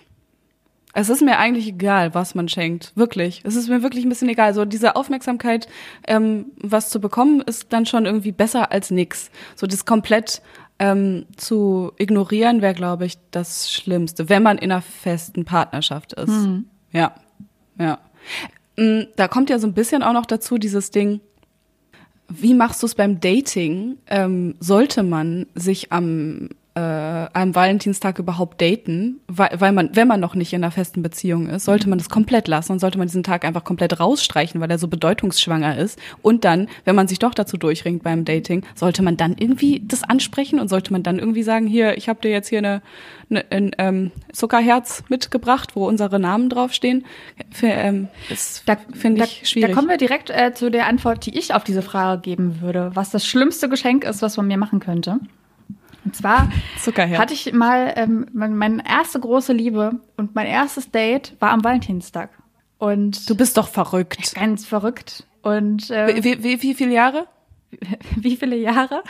Es 0.98 1.10
ist 1.10 1.22
mir 1.22 1.38
eigentlich 1.38 1.68
egal, 1.68 2.14
was 2.16 2.36
man 2.36 2.48
schenkt. 2.48 2.94
Wirklich. 2.96 3.42
Es 3.44 3.56
ist 3.56 3.68
mir 3.68 3.84
wirklich 3.84 4.06
ein 4.06 4.10
bisschen 4.10 4.30
egal. 4.30 4.54
So 4.54 4.64
diese 4.64 4.96
Aufmerksamkeit, 4.96 5.68
ähm, 6.08 6.46
was 6.58 6.90
zu 6.90 7.02
bekommen, 7.02 7.42
ist 7.42 7.74
dann 7.74 7.86
schon 7.86 8.06
irgendwie 8.06 8.32
besser 8.32 8.72
als 8.72 8.92
nix. 8.92 9.30
So 9.56 9.68
das 9.68 9.86
komplett 9.86 10.42
ähm, 10.80 11.26
zu 11.36 11.92
ignorieren 11.98 12.62
wäre, 12.62 12.74
glaube 12.74 13.06
ich, 13.06 13.18
das 13.32 13.72
Schlimmste, 13.72 14.30
wenn 14.30 14.42
man 14.42 14.58
in 14.58 14.72
einer 14.72 14.82
festen 14.82 15.44
Partnerschaft 15.44 16.14
ist. 16.14 16.30
Mhm. 16.30 16.66
Ja, 16.92 17.14
ja. 17.78 18.00
Mm, 18.78 19.02
Da 19.18 19.28
kommt 19.28 19.50
ja 19.50 19.60
so 19.60 19.68
ein 19.68 19.74
bisschen 19.74 20.02
auch 20.02 20.14
noch 20.14 20.26
dazu 20.26 20.58
dieses 20.58 20.92
Ding, 20.92 21.20
wie 22.30 22.54
machst 22.54 22.82
du 22.82 22.88
es 22.88 22.96
beim 22.96 23.20
Dating? 23.20 23.98
Ähm, 24.08 24.56
sollte 24.60 25.04
man 25.04 25.46
sich 25.56 25.92
am 25.92 26.50
äh, 26.76 26.80
am 26.80 27.56
Valentinstag 27.56 28.20
überhaupt 28.20 28.62
daten, 28.62 29.22
weil, 29.28 29.50
weil 29.60 29.72
man, 29.72 29.96
wenn 29.96 30.10
man 30.10 30.20
noch 30.20 30.36
nicht 30.36 30.52
in 30.52 30.62
einer 30.62 30.72
festen 30.72 31.02
Beziehung 31.02 31.48
ist, 31.48 31.64
sollte 31.64 31.88
man 31.88 31.98
das 31.98 32.10
komplett 32.10 32.50
lassen 32.50 32.74
und 32.74 32.80
sollte 32.80 32.98
man 32.98 33.08
diesen 33.08 33.24
Tag 33.24 33.46
einfach 33.46 33.64
komplett 33.64 34.00
rausstreichen, 34.00 34.60
weil 34.60 34.70
er 34.70 34.78
so 34.78 34.90
bedeutungsschwanger 34.90 35.78
ist. 35.78 35.98
Und 36.22 36.44
dann, 36.44 36.68
wenn 36.84 36.96
man 36.96 37.08
sich 37.08 37.20
doch 37.20 37.34
dazu 37.34 37.56
durchringt 37.56 38.04
beim 38.04 38.26
Dating, 38.26 38.66
sollte 38.76 39.04
man 39.04 39.16
dann 39.16 39.36
irgendwie 39.38 39.84
das 39.86 40.04
ansprechen 40.04 40.60
und 40.60 40.68
sollte 40.68 40.92
man 40.92 41.02
dann 41.02 41.18
irgendwie 41.18 41.44
sagen, 41.44 41.66
hier, 41.66 41.98
ich 41.98 42.10
habe 42.10 42.20
dir 42.20 42.32
jetzt 42.32 42.50
hier 42.50 42.60
eine, 42.60 42.82
eine 43.30 43.46
ein 43.52 43.72
ähm, 43.78 44.12
Zuckerherz 44.34 45.06
mitgebracht, 45.08 45.78
wo 45.78 45.88
unsere 45.88 46.20
Namen 46.20 46.50
draufstehen. 46.50 47.06
Für, 47.52 47.68
ähm, 47.68 48.10
das 48.28 48.64
Da 48.66 48.76
finde 48.94 49.20
da, 49.20 49.26
ich 49.26 49.48
schwierig. 49.48 49.70
Da 49.70 49.76
kommen 49.76 49.88
wir 49.88 49.98
direkt 49.98 50.30
äh, 50.30 50.54
zu 50.54 50.70
der 50.70 50.88
Antwort, 50.88 51.26
die 51.26 51.38
ich 51.38 51.54
auf 51.54 51.64
diese 51.64 51.82
Frage 51.82 52.22
geben 52.22 52.60
würde, 52.60 52.92
was 52.96 53.12
das 53.12 53.26
schlimmste 53.26 53.70
Geschenk 53.70 54.04
ist, 54.04 54.22
was 54.22 54.36
man 54.36 54.48
mir 54.48 54.58
machen 54.58 54.82
könnte. 54.82 55.22
Und 56.06 56.16
zwar 56.16 56.50
Zuckerherz. 56.80 57.20
hatte 57.20 57.34
ich 57.34 57.52
mal 57.52 57.94
ähm, 57.98 58.28
mein- 58.32 58.56
meine 58.56 58.88
erste 58.88 59.20
große 59.20 59.52
Liebe 59.54 60.00
und 60.18 60.36
mein 60.36 60.46
erstes 60.48 60.92
Date 60.92 61.36
war 61.40 61.50
am 61.50 61.64
Valentinstag. 61.64 62.30
Und 62.78 63.28
du 63.30 63.36
bist 63.36 63.58
doch 63.58 63.68
verrückt. 63.68 64.36
ganz 64.36 64.66
verrückt. 64.66 65.26
Und 65.42 65.90
äh, 65.90 66.24
Wie, 66.24 66.44
wie, 66.44 66.62
wie 66.62 66.74
viele 66.76 66.94
Jahre 66.94 67.28
wie 68.16 68.38
viele 68.38 68.56
Jahre? 68.56 69.04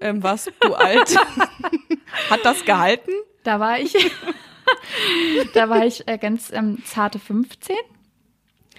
ähm, 0.00 0.22
warst 0.22 0.50
du 0.60 0.74
alt? 0.74 1.16
Hat 2.30 2.40
das 2.44 2.64
gehalten? 2.64 3.12
Da 3.44 3.60
war 3.60 3.78
ich, 3.78 3.94
da 5.54 5.68
war 5.68 5.84
ich 5.86 6.08
äh, 6.08 6.18
ganz 6.18 6.50
ähm, 6.52 6.78
zarte 6.84 7.18
15. 7.18 7.76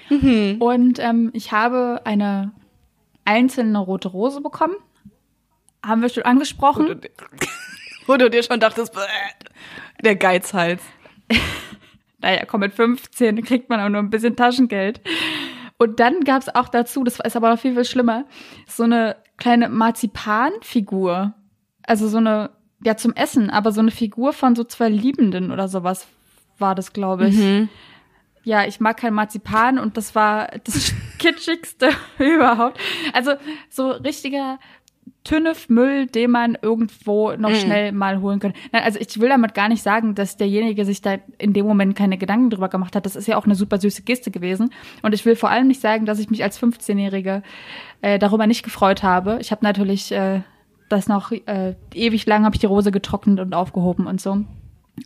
Mhm. 0.09 0.57
Und 0.61 0.99
ähm, 0.99 1.29
ich 1.33 1.51
habe 1.51 2.01
eine 2.05 2.51
einzelne 3.25 3.77
rote 3.79 4.09
Rose 4.09 4.41
bekommen. 4.41 4.75
Haben 5.85 6.01
wir 6.01 6.09
schon 6.09 6.23
angesprochen. 6.23 6.87
Wo 6.87 6.93
du, 6.93 7.09
wo 8.07 8.17
du 8.17 8.29
dir 8.29 8.43
schon 8.43 8.59
dachtest, 8.59 8.95
der 10.01 10.15
Geizhals. 10.15 10.81
Naja, 12.23 12.45
komm, 12.45 12.61
mit 12.61 12.73
15 12.73 13.43
kriegt 13.43 13.69
man 13.69 13.81
auch 13.81 13.89
nur 13.89 13.99
ein 13.99 14.09
bisschen 14.09 14.37
Taschengeld. 14.37 15.01
Und 15.77 15.99
dann 15.99 16.21
gab 16.21 16.41
es 16.41 16.55
auch 16.55 16.69
dazu, 16.69 17.03
das 17.03 17.19
ist 17.19 17.35
aber 17.35 17.49
noch 17.49 17.59
viel, 17.59 17.73
viel 17.73 17.83
schlimmer, 17.83 18.23
so 18.65 18.83
eine 18.83 19.17
kleine 19.35 19.67
Marzipanfigur. 19.67 21.33
Also 21.85 22.07
so 22.07 22.19
eine, 22.19 22.51
ja, 22.81 22.95
zum 22.95 23.13
Essen, 23.13 23.49
aber 23.49 23.73
so 23.73 23.81
eine 23.81 23.91
Figur 23.91 24.31
von 24.31 24.55
so 24.55 24.63
zwei 24.63 24.87
Liebenden 24.87 25.51
oder 25.51 25.67
sowas 25.67 26.07
war 26.57 26.75
das, 26.75 26.93
glaube 26.93 27.27
ich. 27.27 27.67
Ja, 28.45 28.65
ich 28.65 28.79
mag 28.79 28.95
kein 28.95 29.13
Marzipan 29.13 29.77
und 29.77 29.97
das 29.97 30.15
war 30.15 30.47
das 30.63 30.93
kitschigste 31.19 31.89
überhaupt. 32.19 32.79
Also 33.11 33.33
so 33.69 33.91
richtiger 33.91 34.59
Tünnef-Müll, 35.23 36.07
den 36.07 36.31
man 36.31 36.57
irgendwo 36.61 37.31
noch 37.33 37.53
schnell 37.55 37.93
mal 37.93 38.19
holen 38.21 38.39
könnte. 38.39 38.59
Nein, 38.71 38.83
also 38.83 38.99
ich 38.99 39.19
will 39.19 39.29
damit 39.29 39.53
gar 39.53 39.69
nicht 39.69 39.81
sagen, 39.81 40.15
dass 40.15 40.35
derjenige 40.35 40.83
sich 40.83 41.01
da 41.01 41.15
in 41.37 41.53
dem 41.53 41.65
Moment 41.65 41.95
keine 41.95 42.17
Gedanken 42.17 42.49
drüber 42.49 42.67
gemacht 42.67 42.95
hat. 42.95 43.05
Das 43.05 43.15
ist 43.15 43.27
ja 43.27 43.37
auch 43.37 43.45
eine 43.45 43.55
super 43.55 43.79
süße 43.79 44.03
Geste 44.03 44.31
gewesen. 44.31 44.71
Und 45.01 45.13
ich 45.13 45.25
will 45.25 45.35
vor 45.35 45.49
allem 45.49 45.67
nicht 45.67 45.79
sagen, 45.79 46.05
dass 46.05 46.19
ich 46.19 46.29
mich 46.29 46.43
als 46.43 46.61
15-Jährige 46.61 47.41
äh, 48.01 48.19
darüber 48.19 48.47
nicht 48.47 48.63
gefreut 48.63 49.01
habe. 49.01 49.37
Ich 49.39 49.51
habe 49.51 49.63
natürlich 49.63 50.11
äh, 50.11 50.41
das 50.89 51.07
noch 51.07 51.31
äh, 51.31 51.75
ewig 51.93 52.25
lang 52.25 52.43
habe 52.43 52.55
ich 52.55 52.59
die 52.59 52.67
Rose 52.67 52.91
getrocknet 52.91 53.39
und 53.39 53.53
aufgehoben 53.53 54.07
und 54.07 54.19
so. 54.19 54.43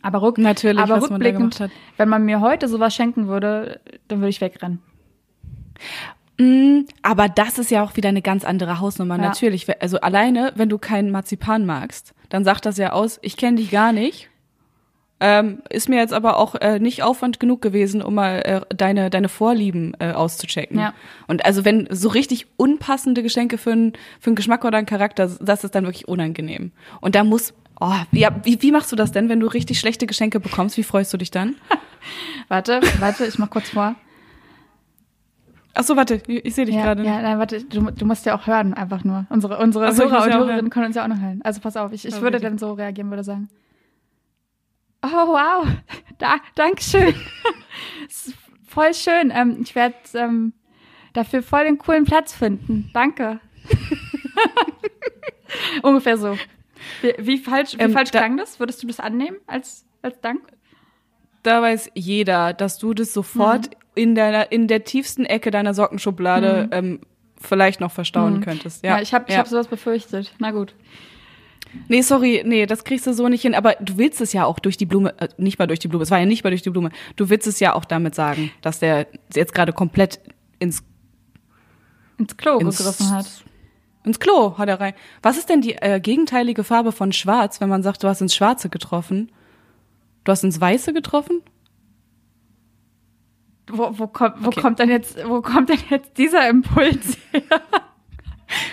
Aber, 0.02 0.20
rück 0.20 0.38
Natürlich, 0.38 0.82
aber 0.82 1.00
man 1.00 1.10
rückblickend, 1.10 1.60
hat. 1.60 1.70
wenn 1.96 2.08
man 2.08 2.24
mir 2.24 2.40
heute 2.40 2.68
sowas 2.68 2.94
schenken 2.94 3.26
würde, 3.26 3.80
dann 4.08 4.18
würde 4.18 4.30
ich 4.30 4.40
wegrennen. 4.40 4.80
Mm, 6.38 6.82
aber 7.02 7.28
das 7.28 7.58
ist 7.58 7.70
ja 7.70 7.82
auch 7.82 7.96
wieder 7.96 8.08
eine 8.08 8.22
ganz 8.22 8.44
andere 8.44 8.80
Hausnummer. 8.80 9.16
Ja. 9.16 9.22
Natürlich, 9.22 9.66
also 9.80 10.00
alleine, 10.00 10.52
wenn 10.54 10.68
du 10.68 10.78
keinen 10.78 11.10
Marzipan 11.10 11.66
magst, 11.66 12.14
dann 12.28 12.44
sagt 12.44 12.64
das 12.66 12.78
ja 12.78 12.92
aus, 12.92 13.18
ich 13.22 13.36
kenne 13.36 13.56
dich 13.56 13.70
gar 13.70 13.92
nicht. 13.92 14.30
Ähm, 15.20 15.62
ist 15.68 15.88
mir 15.88 15.96
jetzt 15.96 16.12
aber 16.12 16.36
auch 16.36 16.54
äh, 16.54 16.78
nicht 16.78 17.02
Aufwand 17.02 17.40
genug 17.40 17.60
gewesen, 17.60 18.02
um 18.02 18.14
mal 18.14 18.36
äh, 18.42 18.74
deine, 18.74 19.10
deine 19.10 19.28
Vorlieben 19.28 19.96
äh, 19.98 20.12
auszuchecken. 20.12 20.78
Ja. 20.78 20.94
Und 21.26 21.44
also 21.44 21.64
wenn 21.64 21.88
so 21.90 22.08
richtig 22.08 22.46
unpassende 22.56 23.24
Geschenke 23.24 23.58
für 23.58 23.72
einen 23.72 23.94
für 24.20 24.28
einen 24.28 24.36
Geschmack 24.36 24.64
oder 24.64 24.78
einen 24.78 24.86
Charakter, 24.86 25.28
das 25.40 25.64
ist 25.64 25.74
dann 25.74 25.84
wirklich 25.84 26.06
unangenehm. 26.06 26.70
Und 27.00 27.16
da 27.16 27.24
muss, 27.24 27.52
oh, 27.80 27.94
ja, 28.12 28.30
wie, 28.44 28.62
wie 28.62 28.70
machst 28.70 28.92
du 28.92 28.96
das 28.96 29.10
denn, 29.10 29.28
wenn 29.28 29.40
du 29.40 29.48
richtig 29.48 29.80
schlechte 29.80 30.06
Geschenke 30.06 30.38
bekommst? 30.38 30.76
Wie 30.76 30.84
freust 30.84 31.12
du 31.12 31.16
dich 31.16 31.32
dann? 31.32 31.56
Warte, 32.48 32.80
warte, 33.00 33.26
ich 33.26 33.38
mach 33.38 33.50
kurz 33.50 33.70
vor. 33.70 33.96
Ach 35.80 35.84
so, 35.84 35.94
warte, 35.96 36.20
ich, 36.26 36.54
sehe 36.56 36.64
dich 36.64 36.74
Ja, 36.74 36.82
gerade. 36.82 37.04
ja, 37.04 37.22
nein, 37.22 37.38
warte, 37.38 37.62
du, 37.62 37.92
du 37.92 38.04
musst 38.04 38.26
ja 38.26 38.36
auch 38.36 38.48
hören, 38.48 38.74
einfach 38.74 39.04
nur. 39.04 39.26
Unsere, 39.30 39.58
unsere 39.58 39.92
so, 39.92 40.10
Hörer 40.10 40.24
und 40.24 40.32
Hörerinnen 40.34 40.70
können 40.70 40.86
uns 40.86 40.96
ja 40.96 41.04
auch 41.04 41.08
noch 41.08 41.20
hören. 41.20 41.40
Also 41.44 41.60
pass 41.60 41.76
auf, 41.76 41.92
ich, 41.92 42.04
ich 42.04 42.16
Oh, 42.16 42.20
würde 42.20 42.38
bitte. 42.38 42.50
dann 42.50 42.58
so 42.58 42.72
reagieren, 42.72 43.10
würde 43.10 43.22
sagen. 43.22 43.48
Oh, 45.04 45.08
wow, 45.08 45.68
da, 46.18 46.36
Dankeschön. 46.56 47.14
Voll 48.66 48.92
schön. 48.92 49.32
Ähm, 49.34 49.58
ich 49.62 49.74
werde 49.76 49.94
ähm, 50.14 50.52
dafür 51.12 51.42
voll 51.42 51.64
den 51.64 51.78
coolen 51.78 52.04
Platz 52.04 52.34
finden. 52.34 52.90
Danke. 52.92 53.38
Ungefähr 55.82 56.18
so. 56.18 56.36
Wie, 57.02 57.14
wie 57.18 57.38
falsch, 57.38 57.74
wie 57.78 57.82
Ähm, 57.82 57.92
falsch 57.92 58.10
da- 58.10 58.18
klang 58.18 58.36
das? 58.36 58.60
Würdest 58.60 58.82
du 58.82 58.86
das 58.86 59.00
annehmen 59.00 59.36
als, 59.46 59.84
als 60.02 60.20
Dank? 60.20 60.40
da 61.44 61.62
weiß 61.62 61.92
jeder, 61.94 62.52
dass 62.52 62.78
du 62.78 62.92
das 62.92 63.14
sofort 63.14 63.70
Mhm. 63.70 63.74
In 63.98 64.14
deiner, 64.14 64.50
in 64.52 64.68
der 64.68 64.84
tiefsten 64.84 65.24
Ecke 65.24 65.50
deiner 65.50 65.74
Sockenschublade 65.74 66.68
ähm, 66.72 67.00
vielleicht 67.40 67.80
noch 67.80 67.92
verstauen 67.92 68.36
Mhm. 68.36 68.40
könntest. 68.42 68.84
Ja, 68.84 68.96
Ja, 68.96 69.02
ich 69.02 69.12
habe 69.14 69.24
ich 69.28 69.34
ja. 69.34 69.40
hab 69.40 69.48
sowas 69.48 69.68
befürchtet. 69.68 70.32
Na 70.38 70.50
gut. 70.52 70.74
Nee, 71.88 72.00
sorry, 72.00 72.42
nee, 72.46 72.64
das 72.64 72.82
kriegst 72.84 73.06
du 73.06 73.12
so 73.12 73.28
nicht 73.28 73.42
hin. 73.42 73.54
Aber 73.54 73.74
du 73.80 73.98
willst 73.98 74.20
es 74.22 74.32
ja 74.32 74.44
auch 74.46 74.58
durch 74.58 74.76
die 74.78 74.86
Blume, 74.86 75.14
äh, 75.20 75.28
nicht 75.36 75.58
mal 75.58 75.66
durch 75.66 75.78
die 75.80 75.88
Blume, 75.88 76.02
es 76.02 76.10
war 76.10 76.18
ja 76.18 76.24
nicht 76.24 76.42
mal 76.42 76.50
durch 76.50 76.62
die 76.62 76.70
Blume. 76.70 76.90
Du 77.16 77.28
willst 77.28 77.46
es 77.46 77.60
ja 77.60 77.74
auch 77.74 77.84
damit 77.84 78.14
sagen, 78.14 78.50
dass 78.62 78.78
der 78.78 79.06
jetzt 79.34 79.54
gerade 79.54 79.72
komplett 79.74 80.18
ins, 80.58 80.82
Ins 82.18 82.36
Klo 82.36 82.58
ins, 82.58 82.78
gegriffen 82.78 83.10
hat. 83.10 83.26
ins 84.04 84.18
Klo 84.18 84.56
hat 84.58 84.68
er 84.68 84.80
rein. 84.80 84.94
Was 85.22 85.36
ist 85.38 85.48
denn 85.50 85.60
die 85.60 85.74
äh, 85.74 86.00
gegenteilige 86.00 86.64
Farbe 86.64 86.90
von 86.90 87.12
Schwarz, 87.12 87.60
wenn 87.60 87.68
man 87.68 87.82
sagt, 87.82 88.02
du 88.02 88.08
hast 88.08 88.20
ins 88.22 88.34
Schwarze 88.34 88.68
getroffen? 88.70 89.30
Du 90.24 90.32
hast 90.32 90.42
ins 90.42 90.60
Weiße 90.60 90.92
getroffen? 90.92 91.42
Wo, 93.70 93.90
wo, 93.98 94.06
kommt, 94.06 94.34
wo 94.40 94.48
Okay. 94.48 94.60
kommt 94.60 94.78
denn 94.78 94.88
jetzt, 94.90 95.18
wo 95.28 95.40
kommt 95.42 95.68
denn 95.68 95.78
jetzt 95.90 96.16
dieser 96.18 96.48
Impuls 96.48 97.16
her? 97.32 97.42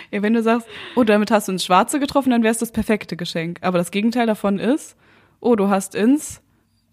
Ja, 0.10 0.22
wenn 0.22 0.34
du 0.34 0.42
sagst, 0.42 0.68
oh, 0.96 1.04
damit 1.04 1.32
hast 1.32 1.50
du 1.50 1.52
ins 1.52 1.66
Schwarze 1.66 2.00
getroffen, 2.00 2.30
dann 2.30 2.44
wäre 2.44 2.52
es 2.54 2.60
das 2.60 2.72
perfekte 2.72 3.18
Geschenk. 3.18 3.60
Aber 3.62 3.78
das 3.78 3.92
Gegenteil 3.92 4.26
davon 4.26 4.58
ist, 4.58 4.96
oh, 5.42 5.58
du 5.58 5.68
hast 5.68 5.96
ins, 5.96 6.42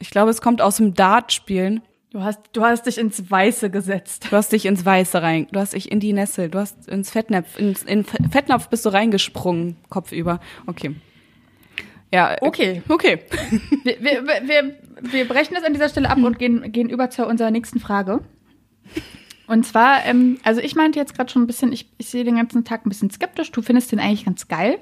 ich 0.00 0.10
glaube, 0.10 0.30
es 0.30 0.40
kommt 0.40 0.60
aus 0.60 0.78
dem 0.78 0.92
Dartspielen. 0.94 1.82
Du 2.10 2.22
hast, 2.24 2.40
du 2.52 2.62
hast 2.62 2.86
dich 2.86 2.98
ins 2.98 3.30
Weiße 3.30 3.70
gesetzt. 3.70 4.26
Du 4.30 4.36
hast 4.36 4.50
dich 4.50 4.66
ins 4.66 4.84
Weiße 4.84 5.22
rein, 5.22 5.46
du 5.52 5.60
hast 5.60 5.74
dich 5.74 5.92
in 5.92 6.00
die 6.00 6.12
Nessel, 6.12 6.48
du 6.50 6.58
hast 6.58 6.88
ins 6.88 7.10
Fettnapf, 7.10 7.56
ins, 7.56 7.84
in 7.84 8.02
Fe- 8.04 8.18
Fettnapf 8.32 8.68
bist 8.68 8.84
du 8.84 8.88
reingesprungen, 8.88 9.76
kopfüber. 9.88 10.40
Okay. 10.66 10.96
Ja. 12.12 12.36
Okay. 12.40 12.82
Okay. 12.88 13.20
Wir, 13.84 14.00
wir, 14.00 14.24
wir, 14.24 14.76
wir 15.00 15.26
brechen 15.26 15.54
das 15.54 15.64
an 15.64 15.72
dieser 15.72 15.88
Stelle 15.88 16.08
ab 16.08 16.18
und 16.18 16.38
gehen, 16.38 16.70
gehen 16.70 16.88
über 16.88 17.10
zu 17.10 17.26
unserer 17.26 17.50
nächsten 17.50 17.80
Frage. 17.80 18.20
Und 19.48 19.66
zwar, 19.66 20.04
ähm, 20.06 20.38
also 20.44 20.60
ich 20.60 20.76
meinte 20.76 21.00
jetzt 21.00 21.16
gerade 21.16 21.30
schon 21.30 21.42
ein 21.42 21.46
bisschen, 21.48 21.72
ich, 21.72 21.90
ich 21.98 22.08
sehe 22.08 22.22
den 22.22 22.36
ganzen 22.36 22.64
Tag 22.64 22.86
ein 22.86 22.88
bisschen 22.88 23.10
skeptisch. 23.10 23.50
Du 23.50 23.60
findest 23.60 23.90
den 23.90 23.98
eigentlich 23.98 24.24
ganz 24.24 24.46
geil. 24.46 24.78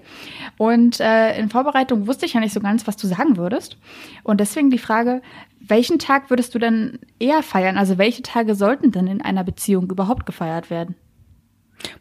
Und 0.58 1.00
äh, 1.00 1.38
in 1.38 1.48
Vorbereitung 1.48 2.06
wusste 2.06 2.26
ich 2.26 2.34
ja 2.34 2.40
nicht 2.40 2.52
so 2.52 2.60
ganz, 2.60 2.86
was 2.86 2.98
du 2.98 3.06
sagen 3.06 3.38
würdest. 3.38 3.78
Und 4.22 4.38
deswegen 4.38 4.70
die 4.70 4.78
Frage, 4.78 5.22
welchen 5.60 5.98
Tag 5.98 6.28
würdest 6.28 6.54
du 6.54 6.58
denn 6.58 6.98
eher 7.18 7.42
feiern? 7.42 7.78
Also 7.78 7.96
welche 7.96 8.22
Tage 8.22 8.54
sollten 8.54 8.92
denn 8.92 9.06
in 9.06 9.22
einer 9.22 9.44
Beziehung 9.44 9.90
überhaupt 9.90 10.26
gefeiert 10.26 10.68
werden? 10.68 10.94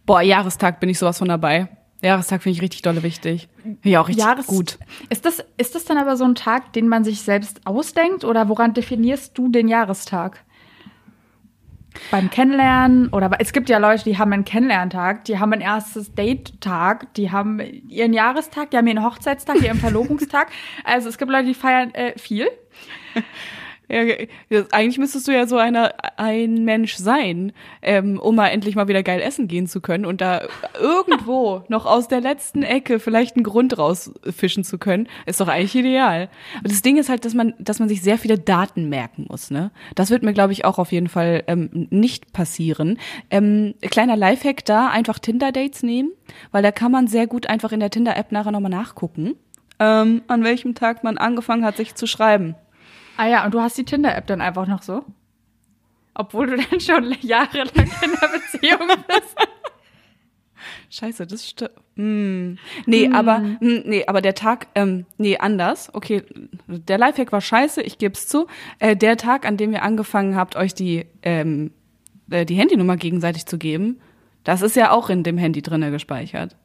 Boah, 0.06 0.22
Jahrestag 0.22 0.82
bin 0.82 0.90
ich 0.90 1.00
sowas 1.00 1.18
von 1.18 1.30
dabei. 1.30 1.70
Jahrestag 2.02 2.44
finde 2.44 2.56
ich 2.56 2.62
richtig 2.62 2.82
dolle 2.82 3.04
wichtig. 3.04 3.50
Ja, 3.84 4.02
auch 4.02 4.08
richtig 4.08 4.24
Jahres 4.24 4.48
gut. 4.48 4.78
Ist 5.10 5.26
das, 5.26 5.44
ist 5.58 5.76
das 5.76 5.86
dann 5.86 5.98
aber 5.98 6.16
so 6.16 6.24
ein 6.24 6.36
Tag, 6.36 6.74
den 6.74 6.88
man 6.88 7.04
sich 7.04 7.22
selbst 7.22 7.66
ausdenkt 7.66 8.24
oder 8.24 8.48
woran 8.48 8.74
definierst 8.74 9.38
du 9.38 9.50
den 9.50 9.68
Jahrestag? 9.68 10.44
beim 12.12 12.30
Kennenlernen 12.30 13.10
oder 13.10 13.32
es 13.40 13.54
gibt 13.54 13.70
ja 13.70 13.78
Leute, 13.78 14.04
die 14.04 14.18
haben 14.18 14.34
einen 14.34 14.46
Kennenlerntag, 14.46 15.26
die 15.26 15.40
haben 15.40 15.54
ein 15.54 15.62
erstes 15.62 16.14
Date-Tag, 16.14 17.14
die 17.16 17.32
haben 17.32 17.60
ihren 17.88 18.14
Jahrestag, 18.14 18.72
die 18.72 18.78
haben 18.78 18.88
ihren 18.88 19.04
Hochzeitstag, 19.04 19.62
ihren 19.62 19.78
Verlobungstag. 19.80 20.50
Also 20.84 21.10
es 21.10 21.18
gibt 21.18 21.32
Leute, 21.32 21.48
die 21.48 21.54
feiern 21.54 21.94
äh, 21.94 22.18
viel. 22.18 22.48
Ja, 23.90 24.04
eigentlich 24.72 25.00
müsstest 25.00 25.28
du 25.28 25.32
ja 25.32 25.48
so 25.48 25.58
einer, 25.58 25.96
ein 26.18 26.64
Mensch 26.64 26.96
sein, 26.96 27.54
ähm, 27.82 28.20
um 28.20 28.36
mal 28.36 28.50
endlich 28.50 28.76
mal 28.76 28.88
wieder 28.88 29.02
geil 29.02 29.20
essen 29.20 29.48
gehen 29.48 29.66
zu 29.66 29.82
können 29.82 30.06
und 30.06 30.22
da 30.22 30.44
irgendwo 30.80 31.64
noch 31.70 31.88
aus 31.88 32.08
der 32.08 32.22
letzten 32.22 32.62
Ecke 32.62 33.00
vielleicht 33.00 33.36
einen 33.36 33.44
Grund 33.44 33.80
rausfischen 33.80 34.64
zu 34.64 34.78
können, 34.78 35.08
ist 35.26 35.42
doch 35.42 35.48
eigentlich 35.48 35.74
ideal. 35.74 36.30
Aber 36.60 36.70
das 36.70 36.84
Ding 36.84 36.98
ist 36.98 37.10
halt, 37.10 37.26
dass 37.26 37.34
man, 37.34 37.56
dass 37.58 37.80
man 37.80 37.90
sich 37.90 38.04
sehr 38.04 38.20
viele 38.20 38.38
Daten 38.38 38.90
merken 38.90 39.26
muss, 39.28 39.50
ne? 39.50 39.72
Das 39.96 40.12
wird 40.12 40.22
mir, 40.22 40.34
glaube 40.34 40.54
ich, 40.54 40.66
auch 40.66 40.78
auf 40.78 40.92
jeden 40.92 41.10
Fall 41.10 41.44
ähm, 41.48 41.88
nicht 41.90 42.32
passieren. 42.32 43.00
Ähm, 43.32 43.74
kleiner 43.82 44.16
Lifehack 44.16 44.66
da, 44.66 44.90
einfach 44.90 45.18
Tinder-Dates 45.18 45.82
nehmen, 45.82 46.12
weil 46.52 46.62
da 46.62 46.72
kann 46.72 46.92
man 46.92 47.08
sehr 47.08 47.26
gut 47.26 47.48
einfach 47.48 47.72
in 47.72 47.80
der 47.80 47.90
Tinder-App 47.90 48.32
nachher 48.32 48.52
nochmal 48.52 48.70
nachgucken, 48.70 49.34
ähm, 49.80 50.22
an 50.28 50.44
welchem 50.44 50.76
Tag 50.76 51.04
man 51.04 51.18
angefangen 51.18 51.66
hat, 51.66 51.78
sich 51.78 51.96
zu 51.96 52.06
schreiben. 52.06 52.56
Ah 53.20 53.28
ja, 53.28 53.44
und 53.44 53.54
du 53.54 53.60
hast 53.60 53.78
die 53.78 53.84
Tinder-App 53.84 54.28
dann 54.28 54.40
einfach 54.40 54.66
noch 54.66 54.82
so? 54.82 55.04
Obwohl 56.14 56.48
du 56.48 56.56
dann 56.56 56.80
schon 56.80 57.14
jahrelang 57.20 57.76
in 57.76 58.12
einer 58.12 58.30
Beziehung 58.32 58.88
bist. 59.08 59.36
Scheiße, 60.90 61.28
das 61.28 61.50
stimmt. 61.50 61.72
Hm. 61.98 62.58
Nee, 62.86 63.08
hm. 63.08 63.16
aber 63.16 63.40
hm, 63.40 63.84
nee, 63.86 64.06
aber 64.08 64.22
der 64.22 64.36
Tag, 64.36 64.68
ähm, 64.74 65.06
nee, 65.18 65.38
anders. 65.38 65.94
Okay, 65.94 66.24
der 66.68 66.98
Lifehack 66.98 67.34
war 67.34 67.42
scheiße, 67.42 67.82
ich 67.82 67.98
geb's 67.98 68.26
zu. 68.26 68.48
Äh, 68.80 68.96
der 68.96 69.18
Tag, 69.18 69.46
an 69.46 69.58
dem 69.58 69.74
ihr 69.74 69.84
angefangen 69.84 70.38
habt, 70.38 70.56
euch 70.56 70.74
die 70.74 71.06
ähm, 71.22 71.72
äh, 72.30 72.46
die 72.46 72.56
Handynummer 72.56 72.96
gegenseitig 72.96 73.48
zu 73.48 73.58
geben, 73.58 74.00
das 74.46 74.62
ist 74.62 74.78
ja 74.78 74.92
auch 74.92 75.10
in 75.10 75.24
dem 75.24 75.38
Handy 75.38 75.62
drinne 75.62 75.92
gespeichert. 75.92 76.56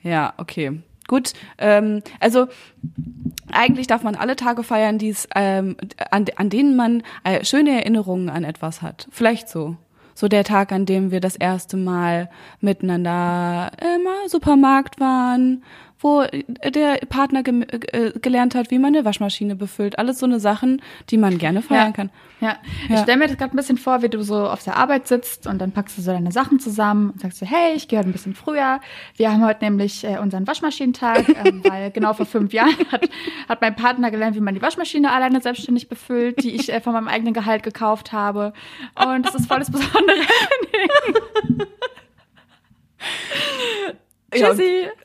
Ja, 0.00 0.32
okay. 0.38 0.80
Gut, 1.06 1.34
ähm, 1.58 2.02
also 2.20 2.46
eigentlich 3.52 3.86
darf 3.86 4.02
man 4.02 4.14
alle 4.14 4.36
Tage 4.36 4.62
feiern, 4.62 4.98
die's, 4.98 5.28
ähm, 5.34 5.76
an, 6.10 6.24
an 6.36 6.50
denen 6.50 6.76
man 6.76 7.02
äh, 7.24 7.44
schöne 7.44 7.72
Erinnerungen 7.72 8.30
an 8.30 8.44
etwas 8.44 8.82
hat. 8.82 9.06
Vielleicht 9.10 9.48
so. 9.48 9.76
So 10.16 10.28
der 10.28 10.44
Tag, 10.44 10.70
an 10.70 10.86
dem 10.86 11.10
wir 11.10 11.20
das 11.20 11.34
erste 11.34 11.76
Mal 11.76 12.30
miteinander 12.60 13.72
im 13.82 14.06
Supermarkt 14.28 15.00
waren, 15.00 15.64
wo 16.04 16.22
der 16.22 16.98
Partner 17.08 17.42
ge 17.42 17.64
äh, 17.92 18.12
gelernt 18.20 18.54
hat, 18.54 18.70
wie 18.70 18.78
man 18.78 18.94
eine 18.94 19.06
Waschmaschine 19.06 19.56
befüllt. 19.56 19.98
Alles 19.98 20.18
so 20.18 20.26
eine 20.26 20.38
Sachen, 20.38 20.82
die 21.08 21.16
man 21.16 21.38
gerne 21.38 21.62
feiern 21.62 21.86
ja. 21.86 21.92
kann. 21.92 22.10
Ja, 22.42 22.58
ja. 22.90 22.96
ich 22.96 23.00
stelle 23.00 23.16
mir 23.16 23.26
das 23.26 23.38
gerade 23.38 23.54
ein 23.54 23.56
bisschen 23.56 23.78
vor, 23.78 24.02
wie 24.02 24.10
du 24.10 24.22
so 24.22 24.46
auf 24.46 24.62
der 24.62 24.76
Arbeit 24.76 25.08
sitzt 25.08 25.46
und 25.46 25.58
dann 25.58 25.72
packst 25.72 25.96
du 25.96 26.02
so 26.02 26.12
deine 26.12 26.30
Sachen 26.30 26.60
zusammen 26.60 27.08
und 27.08 27.22
sagst 27.22 27.38
so, 27.38 27.46
hey, 27.46 27.72
ich 27.74 27.88
gehe 27.88 27.98
heute 27.98 28.10
ein 28.10 28.12
bisschen 28.12 28.34
früher. 28.34 28.80
Wir 29.16 29.32
haben 29.32 29.42
heute 29.46 29.64
nämlich 29.64 30.04
äh, 30.04 30.18
unseren 30.18 30.46
Waschmaschinentag, 30.46 31.26
ähm, 31.42 31.62
weil 31.68 31.90
genau 31.90 32.12
vor 32.12 32.26
fünf 32.26 32.52
Jahren 32.52 32.76
hat, 32.92 33.08
hat 33.48 33.62
mein 33.62 33.74
Partner 33.74 34.10
gelernt, 34.10 34.36
wie 34.36 34.40
man 34.40 34.54
die 34.54 34.60
Waschmaschine 34.60 35.10
alleine 35.10 35.40
selbstständig 35.40 35.88
befüllt, 35.88 36.44
die 36.44 36.54
ich 36.54 36.70
äh, 36.70 36.82
von 36.82 36.92
meinem 36.92 37.08
eigenen 37.08 37.32
Gehalt 37.32 37.62
gekauft 37.62 38.12
habe. 38.12 38.52
Und 39.02 39.24
das 39.24 39.34
ist 39.36 39.46
voll 39.46 39.60
das 39.60 39.70
Besondere. 39.70 40.20
Ja, 44.34 44.54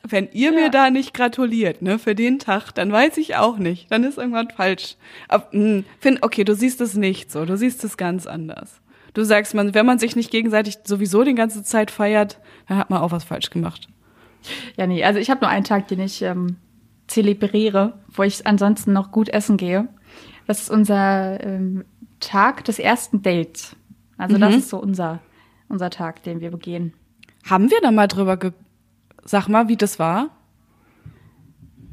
wenn 0.08 0.28
ihr 0.32 0.52
ja. 0.52 0.60
mir 0.60 0.70
da 0.70 0.90
nicht 0.90 1.14
gratuliert, 1.14 1.82
ne, 1.82 1.98
für 1.98 2.14
den 2.14 2.38
Tag, 2.38 2.72
dann 2.72 2.90
weiß 2.92 3.16
ich 3.18 3.36
auch 3.36 3.58
nicht. 3.58 3.90
Dann 3.90 4.04
ist 4.04 4.18
irgendwas 4.18 4.46
falsch. 4.56 4.96
Aber, 5.28 5.46
mh, 5.52 5.64
hm, 5.64 5.84
find, 5.98 6.22
okay, 6.22 6.44
du 6.44 6.54
siehst 6.54 6.80
es 6.80 6.94
nicht 6.94 7.30
so. 7.30 7.44
Du 7.44 7.56
siehst 7.56 7.84
es 7.84 7.96
ganz 7.96 8.26
anders. 8.26 8.80
Du 9.14 9.24
sagst, 9.24 9.54
man, 9.54 9.74
wenn 9.74 9.86
man 9.86 9.98
sich 9.98 10.16
nicht 10.16 10.30
gegenseitig 10.30 10.78
sowieso 10.84 11.24
die 11.24 11.34
ganze 11.34 11.62
Zeit 11.62 11.90
feiert, 11.90 12.38
dann 12.68 12.78
hat 12.78 12.90
man 12.90 13.00
auch 13.00 13.12
was 13.12 13.24
falsch 13.24 13.50
gemacht. 13.50 13.88
Ja, 14.76 14.86
nee, 14.86 15.04
also 15.04 15.18
ich 15.18 15.30
habe 15.30 15.40
nur 15.40 15.50
einen 15.50 15.64
Tag, 15.64 15.88
den 15.88 16.00
ich 16.00 16.22
ähm, 16.22 16.56
zelebriere, 17.06 17.98
wo 18.08 18.22
ich 18.22 18.46
ansonsten 18.46 18.92
noch 18.92 19.10
gut 19.10 19.28
essen 19.28 19.56
gehe. 19.56 19.88
Das 20.46 20.62
ist 20.62 20.70
unser 20.70 21.42
ähm, 21.44 21.84
Tag 22.20 22.64
des 22.64 22.78
ersten 22.78 23.22
Dates. 23.22 23.76
Also 24.16 24.36
mhm. 24.36 24.40
das 24.40 24.54
ist 24.56 24.68
so 24.68 24.78
unser, 24.78 25.20
unser 25.68 25.90
Tag, 25.90 26.22
den 26.22 26.40
wir 26.40 26.50
begehen. 26.50 26.92
Haben 27.48 27.70
wir 27.70 27.80
da 27.82 27.90
mal 27.90 28.06
drüber 28.06 28.36
ge 28.36 28.52
Sag 29.24 29.48
mal, 29.48 29.68
wie 29.68 29.76
das 29.76 29.98
war. 29.98 30.30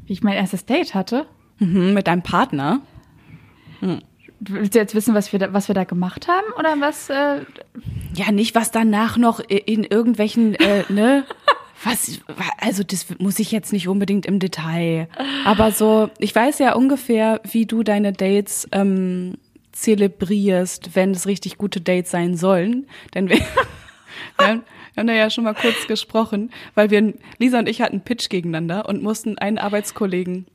Wie 0.06 0.12
ich 0.12 0.22
mein 0.22 0.34
erstes 0.34 0.64
Date 0.64 0.94
hatte? 0.94 1.26
Mhm, 1.58 1.94
mit 1.94 2.06
deinem 2.06 2.22
Partner. 2.22 2.80
Mhm. 3.80 4.00
Willst 4.40 4.74
du 4.74 4.78
jetzt 4.78 4.94
wissen, 4.94 5.14
was 5.14 5.32
wir 5.32 5.38
da, 5.38 5.52
was 5.52 5.68
wir 5.68 5.74
da 5.74 5.84
gemacht 5.84 6.28
haben 6.28 6.46
oder 6.58 6.80
was? 6.80 7.10
Äh 7.10 7.44
ja, 8.14 8.30
nicht 8.30 8.54
was 8.54 8.70
danach 8.70 9.16
noch 9.16 9.40
in 9.40 9.84
irgendwelchen, 9.84 10.54
äh, 10.54 10.84
ne? 10.92 11.24
Was, 11.84 12.20
also 12.60 12.82
das 12.82 13.06
muss 13.18 13.38
ich 13.38 13.52
jetzt 13.52 13.72
nicht 13.72 13.86
unbedingt 13.86 14.26
im 14.26 14.40
Detail. 14.40 15.08
Aber 15.44 15.70
so, 15.70 16.10
ich 16.18 16.34
weiß 16.34 16.58
ja 16.58 16.74
ungefähr, 16.74 17.40
wie 17.48 17.66
du 17.66 17.84
deine 17.84 18.12
Dates 18.12 18.68
ähm, 18.72 19.38
zelebrierst, 19.70 20.96
wenn 20.96 21.12
es 21.12 21.26
richtig 21.26 21.56
gute 21.56 21.80
Dates 21.80 22.10
sein 22.10 22.36
sollen. 22.36 22.88
Denn 23.14 23.28
wir, 23.28 23.38
haben 24.98 25.06
da 25.06 25.14
ja 25.14 25.30
schon 25.30 25.44
mal 25.44 25.54
kurz 25.54 25.86
gesprochen, 25.86 26.50
weil 26.74 26.90
wir, 26.90 27.14
Lisa 27.38 27.58
und 27.58 27.68
ich 27.68 27.80
hatten 27.80 28.00
Pitch 28.00 28.28
gegeneinander 28.28 28.88
und 28.88 29.02
mussten 29.02 29.38
einen 29.38 29.58
Arbeitskollegen 29.58 30.46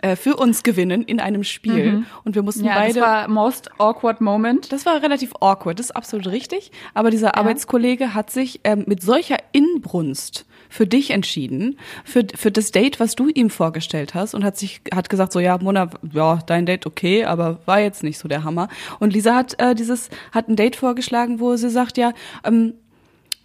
äh, 0.00 0.14
für 0.14 0.36
uns 0.36 0.62
gewinnen 0.62 1.02
in 1.02 1.18
einem 1.18 1.42
Spiel 1.42 1.92
mhm. 1.92 2.06
und 2.24 2.36
wir 2.36 2.42
mussten 2.42 2.64
ja, 2.64 2.74
beide. 2.74 3.00
Das 3.00 3.02
war 3.02 3.28
most 3.28 3.70
awkward 3.78 4.20
moment. 4.20 4.70
Das 4.70 4.86
war 4.86 5.02
relativ 5.02 5.32
awkward, 5.40 5.78
das 5.80 5.86
ist 5.86 5.96
absolut 5.96 6.28
richtig. 6.28 6.70
Aber 6.94 7.10
dieser 7.10 7.28
ja. 7.28 7.34
Arbeitskollege 7.34 8.14
hat 8.14 8.30
sich 8.30 8.60
ähm, 8.62 8.84
mit 8.86 9.02
solcher 9.02 9.38
Inbrunst 9.50 10.46
für 10.68 10.86
dich 10.86 11.10
entschieden, 11.10 11.78
für, 12.04 12.24
für 12.34 12.52
das 12.52 12.70
Date, 12.70 13.00
was 13.00 13.16
du 13.16 13.28
ihm 13.28 13.50
vorgestellt 13.50 14.14
hast 14.14 14.34
und 14.34 14.44
hat 14.44 14.56
sich 14.56 14.82
hat 14.94 15.08
gesagt 15.08 15.32
so 15.32 15.40
ja 15.40 15.58
Mona, 15.58 15.90
ja 16.12 16.38
dein 16.46 16.66
Date 16.66 16.86
okay, 16.86 17.24
aber 17.24 17.58
war 17.66 17.80
jetzt 17.80 18.04
nicht 18.04 18.18
so 18.18 18.28
der 18.28 18.44
Hammer. 18.44 18.68
Und 19.00 19.14
Lisa 19.14 19.34
hat 19.34 19.58
äh, 19.60 19.74
dieses 19.74 20.10
hat 20.30 20.48
ein 20.48 20.54
Date 20.54 20.76
vorgeschlagen, 20.76 21.40
wo 21.40 21.56
sie 21.56 21.70
sagt 21.70 21.98
ja 21.98 22.12
ähm, 22.44 22.74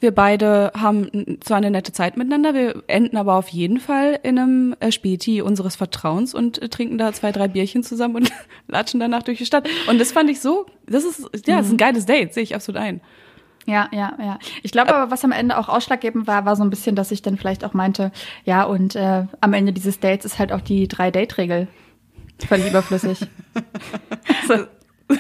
wir 0.04 0.12
beide 0.14 0.72
haben 0.78 1.40
zwar 1.40 1.58
eine 1.58 1.72
nette 1.72 1.94
Zeit 1.94 2.18
miteinander, 2.18 2.54
wir 2.54 2.84
enden 2.88 3.18
aber 3.18 3.36
auf 3.36 3.48
jeden 3.48 3.80
Fall 3.80 4.20
in 4.22 4.38
einem 4.38 4.76
äh, 4.80 4.92
Späti 4.92 5.42
unseres 5.42 5.76
Vertrauens 5.76 6.36
und 6.36 6.62
äh, 6.62 6.70
trinken 6.70 6.98
da 6.98 7.14
zwei, 7.14 7.32
drei 7.32 7.48
Bierchen 7.48 7.84
zusammen 7.84 8.18
und 8.18 8.32
latschen 8.68 9.00
danach 9.00 9.24
durch 9.24 9.40
die 9.40 9.46
Stadt. 9.46 9.68
Und 9.88 10.00
das 10.00 10.12
fand 10.12 10.30
ich 10.30 10.42
so, 10.42 10.68
das 10.86 11.06
ist, 11.06 11.22
ja, 11.48 11.58
das 11.58 11.68
ist 11.68 11.72
ein 11.72 11.76
mhm. 11.76 11.78
geiles 11.78 12.06
Date, 12.06 12.34
sehe 12.34 12.44
ich 12.44 12.54
absolut 12.54 12.80
ein. 12.80 13.02
Ja, 13.66 13.88
ja, 13.94 14.14
ja. 14.20 14.40
Ich 14.62 14.74
glaube 14.74 14.94
aber, 14.94 15.10
was 15.10 15.24
am 15.24 15.32
Ende 15.32 15.58
auch 15.58 15.70
ausschlaggebend 15.70 16.28
war, 16.28 16.46
war 16.46 16.58
so 16.58 16.64
ein 16.64 16.70
bisschen, 16.70 16.98
dass 16.98 17.12
ich 17.12 17.22
dann 17.22 17.38
vielleicht 17.38 17.64
auch 17.64 17.74
meinte, 17.74 18.12
ja, 18.44 18.64
und 18.64 18.96
äh, 18.96 19.26
am 19.40 19.54
Ende 19.54 19.72
dieses 19.72 20.02
Dates 20.02 20.26
ist 20.26 20.38
halt 20.38 20.52
auch 20.52 20.62
die 20.62 20.90
Drei-Date-Regel 20.90 21.70
völlig 22.46 22.68
überflüssig. 22.68 23.20
so. 24.48 24.56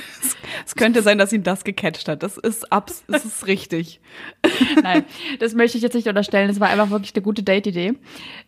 Es 0.66 0.76
könnte 0.76 1.02
sein, 1.02 1.18
dass 1.18 1.34
ihn 1.34 1.44
das 1.44 1.64
gecatcht 1.64 2.08
hat. 2.08 2.24
Das 2.24 2.38
ist 2.38 2.72
abs, 2.72 3.04
das 3.08 3.26
ist 3.26 3.48
richtig. 3.48 4.02
Nein, 4.82 5.06
das 5.40 5.54
möchte 5.54 5.78
ich 5.78 5.84
jetzt 5.84 5.94
nicht 5.94 6.08
unterstellen. 6.08 6.50
Es 6.50 6.60
war 6.60 6.70
einfach 6.70 6.90
wirklich 6.90 7.16
eine 7.16 7.24
gute 7.24 7.44
Date-Idee. 7.44 7.94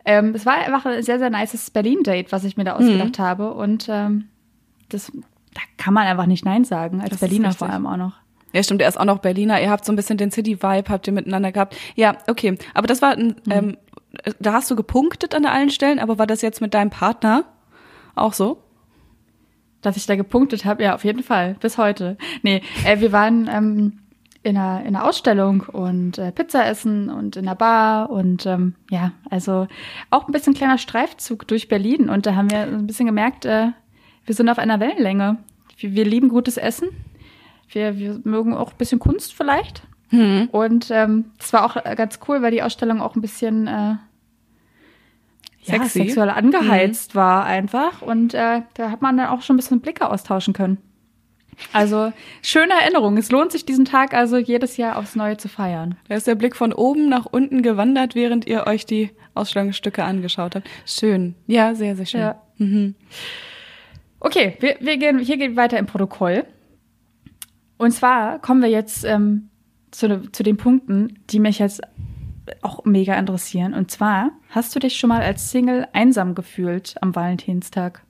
Ähm, 0.06 0.34
es 0.36 0.46
war 0.46 0.56
einfach 0.56 0.86
ein 0.86 1.04
sehr, 1.04 1.20
sehr 1.20 1.30
nices 1.30 1.70
Berlin-Date, 1.72 2.32
was 2.32 2.44
ich 2.44 2.58
mir 2.58 2.64
da 2.64 2.74
ausgedacht 2.74 3.20
mhm. 3.20 3.24
habe. 3.24 3.54
Und 3.54 3.88
ähm, 3.90 4.26
das, 4.90 5.12
da 5.54 5.62
kann 5.78 5.94
man 5.94 6.08
einfach 6.08 6.26
nicht 6.26 6.46
Nein 6.46 6.64
sagen, 6.64 7.02
als 7.02 7.12
das 7.12 7.20
Berliner 7.20 7.54
vor 7.54 7.70
allem 7.70 7.86
auch 7.86 7.98
noch. 7.98 8.14
Ja, 8.54 8.64
stimmt, 8.64 8.82
er 8.82 8.88
ist 8.88 8.98
auch 8.98 9.06
noch 9.06 9.20
Berliner. 9.20 9.62
Ihr 9.62 9.70
habt 9.70 9.84
so 9.84 9.92
ein 9.92 9.98
bisschen 9.98 10.18
den 10.18 10.32
City-Vibe, 10.32 10.90
habt 10.90 11.08
ihr 11.08 11.14
miteinander 11.14 11.52
gehabt. 11.52 11.76
Ja, 11.96 12.18
okay. 12.28 12.58
Aber 12.74 12.88
das 12.88 13.02
war 13.02 13.12
ein, 13.12 13.36
mhm. 13.46 13.52
ähm, 13.52 13.78
da 14.40 14.54
hast 14.54 14.72
du 14.72 14.76
gepunktet 14.76 15.36
an 15.36 15.46
allen 15.46 15.70
Stellen, 15.70 16.00
aber 16.00 16.18
war 16.18 16.28
das 16.28 16.42
jetzt 16.42 16.62
mit 16.62 16.74
deinem 16.74 16.90
Partner 16.90 17.46
auch 18.16 18.34
so? 18.34 18.62
Dass 19.86 19.98
ich 19.98 20.06
da 20.06 20.16
gepunktet 20.16 20.66
habe, 20.66 20.84
ja, 20.84 20.96
auf 20.96 21.04
jeden 21.04 21.24
Fall, 21.24 21.56
bis 21.60 21.78
heute. 21.78 22.18
Nee, 22.42 22.62
äh, 22.86 23.00
wir 23.00 23.12
waren 23.12 23.50
ähm, 23.52 24.00
in, 24.44 24.58
einer, 24.58 24.82
in 24.82 24.96
einer 24.96 25.06
Ausstellung 25.06 25.62
und 25.62 26.18
äh, 26.18 26.32
Pizza 26.32 26.66
essen 26.68 27.10
und 27.10 27.36
in 27.36 27.48
einer 27.48 27.56
Bar 27.56 28.10
und 28.10 28.46
ähm, 28.46 28.76
ja, 28.90 29.12
also 29.30 29.68
auch 30.12 30.28
ein 30.28 30.32
bisschen 30.32 30.54
kleiner 30.54 30.78
Streifzug 30.78 31.48
durch 31.48 31.68
Berlin 31.68 32.10
und 32.10 32.26
da 32.26 32.36
haben 32.36 32.52
wir 32.52 32.60
ein 32.60 32.88
bisschen 32.88 33.08
gemerkt, 33.08 33.46
äh, 33.46 33.70
wir 34.26 34.36
sind 34.36 34.50
auf 34.50 34.60
einer 34.60 34.80
Wellenlänge. 34.80 35.38
Wir, 35.78 35.94
wir 35.94 36.06
lieben 36.06 36.30
gutes 36.30 36.58
Essen. 36.58 36.90
Wir, 37.70 37.98
wir 37.98 38.20
mögen 38.24 38.54
auch 38.54 38.72
ein 38.72 38.78
bisschen 38.78 39.00
Kunst 39.00 39.34
vielleicht. 39.34 39.84
Mhm. 40.12 40.50
Und 40.52 40.90
ähm, 40.92 41.26
das 41.38 41.54
war 41.54 41.66
auch 41.66 41.84
ganz 41.96 42.20
cool, 42.28 42.42
weil 42.42 42.52
die 42.52 42.64
Ausstellung 42.64 43.02
auch 43.02 43.16
ein 43.16 43.22
bisschen 43.22 43.68
äh, 43.68 43.96
ja, 45.66 45.76
Sexy. 45.76 46.00
sexuell 46.00 46.30
angeheizt 46.30 47.14
mhm. 47.14 47.20
war 47.20 47.46
einfach. 47.46 48.02
Und 48.02 48.34
äh, 48.34 48.62
da 48.74 48.92
hat 48.92 49.02
man 49.02 49.18
dann 49.18 49.28
auch 49.28 49.42
schon 49.42 49.56
ein 49.56 49.58
bisschen 49.58 49.82
Blicke 49.82 50.10
austauschen 50.10 50.54
können. 50.54 50.78
Also 51.72 52.12
schöne 52.42 52.74
Erinnerung. 52.74 53.18
Es 53.18 53.32
lohnt 53.32 53.52
sich 53.52 53.66
diesen 53.66 53.86
Tag 53.86 54.14
also 54.14 54.38
jedes 54.38 54.78
Jahr 54.78 54.98
aufs 54.98 55.16
Neue 55.16 55.38
zu 55.38 55.48
feiern. 55.48 55.96
Da 56.08 56.16
ist 56.16 56.28
der 56.28 56.36
Blick 56.36 56.56
von 56.56 56.74
oben 56.74 57.10
nach 57.10 57.26
unten 57.26 57.62
gewandert, 57.62 58.16
während 58.16 58.46
ihr 58.46 58.68
euch 58.68 58.86
die 58.86 59.12
Ausstellungsstücke 59.34 60.04
angeschaut 60.04 60.56
habt. 60.56 60.68
Schön. 60.86 61.36
Ja, 61.48 61.76
sehr, 61.76 61.96
sehr 61.96 62.06
schön. 62.06 62.22
Ja. 62.22 62.42
Mhm. 62.58 62.96
Okay, 64.20 64.58
wir, 64.60 64.78
wir 64.80 64.98
gehen, 64.98 65.20
hier 65.20 65.38
geht 65.38 65.56
weiter 65.56 65.78
im 65.78 65.86
Protokoll. 65.86 66.46
Und 67.78 67.92
zwar 67.92 68.40
kommen 68.40 68.62
wir 68.62 68.70
jetzt 68.70 69.06
ähm, 69.06 69.50
zu, 69.92 70.30
zu 70.32 70.44
den 70.44 70.58
Punkten, 70.58 71.20
die 71.30 71.40
mich 71.40 71.60
jetzt 71.60 71.82
auch 72.62 72.86
mega 72.86 73.16
interessieren. 73.16 73.74
Und 73.74 73.92
zwar, 73.92 74.32
hast 74.50 74.76
du 74.76 74.80
dich 74.80 74.98
schon 74.98 75.10
mal 75.10 75.22
als 75.22 75.52
Single 75.52 75.88
einsam 75.94 76.36
gefühlt 76.36 76.96
am 77.02 77.16
Valentinstag? 77.16 78.04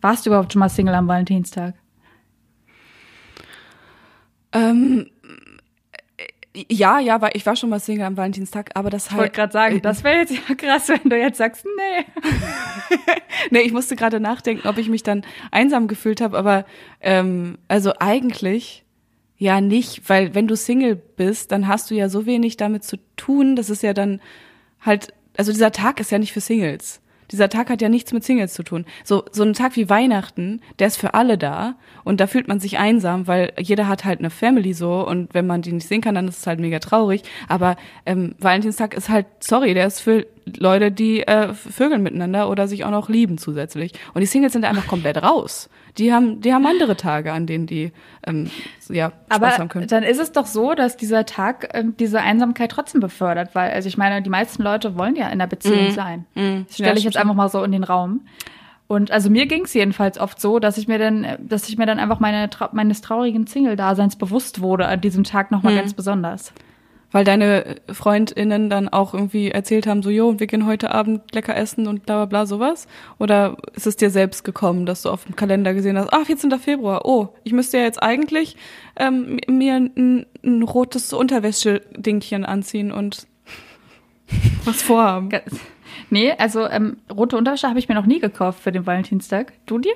Warst 0.00 0.24
du 0.24 0.30
überhaupt 0.30 0.52
schon 0.52 0.60
mal 0.60 0.68
Single 0.68 0.94
am 0.94 1.08
Valentinstag? 1.08 1.74
Ähm, 4.52 5.10
ja, 6.70 6.98
ja, 6.98 7.20
war, 7.20 7.34
ich 7.34 7.44
war 7.46 7.56
schon 7.56 7.70
mal 7.70 7.80
Single 7.80 8.06
am 8.06 8.16
Valentinstag, 8.16 8.70
aber 8.74 8.90
das 8.90 9.10
halt. 9.10 9.12
Ich 9.12 9.18
wollte 9.18 9.36
gerade 9.36 9.52
sagen, 9.52 9.80
das 9.82 10.04
wäre 10.04 10.18
jetzt 10.18 10.32
ja 10.32 10.54
krass, 10.54 10.88
wenn 10.88 11.10
du 11.10 11.18
jetzt 11.18 11.38
sagst, 11.38 11.64
nee. 11.64 12.04
nee, 13.50 13.60
ich 13.60 13.72
musste 13.72 13.96
gerade 13.96 14.20
nachdenken, 14.20 14.66
ob 14.66 14.78
ich 14.78 14.88
mich 14.88 15.02
dann 15.02 15.22
einsam 15.50 15.88
gefühlt 15.88 16.20
habe, 16.20 16.38
aber 16.38 16.64
ähm, 17.00 17.58
also 17.68 17.92
eigentlich 17.98 18.84
ja 19.38 19.60
nicht, 19.60 20.08
weil 20.08 20.34
wenn 20.34 20.48
du 20.48 20.56
Single 20.56 20.96
bist, 20.96 21.52
dann 21.52 21.68
hast 21.68 21.90
du 21.90 21.94
ja 21.94 22.08
so 22.08 22.26
wenig 22.26 22.56
damit 22.56 22.84
zu 22.84 22.98
tun, 23.16 23.56
das 23.56 23.70
ist 23.70 23.82
ja 23.82 23.94
dann 23.94 24.20
halt, 24.80 25.14
also 25.36 25.52
dieser 25.52 25.72
Tag 25.72 26.00
ist 26.00 26.10
ja 26.10 26.18
nicht 26.18 26.32
für 26.32 26.40
Singles. 26.40 27.00
Dieser 27.30 27.50
Tag 27.50 27.68
hat 27.68 27.82
ja 27.82 27.90
nichts 27.90 28.12
mit 28.12 28.24
Singles 28.24 28.54
zu 28.54 28.62
tun. 28.62 28.86
So, 29.04 29.24
so 29.30 29.42
ein 29.42 29.52
Tag 29.52 29.76
wie 29.76 29.90
Weihnachten, 29.90 30.62
der 30.78 30.86
ist 30.86 30.96
für 30.96 31.12
alle 31.14 31.36
da 31.36 31.76
und 32.02 32.20
da 32.20 32.26
fühlt 32.26 32.48
man 32.48 32.58
sich 32.58 32.78
einsam, 32.78 33.26
weil 33.26 33.52
jeder 33.60 33.86
hat 33.86 34.04
halt 34.04 34.20
eine 34.20 34.30
Family 34.30 34.72
so 34.72 35.06
und 35.06 35.34
wenn 35.34 35.46
man 35.46 35.62
die 35.62 35.72
nicht 35.72 35.86
sehen 35.86 36.00
kann, 36.00 36.14
dann 36.14 36.26
ist 36.26 36.38
es 36.38 36.46
halt 36.46 36.58
mega 36.58 36.78
traurig. 36.78 37.22
Aber 37.46 37.76
ähm, 38.06 38.34
Valentinstag 38.38 38.94
ist 38.94 39.10
halt, 39.10 39.26
sorry, 39.40 39.74
der 39.74 39.86
ist 39.86 40.00
für 40.00 40.26
Leute, 40.58 40.90
die 40.92 41.26
äh, 41.26 41.52
vögeln 41.54 42.02
miteinander 42.02 42.48
oder 42.50 42.68
sich 42.68 42.84
auch 42.84 42.90
noch 42.90 43.08
lieben 43.08 43.38
zusätzlich. 43.38 43.92
Und 44.14 44.20
die 44.20 44.26
Singles 44.26 44.52
sind 44.52 44.64
einfach 44.64 44.86
komplett 44.86 45.22
raus. 45.22 45.68
Die 45.98 46.12
haben, 46.12 46.40
die 46.40 46.52
haben 46.54 46.66
andere 46.66 46.96
Tage, 46.96 47.32
an 47.32 47.46
denen 47.46 47.66
die 47.66 47.92
ähm, 48.26 48.50
ja, 48.88 49.08
Spaß 49.08 49.36
Aber 49.36 49.50
haben 49.58 49.68
können. 49.68 49.86
dann 49.88 50.02
ist 50.04 50.18
es 50.20 50.32
doch 50.32 50.46
so, 50.46 50.74
dass 50.74 50.96
dieser 50.96 51.26
Tag 51.26 51.70
ähm, 51.74 51.94
diese 51.98 52.20
Einsamkeit 52.20 52.70
trotzdem 52.70 53.00
befördert, 53.00 53.54
weil, 53.54 53.70
also 53.72 53.88
ich 53.88 53.98
meine, 53.98 54.22
die 54.22 54.30
meisten 54.30 54.62
Leute 54.62 54.96
wollen 54.96 55.16
ja 55.16 55.26
in 55.26 55.32
einer 55.32 55.46
Beziehung 55.46 55.86
Mhm. 55.86 55.90
sein. 55.90 56.24
Mhm. 56.34 56.64
Das 56.66 56.74
stelle 56.76 56.90
Ja, 56.90 56.96
ich 56.96 57.04
jetzt 57.04 57.16
einfach 57.16 57.34
mal 57.34 57.48
so 57.48 57.62
in 57.64 57.72
den 57.72 57.84
Raum. 57.84 58.20
Und 58.86 59.10
also 59.10 59.28
mir 59.28 59.44
ging 59.46 59.64
es 59.64 59.74
jedenfalls 59.74 60.18
oft 60.18 60.40
so, 60.40 60.58
dass 60.60 60.78
ich 60.78 60.88
mir 60.88 60.98
dann, 60.98 61.26
dass 61.40 61.68
ich 61.68 61.76
mir 61.76 61.84
dann 61.84 61.98
einfach 61.98 62.20
meine, 62.20 62.48
meines 62.72 63.02
traurigen 63.02 63.46
Single-Daseins 63.46 64.16
bewusst 64.16 64.62
wurde 64.62 64.86
an 64.86 65.00
diesem 65.02 65.24
Tag 65.24 65.50
nochmal 65.50 65.74
Mhm. 65.74 65.78
ganz 65.78 65.92
besonders. 65.94 66.52
Weil 67.10 67.24
deine 67.24 67.76
FreundInnen 67.90 68.68
dann 68.68 68.88
auch 68.88 69.14
irgendwie 69.14 69.50
erzählt 69.50 69.86
haben, 69.86 70.02
so, 70.02 70.10
jo, 70.10 70.38
wir 70.38 70.46
gehen 70.46 70.66
heute 70.66 70.92
Abend 70.92 71.34
lecker 71.34 71.56
essen 71.56 71.86
und 71.86 72.04
bla 72.04 72.16
bla 72.16 72.24
bla 72.26 72.46
sowas? 72.46 72.86
Oder 73.18 73.56
ist 73.74 73.86
es 73.86 73.96
dir 73.96 74.10
selbst 74.10 74.44
gekommen, 74.44 74.84
dass 74.84 75.02
du 75.02 75.10
auf 75.10 75.24
dem 75.24 75.34
Kalender 75.34 75.72
gesehen 75.72 75.98
hast, 75.98 76.12
ah, 76.12 76.24
14. 76.24 76.50
Februar, 76.58 77.06
oh, 77.06 77.28
ich 77.44 77.52
müsste 77.52 77.78
ja 77.78 77.84
jetzt 77.84 78.02
eigentlich 78.02 78.56
ähm, 78.96 79.38
mir 79.48 79.74
ein, 79.74 80.26
ein 80.44 80.62
rotes 80.62 81.12
Unterwäsche-Dingchen 81.12 82.44
anziehen 82.44 82.92
und 82.92 83.26
was 84.64 84.82
vorhaben? 84.82 85.30
Nee, 86.10 86.32
also 86.32 86.66
ähm, 86.68 86.98
rote 87.10 87.36
Unterwäsche 87.36 87.68
habe 87.68 87.78
ich 87.78 87.88
mir 87.88 87.94
noch 87.94 88.06
nie 88.06 88.20
gekauft 88.20 88.60
für 88.60 88.72
den 88.72 88.86
Valentinstag. 88.86 89.52
Du 89.66 89.78
dir? 89.78 89.94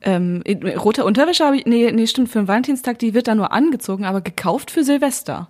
Ähm, 0.00 0.42
rote 0.76 1.04
Unterwäsche 1.04 1.44
habe 1.44 1.56
ich, 1.56 1.66
nee, 1.66 1.90
nee, 1.92 2.06
stimmt, 2.06 2.28
für 2.28 2.38
den 2.38 2.48
Valentinstag, 2.48 2.98
die 2.98 3.14
wird 3.14 3.26
da 3.28 3.34
nur 3.34 3.52
angezogen, 3.52 4.04
aber 4.04 4.20
gekauft 4.20 4.70
für 4.70 4.84
Silvester. 4.84 5.48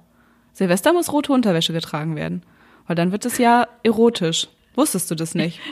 Silvester 0.54 0.92
muss 0.92 1.12
rote 1.12 1.32
Unterwäsche 1.32 1.72
getragen 1.72 2.16
werden. 2.16 2.42
Weil 2.86 2.96
dann 2.96 3.12
wird 3.12 3.26
es 3.26 3.36
ja 3.38 3.66
erotisch. 3.82 4.48
Wusstest 4.74 5.10
du 5.10 5.14
das 5.14 5.34
nicht? 5.34 5.60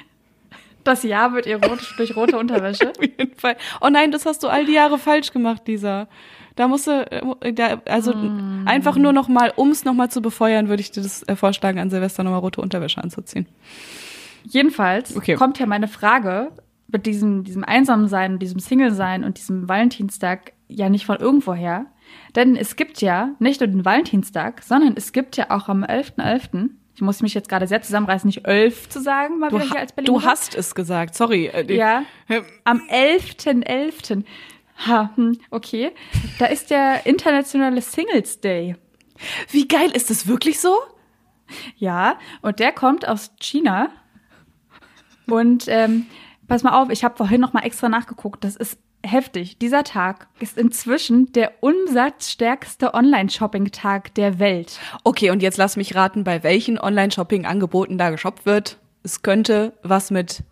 Das 0.85 1.03
Jahr 1.03 1.33
wird 1.35 1.49
erotisch 1.49 1.97
durch 1.97 2.15
rote 2.15 2.39
Unterwäsche. 2.39 2.91
Auf 2.97 3.03
jeden 3.03 3.35
Fall. 3.35 3.57
Oh 3.81 3.89
nein, 3.89 4.13
das 4.13 4.25
hast 4.25 4.45
du 4.45 4.47
all 4.47 4.67
die 4.67 4.75
Jahre 4.75 4.99
falsch 4.99 5.33
gemacht, 5.33 5.63
Lisa. 5.67 6.07
Da 6.55 6.69
musst 6.69 6.87
du, 6.87 6.93
äh, 7.41 7.53
da, 7.53 7.83
also 7.87 8.15
einfach 8.67 8.95
nur 8.97 9.13
noch 9.13 9.27
mal, 9.27 9.53
um 9.57 9.71
es 9.73 9.85
noch 9.85 9.95
mal 9.95 10.11
zu 10.13 10.23
befeuern, 10.23 10.69
würde 10.69 10.81
ich 10.83 10.93
dir 10.93 11.03
das 11.03 11.25
äh, 11.25 11.35
vorschlagen, 11.35 11.81
an 11.81 11.91
Silvester 11.91 12.23
noch 12.23 12.31
mal 12.31 12.39
rote 12.39 12.61
Unterwäsche 12.61 13.03
anzuziehen. 13.03 13.49
Jedenfalls 14.45 15.17
Okay. 15.17 15.35
kommt 15.35 15.59
ja 15.59 15.67
meine 15.67 15.89
Frage 15.89 16.53
mit 16.89 17.07
diesem, 17.07 17.45
diesem 17.45 17.65
Einsamsein, 17.65 18.39
diesem 18.39 18.61
Single-Sein 18.61 19.25
und 19.25 19.39
diesem 19.39 19.69
Valentinstag 19.69 20.53
ja 20.69 20.89
nicht 20.89 21.07
von 21.07 21.17
irgendwoher. 21.19 21.87
Denn 22.35 22.57
es 22.57 22.77
gibt 22.77 23.01
ja 23.01 23.31
nicht 23.39 23.61
nur 23.61 23.69
den 23.69 23.85
Valentinstag, 23.85 24.63
sondern 24.63 24.95
es 24.97 25.13
gibt 25.13 25.37
ja 25.37 25.51
auch 25.51 25.69
am 25.69 25.85
11.11., 25.85 26.71
ich 26.95 27.03
muss 27.03 27.21
mich 27.21 27.35
jetzt 27.35 27.51
gerade 27.51 27.67
sehr 27.67 27.83
zusammenreißen, 27.83 28.27
nicht 28.27 28.47
11 28.47 28.89
zu 28.89 29.03
sagen, 29.03 29.39
mal 29.39 29.51
Du, 29.51 29.57
wieder 29.57 29.67
hier 29.69 29.81
als 29.81 29.93
Berliner. 29.93 30.19
du 30.19 30.25
hast 30.25 30.55
es 30.55 30.75
gesagt, 30.75 31.15
sorry. 31.15 31.45
äh, 31.49 31.71
Ja, 31.77 32.05
am 32.65 32.81
11.11. 32.89 34.25
Ha, 34.87 35.11
hm, 35.15 35.39
okay. 35.51 35.91
Da 36.39 36.47
ist 36.47 36.71
der 36.71 37.05
internationale 37.05 37.83
Singles 37.83 38.41
Day. 38.41 38.77
Wie 39.51 39.69
geil, 39.69 39.91
ist 39.93 40.09
das 40.09 40.27
wirklich 40.27 40.59
so? 40.59 40.75
Ja, 41.77 42.19
und 42.41 42.61
der 42.61 42.73
kommt 42.73 43.07
aus 43.07 43.31
China. 43.41 43.91
Und 45.29 45.67
ähm, 45.69 46.07
pass 46.49 46.63
mal 46.63 46.81
auf, 46.81 46.91
ich 46.91 47.05
habe 47.05 47.17
vorhin 47.17 47.41
noch 47.41 47.53
mal 47.53 47.65
extra 47.65 47.89
nachgeguckt. 47.89 48.45
Das 48.45 48.57
ist 48.57 48.79
heftig. 49.03 49.59
Dieser 49.59 49.85
Tag 49.85 50.29
ist 50.41 50.59
inzwischen 50.59 51.33
der 51.33 51.53
umsatzstärkste 51.61 52.95
Online-Shopping-Tag 52.95 54.15
der 54.15 54.39
Welt. 54.39 54.79
Okay, 55.05 55.31
und 55.31 55.43
jetzt 55.43 55.59
lass 55.59 55.77
mich 55.77 55.95
raten, 55.95 56.25
bei 56.25 56.43
welchen 56.43 56.79
Online-Shopping-Angeboten 56.79 57.99
da 57.99 58.11
geshoppt 58.11 58.47
wird. 58.47 58.79
Es 59.03 59.23
könnte 59.23 59.73
was 59.83 60.11
mit 60.11 60.43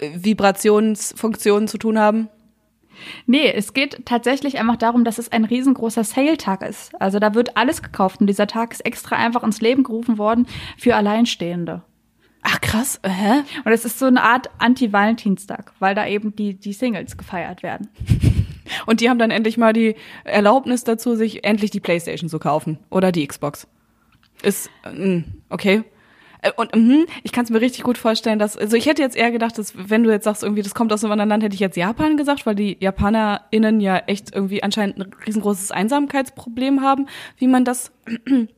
äh, 0.00 0.10
Vibrationsfunktionen 0.14 1.68
zu 1.68 1.78
tun 1.78 1.98
haben. 1.98 2.28
Nee, 3.26 3.50
es 3.52 3.72
geht 3.72 4.04
tatsächlich 4.04 4.58
einfach 4.58 4.76
darum, 4.76 5.04
dass 5.04 5.18
es 5.18 5.32
ein 5.32 5.44
riesengroßer 5.44 6.04
Sale-Tag 6.04 6.62
ist. 6.62 7.00
Also 7.00 7.18
da 7.18 7.34
wird 7.34 7.56
alles 7.56 7.82
gekauft 7.82 8.20
und 8.20 8.26
dieser 8.26 8.46
Tag 8.46 8.72
ist 8.72 8.84
extra 8.84 9.16
einfach 9.16 9.42
ins 9.42 9.60
Leben 9.60 9.84
gerufen 9.84 10.18
worden 10.18 10.46
für 10.76 10.96
Alleinstehende. 10.96 11.82
Ach 12.42 12.60
krass, 12.60 13.00
hä? 13.04 13.42
Und 13.64 13.72
es 13.72 13.84
ist 13.84 13.98
so 13.98 14.06
eine 14.06 14.22
Art 14.22 14.48
Anti-Valentinstag, 14.58 15.72
weil 15.78 15.94
da 15.94 16.06
eben 16.06 16.34
die, 16.34 16.54
die 16.54 16.72
Singles 16.72 17.16
gefeiert 17.16 17.62
werden. 17.62 17.88
Und 18.86 19.00
die 19.00 19.10
haben 19.10 19.18
dann 19.18 19.30
endlich 19.30 19.58
mal 19.58 19.72
die 19.72 19.96
Erlaubnis 20.24 20.84
dazu, 20.84 21.16
sich 21.16 21.44
endlich 21.44 21.70
die 21.70 21.80
Playstation 21.80 22.30
zu 22.30 22.38
kaufen 22.38 22.78
oder 22.88 23.12
die 23.12 23.26
Xbox. 23.26 23.66
Ist 24.42 24.70
äh, 24.84 25.22
okay. 25.48 25.82
Äh, 26.42 26.52
Und 26.56 26.74
mhm, 26.74 27.06
ich 27.22 27.32
kann 27.32 27.44
es 27.44 27.50
mir 27.50 27.60
richtig 27.60 27.82
gut 27.82 27.98
vorstellen, 27.98 28.38
dass 28.38 28.56
also 28.56 28.76
ich 28.76 28.86
hätte 28.86 29.02
jetzt 29.02 29.16
eher 29.16 29.30
gedacht, 29.30 29.58
dass 29.58 29.74
wenn 29.76 30.02
du 30.02 30.10
jetzt 30.10 30.24
sagst 30.24 30.42
irgendwie, 30.42 30.62
das 30.62 30.74
kommt 30.74 30.92
aus 30.92 31.04
einem 31.04 31.12
anderen 31.12 31.28
Land, 31.28 31.42
hätte 31.42 31.54
ich 31.54 31.60
jetzt 31.60 31.76
Japan 31.76 32.16
gesagt, 32.16 32.46
weil 32.46 32.54
die 32.54 32.76
JapanerInnen 32.80 33.80
ja 33.80 33.98
echt 33.98 34.34
irgendwie 34.34 34.62
anscheinend 34.62 34.98
ein 34.98 35.10
riesengroßes 35.26 35.72
Einsamkeitsproblem 35.72 36.80
haben, 36.80 37.06
wie 37.36 37.48
man 37.48 37.64
das 37.64 37.92
in 38.26 38.48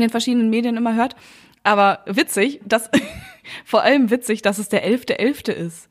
den 0.00 0.10
verschiedenen 0.10 0.50
Medien 0.50 0.76
immer 0.76 0.94
hört. 0.94 1.16
Aber 1.64 2.00
witzig, 2.06 2.60
dass 2.64 2.90
vor 3.64 3.82
allem 3.82 4.10
witzig, 4.10 4.42
dass 4.42 4.58
es 4.58 4.68
der 4.68 4.86
11.11. 4.88 5.52
ist. 5.52 5.88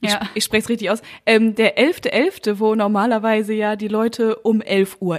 Ich, 0.00 0.10
Ja. 0.10 0.20
ich 0.34 0.44
spreche 0.44 0.62
es 0.62 0.68
richtig 0.68 0.90
aus. 0.90 1.02
Ähm, 1.26 1.54
der 1.54 1.76
11.11., 1.76 2.58
wo 2.58 2.74
normalerweise 2.74 3.52
ja 3.52 3.76
die 3.76 3.88
Leute 3.88 4.36
um 4.36 4.60
11.11 4.62 4.96
Uhr 5.00 5.18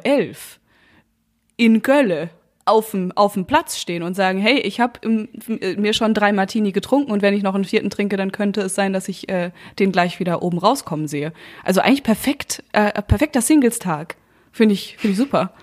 in 1.58 1.82
Gölle 1.82 2.30
auf 2.66 2.92
dem, 2.92 3.12
auf 3.14 3.34
dem 3.34 3.46
Platz 3.46 3.78
stehen 3.80 4.02
und 4.04 4.14
sagen, 4.16 4.39
hey, 4.39 4.60
ich 4.60 4.80
habe 4.80 5.00
mir 5.08 5.94
schon 5.94 6.14
drei 6.14 6.32
Martini 6.32 6.72
getrunken 6.72 7.12
und 7.12 7.22
wenn 7.22 7.34
ich 7.34 7.44
noch 7.44 7.56
einen 7.56 7.66
vierten 7.66 7.89
trinke, 7.89 8.18
dann 8.18 8.32
könnte 8.32 8.62
es 8.62 8.76
sein, 8.76 8.94
dass 8.94 9.08
ich 9.10 9.30
äh, 9.30 9.52
den 9.80 9.92
gleich 9.92 10.20
wieder 10.20 10.42
oben 10.42 10.58
rauskommen 10.60 11.08
sehe. 11.08 11.34
Also 11.64 11.82
eigentlich 11.82 12.04
perfekt, 12.04 12.64
äh, 12.72 13.02
perfekter 13.02 13.42
Singles-Tag. 13.42 14.16
Finde 14.52 14.74
ich, 14.74 14.96
finde 14.98 15.14
ich 15.14 15.18
super. 15.18 15.54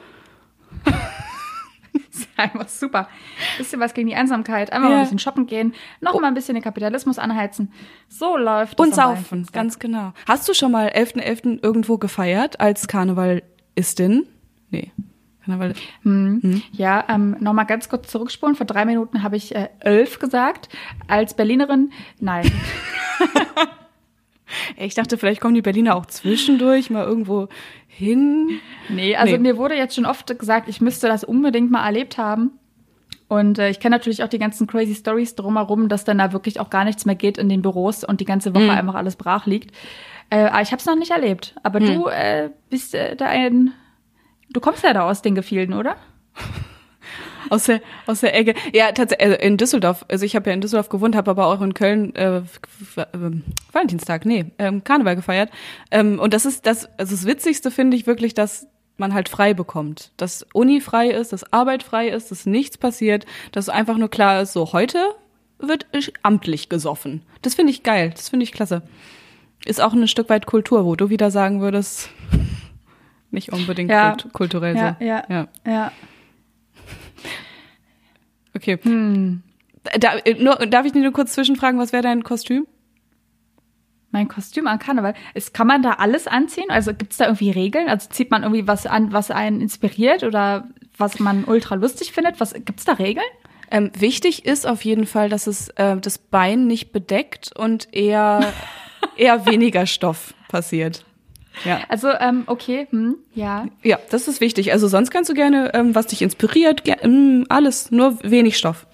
Einfach 2.36 2.68
super. 2.68 3.09
Bisschen 3.59 3.80
was 3.80 3.94
gegen 3.94 4.09
die 4.09 4.14
Einsamkeit. 4.14 4.72
Einfach 4.72 4.88
mal 4.88 4.94
Ja. 4.94 4.99
ein 5.01 5.05
bisschen 5.05 5.18
shoppen 5.18 5.46
gehen. 5.46 5.74
Noch 6.01 6.18
mal 6.20 6.28
ein 6.28 6.34
bisschen 6.34 6.55
den 6.55 6.62
Kapitalismus 6.64 7.18
anheizen. 7.18 7.72
So 8.09 8.36
läuft 8.36 8.78
Und 8.80 8.90
das. 8.90 8.99
am 8.99 9.16
saufen, 9.16 9.46
ganz 9.53 9.78
genau. 9.78 10.12
Hast 10.26 10.49
du 10.49 10.55
schon 10.55 10.72
mal 10.72 10.88
11.11. 10.88 11.61
irgendwo 11.62 11.99
gefeiert 11.99 12.61
als 12.61 12.88
Karnevalistin? 12.88 14.26
Nee. 14.70 14.92
Karneval. 15.44 15.72
Hm. 16.03 16.62
Ja, 16.72 17.05
ähm, 17.09 17.36
noch 17.40 17.55
mal 17.55 17.64
ganz 17.64 17.88
kurz 17.88 18.09
zurückspulen. 18.11 18.55
Vor 18.55 18.66
drei 18.66 18.84
Minuten 18.84 19.22
habe 19.22 19.36
ich 19.36 19.55
äh, 19.55 19.68
elf 19.80 20.18
gesagt. 20.18 20.68
Als 21.07 21.34
Berlinerin, 21.34 21.92
nein. 22.20 22.51
Ich 24.78 24.94
dachte, 24.94 25.18
vielleicht 25.18 25.40
kommen 25.42 25.55
die 25.55 25.61
Berliner 25.62 25.94
auch 25.94 26.07
zwischendurch 26.07 26.88
mal 26.88 27.05
irgendwo 27.05 27.49
hin. 27.99 28.61
Nee, 28.88 29.16
also 29.16 29.32
Nee. 29.32 29.38
mir 29.38 29.57
wurde 29.57 29.74
jetzt 29.74 29.94
schon 29.94 30.07
oft 30.07 30.38
gesagt, 30.38 30.68
ich 30.68 30.80
müsste 30.80 31.09
das 31.09 31.24
unbedingt 31.24 31.70
mal 31.70 31.84
erlebt 31.84 32.16
haben. 32.16 32.53
Und 33.26 33.59
äh, 33.59 33.68
ich 33.68 33.80
kenne 33.80 33.96
natürlich 33.96 34.22
auch 34.22 34.28
die 34.28 34.38
ganzen 34.38 34.66
crazy 34.66 34.94
Stories 34.94 35.34
drumherum, 35.34 35.88
dass 35.88 36.05
dann 36.05 36.18
da 36.18 36.32
wirklich 36.32 36.61
auch 36.61 36.70
gar 36.70 36.84
nichts 36.84 37.05
mehr 37.05 37.14
geht 37.16 37.36
in 37.36 37.49
den 37.51 37.61
Büros 37.61 38.05
und 38.05 38.20
die 38.20 38.24
ganze 38.24 38.55
Woche 38.55 38.70
einfach 38.70 38.94
alles 38.94 39.16
brach 39.16 39.44
liegt. 39.46 39.76
Äh, 40.30 40.44
aber 40.44 40.62
ich 40.62 40.70
habe 40.72 40.78
es 40.80 40.86
noch 40.86 40.96
nicht 40.96 41.11
erlebt. 41.11 41.55
Aber 41.62 41.80
du 41.80 42.07
äh, 42.07 42.51
bist 42.70 42.94
äh, 42.94 43.16
da 43.16 43.26
ein, 43.26 43.72
du 44.51 44.61
kommst 44.61 44.82
ja 44.84 44.92
da 44.94 45.03
aus 45.09 45.20
den 45.20 45.34
Gefilden, 45.34 45.74
oder? 45.74 45.96
aus 47.51 47.64
der 47.64 47.80
aus 48.07 48.20
der 48.20 48.34
Ecke. 48.34 48.55
Ja, 48.72 48.92
tatsächlich 48.92 49.28
also 49.30 49.42
in 49.42 49.57
Düsseldorf. 49.57 50.05
Also 50.09 50.24
ich 50.24 50.36
habe 50.36 50.51
ja 50.51 50.55
in 50.55 50.61
Düsseldorf 50.61 50.88
gewohnt, 50.88 51.16
habe 51.16 51.30
aber 51.30 51.46
auch 51.46 51.61
in 51.61 51.74
Köln 51.74 52.14
äh, 52.16 52.42
Valentinstag, 53.72 54.24
nee, 54.24 54.46
ähm, 54.59 54.84
Karneval 54.84 55.16
gefeiert. 55.16 55.51
Ähm, 55.90 56.18
und 56.18 56.34
das 56.34 56.46
ist 56.46 56.66
das, 56.66 56.88
also 56.99 57.14
das 57.14 57.24
Witzigste 57.26 57.70
finde 57.70 57.96
ich 57.96 58.07
wirklich, 58.07 58.34
dass 58.34 58.68
man 58.96 59.14
halt 59.14 59.28
frei 59.28 59.55
bekommt, 59.55 60.11
dass 60.16 60.44
Uni 60.53 60.80
frei 60.80 61.09
ist, 61.09 61.32
dass 61.32 61.53
Arbeit 61.53 61.82
frei 61.82 62.09
ist, 62.09 62.30
dass 62.30 62.46
nichts 62.46 62.76
passiert, 62.78 63.26
dass 63.53 63.68
einfach 63.68 63.96
nur 63.96 64.09
klar 64.11 64.42
ist, 64.42 64.53
so 64.53 64.72
heute 64.72 64.99
wird 65.61 65.86
amtlich 66.22 66.68
gesoffen. 66.68 67.22
Das 67.42 67.55
finde 67.55 67.72
ich 67.72 67.82
geil, 67.82 68.11
das 68.14 68.28
finde 68.28 68.44
ich 68.44 68.53
klasse. 68.53 68.82
Ist 69.64 69.80
auch 69.80 69.92
ein 69.92 70.09
Stück 70.09 70.28
weit 70.28 70.46
Kultur, 70.46 70.84
wo 70.84 70.96
du 70.96 71.11
wieder 71.11 71.30
sagen 71.30 71.61
würdest, 71.61 72.11
nicht 73.30 73.53
unbedingt 73.53 73.90
Ja. 73.90 74.11
kult 74.12 74.32
kulturell 74.32 74.76
Ja, 74.76 74.96
so. 74.99 75.05
ja, 75.05 75.24
ja. 75.28 75.49
ja. 75.66 75.92
Okay. 78.59 78.79
Hm. 78.83 79.43
Da, 80.01 80.17
äh, 80.19 80.35
nur, 80.43 80.57
darf 80.57 80.85
ich 80.85 80.93
nur 80.95 81.13
kurz 81.13 81.33
zwischenfragen, 81.33 81.79
was 81.79 81.93
wäre 81.93 82.03
dein 82.03 82.25
Kostüm? 82.25 82.67
Mein 84.11 84.27
Kostüm 84.27 84.67
an 84.67 84.81
Karneval. 84.81 85.15
Ist, 85.35 85.55
kann 85.55 85.69
man 85.69 85.83
da 85.83 85.93
alles 85.93 86.27
anziehen? 86.27 86.71
Also 86.71 86.93
gibt 86.93 87.13
es 87.13 87.19
da 87.19 87.27
irgendwie 87.27 87.51
Regeln? 87.51 87.89
Also 87.89 88.09
zieht 88.11 88.31
man 88.31 88.43
irgendwie 88.43 88.67
was 88.67 88.87
an, 88.87 89.13
was 89.13 89.31
einen 89.31 89.61
inspiriert 89.61 90.25
oder 90.25 90.69
was 90.97 91.21
man 91.21 91.45
ultra 91.45 91.77
lustig 91.77 92.13
findet? 92.13 92.41
Was 92.41 92.53
gibt's 92.55 92.85
da 92.85 92.95
Regeln? 92.95 93.27
Ähm, 93.71 93.93
wichtig 93.97 94.45
ist 94.45 94.67
auf 94.67 94.85
jeden 94.85 95.07
Fall, 95.07 95.29
dass 95.29 95.47
es 95.47 95.69
äh, 95.77 95.99
das 95.99 96.19
Bein 96.19 96.67
nicht 96.67 96.91
bedeckt 96.91 97.53
und 97.55 97.95
eher, 97.95 98.53
eher 99.17 99.47
weniger 99.47 99.87
Stoff 99.87 100.35
passiert. 100.49 101.05
Ja. 101.64 101.80
Also, 101.88 102.09
ähm, 102.20 102.44
okay, 102.46 102.86
hm, 102.90 103.16
ja. 103.34 103.66
ja, 103.82 103.99
das 104.11 104.28
ist 104.28 104.40
wichtig. 104.40 104.72
Also 104.72 104.86
sonst 104.86 105.11
kannst 105.11 105.28
du 105.30 105.34
gerne, 105.34 105.72
ähm, 105.74 105.94
was 105.94 106.07
dich 106.07 106.22
inspiriert, 106.22 106.82
ähm, 106.86 107.46
alles, 107.49 107.90
nur 107.90 108.22
wenig 108.22 108.57
Stoff. 108.57 108.86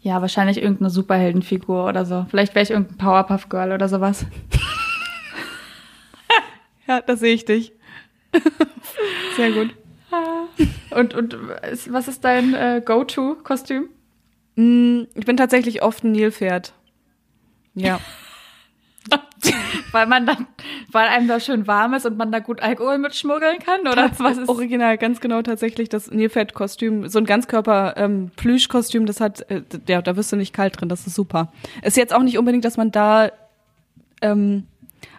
Ja, 0.00 0.20
wahrscheinlich 0.20 0.58
irgendeine 0.58 0.90
Superheldenfigur 0.90 1.86
oder 1.86 2.04
so. 2.04 2.26
Vielleicht 2.30 2.54
wäre 2.54 2.62
ich 2.62 2.70
irgendein 2.70 2.96
Powerpuff 2.98 3.48
Girl 3.48 3.72
oder 3.72 3.88
sowas. 3.88 4.26
Ja, 6.86 7.00
das 7.00 7.20
sehe 7.20 7.34
ich 7.34 7.44
dich. 7.44 7.72
Sehr 9.36 9.52
gut. 9.52 9.74
Und, 10.90 11.14
und 11.14 11.36
was 11.88 12.08
ist 12.08 12.24
dein 12.24 12.54
äh, 12.54 12.82
Go-To-Kostüm? 12.84 13.88
Mm, 14.56 15.02
Ich 15.14 15.24
bin 15.24 15.36
tatsächlich 15.36 15.82
oft 15.82 16.04
ein 16.04 16.12
Nilpferd. 16.12 16.74
Ja. 17.74 18.00
Weil 19.92 20.06
man 20.06 20.26
dann, 20.26 20.46
weil 20.90 21.06
einem 21.08 21.28
da 21.28 21.38
schön 21.38 21.66
warm 21.68 21.94
ist 21.94 22.04
und 22.04 22.16
man 22.16 22.32
da 22.32 22.40
gut 22.40 22.60
Alkohol 22.60 22.98
mitschmuggeln 22.98 23.58
kann? 23.60 23.82
Oder 23.82 24.10
was 24.18 24.38
ist? 24.38 24.48
Original, 24.48 24.98
ganz 24.98 25.20
genau 25.20 25.40
tatsächlich 25.42 25.88
das 25.88 26.10
Nilpferd-Kostüm, 26.10 27.08
so 27.08 27.18
ein 27.20 27.24
Ganzkörper 27.26 27.94
ähm, 27.96 28.30
Plüschkostüm, 28.34 29.06
das 29.06 29.20
hat, 29.20 29.48
äh, 29.50 29.62
ja, 29.86 30.02
da 30.02 30.16
wirst 30.16 30.32
du 30.32 30.36
nicht 30.36 30.52
kalt 30.52 30.80
drin, 30.80 30.88
das 30.88 31.06
ist 31.06 31.14
super. 31.14 31.52
Ist 31.82 31.96
jetzt 31.96 32.12
auch 32.12 32.22
nicht 32.22 32.38
unbedingt, 32.38 32.64
dass 32.64 32.76
man 32.76 32.90
da 32.90 33.30
ähm, 34.20 34.66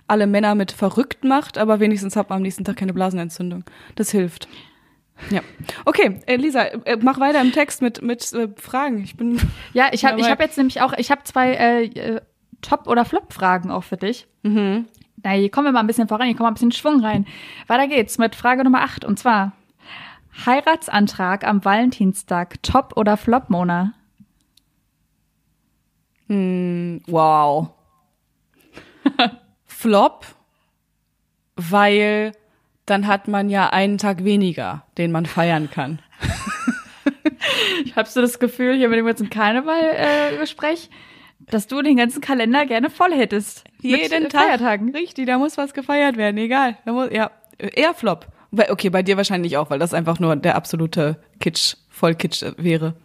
alle 0.08 0.28
Männer 0.28 0.56
mit 0.56 0.72
verrückt 0.74 1.24
macht, 1.24 1.58
aber 1.58 1.80
wenigstens 1.80 2.16
hat 2.18 2.30
man 2.30 2.38
am 2.38 2.42
nächsten 2.44 2.64
Tag 2.66 2.76
keine 2.78 2.94
Blasenentzündung. 2.94 3.64
Das 3.96 4.12
hilft. 4.12 4.48
Ja. 5.30 5.40
Okay, 5.86 6.20
äh, 6.26 6.36
Lisa, 6.36 6.64
äh, 6.64 6.98
mach 7.02 7.20
weiter 7.22 7.40
im 7.40 7.54
Text 7.54 7.82
mit 7.82 8.02
mit 8.02 8.34
äh, 8.34 8.50
Fragen. 8.58 9.02
Ich 9.02 9.16
bin 9.16 9.40
Ja, 9.72 9.88
ich 9.94 10.04
habe 10.04 10.16
ich 10.20 10.24
Dabei- 10.24 10.32
hab 10.32 10.42
jetzt 10.42 10.58
nämlich 10.58 10.82
auch, 10.82 10.92
ich 10.98 11.10
habe 11.12 11.24
zwei 11.24 11.54
äh, 11.54 11.84
äh, 11.86 12.22
Top- 12.62 12.88
oder 12.88 13.06
Flop-Fragen 13.06 13.72
auch 13.72 13.84
für 13.84 13.98
dich. 13.98 14.28
mhm. 14.44 14.88
Na, 15.24 15.32
hier 15.32 15.50
kommen 15.50 15.66
wir 15.66 15.72
mal 15.72 15.80
ein 15.80 15.88
bisschen 15.88 16.08
voran, 16.08 16.28
hier 16.28 16.36
kommen 16.36 16.48
wir 16.48 16.52
ein 16.52 16.56
bisschen 16.56 16.72
Schwung 16.72 17.04
rein. 17.04 17.26
Weiter 17.66 17.88
geht's 17.88 18.20
mit 18.20 18.36
Frage 18.36 18.64
Nummer 18.64 18.82
8 18.82 19.06
und 19.06 19.18
zwar 19.18 19.54
Heiratsantrag 20.46 21.48
am 21.48 21.64
Valentinstag, 21.66 22.62
Top 22.62 22.94
oder 22.96 23.18
Flop, 23.18 23.50
Mona? 23.50 23.94
Hm, 26.28 27.02
wow. 27.08 27.70
Flop, 29.66 30.26
weil 31.56 32.34
dann 32.86 33.08
hat 33.08 33.28
man 33.28 33.50
ja 33.50 33.70
einen 33.70 33.98
Tag 33.98 34.24
weniger, 34.24 34.84
den 34.98 35.12
man 35.12 35.26
feiern 35.26 35.70
kann. 35.72 36.00
Hast 37.96 38.16
du 38.16 38.22
das 38.22 38.40
Gefühl, 38.40 38.76
hier 38.76 38.90
mit 38.90 39.00
dem 39.00 39.06
ganzen 39.06 39.30
Karneval-Gespräch, 39.30 40.90
dass 41.50 41.68
du 41.68 41.82
den 41.82 41.98
ganzen 41.98 42.22
Kalender 42.22 42.66
gerne 42.66 42.90
voll 42.90 43.14
hättest? 43.14 43.64
mit, 43.82 44.12
äh, 44.12 44.30
Feiertagen. 44.30 44.92
Richtig, 44.92 45.28
da 45.28 45.38
muss 45.38 45.58
was 45.58 45.74
gefeiert 45.74 46.18
werden, 46.18 46.38
egal. 46.38 46.78
Da 46.86 46.94
muss, 46.94 47.10
ja, 47.12 47.32
eher 47.58 47.94
Flop. 47.94 48.28
Okay, 48.52 48.90
bei 48.90 49.04
dir 49.04 49.18
wahrscheinlich 49.18 49.58
auch, 49.58 49.70
weil 49.70 49.80
das 49.80 49.94
einfach 49.94 50.20
nur 50.20 50.36
der 50.36 50.56
absolute 50.56 51.18
Kitsch, 51.40 51.76
Vollkitsch 51.90 52.44
wäre. 52.58 52.96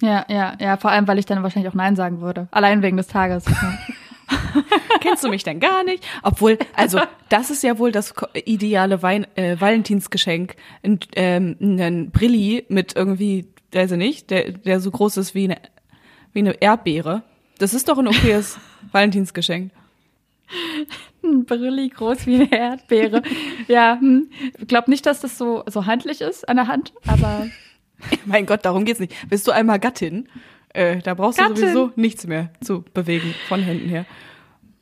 Ja, 0.00 0.24
ja, 0.28 0.54
ja, 0.58 0.76
vor 0.76 0.90
allem, 0.90 1.06
weil 1.06 1.18
ich 1.18 1.26
dann 1.26 1.42
wahrscheinlich 1.42 1.70
auch 1.70 1.76
Nein 1.76 1.94
sagen 1.94 2.20
würde. 2.20 2.48
Allein 2.50 2.82
wegen 2.82 2.96
des 2.96 3.06
Tages. 3.06 3.44
Kennst 5.00 5.24
du 5.24 5.28
mich 5.28 5.44
denn 5.44 5.60
gar 5.60 5.84
nicht? 5.84 6.06
Obwohl, 6.22 6.58
also 6.74 7.00
das 7.28 7.50
ist 7.50 7.62
ja 7.62 7.78
wohl 7.78 7.92
das 7.92 8.14
ideale 8.44 9.02
Wein, 9.02 9.26
äh, 9.36 9.60
Valentinsgeschenk. 9.60 10.56
Ein, 10.82 11.00
ähm, 11.16 11.56
ein 11.60 12.10
Brilli 12.10 12.64
mit 12.68 12.96
irgendwie, 12.96 13.48
weiß 13.72 13.92
ich 13.92 13.98
nicht, 13.98 14.30
der, 14.30 14.52
der 14.52 14.80
so 14.80 14.90
groß 14.90 15.18
ist 15.18 15.34
wie 15.34 15.44
eine, 15.44 15.58
wie 16.32 16.40
eine 16.40 16.52
Erdbeere. 16.62 17.22
Das 17.60 17.74
ist 17.74 17.88
doch 17.88 17.98
ein 17.98 18.08
okayes 18.08 18.58
Valentinsgeschenk. 18.92 19.70
Ein 21.22 21.44
Brilli 21.44 21.90
groß 21.90 22.26
wie 22.26 22.34
eine 22.36 22.52
Erdbeere. 22.52 23.22
ja, 23.68 23.98
hm. 24.00 24.30
ich 24.58 24.66
glaube 24.66 24.90
nicht, 24.90 25.06
dass 25.06 25.20
das 25.20 25.38
so, 25.38 25.62
so 25.66 25.86
handlich 25.86 26.20
ist 26.20 26.48
an 26.48 26.56
der 26.56 26.66
Hand, 26.66 26.92
aber 27.06 27.46
Mein 28.24 28.46
Gott, 28.46 28.64
darum 28.64 28.84
geht's 28.84 29.00
nicht. 29.00 29.14
Bist 29.28 29.46
du 29.46 29.52
einmal 29.52 29.78
Gattin, 29.78 30.28
äh, 30.70 30.98
da 30.98 31.14
brauchst 31.14 31.38
Gattin. 31.38 31.54
du 31.54 31.60
sowieso 31.60 31.92
nichts 31.96 32.26
mehr 32.26 32.50
zu 32.60 32.84
bewegen 32.94 33.34
von 33.48 33.60
Händen 33.60 33.88
her. 33.88 34.06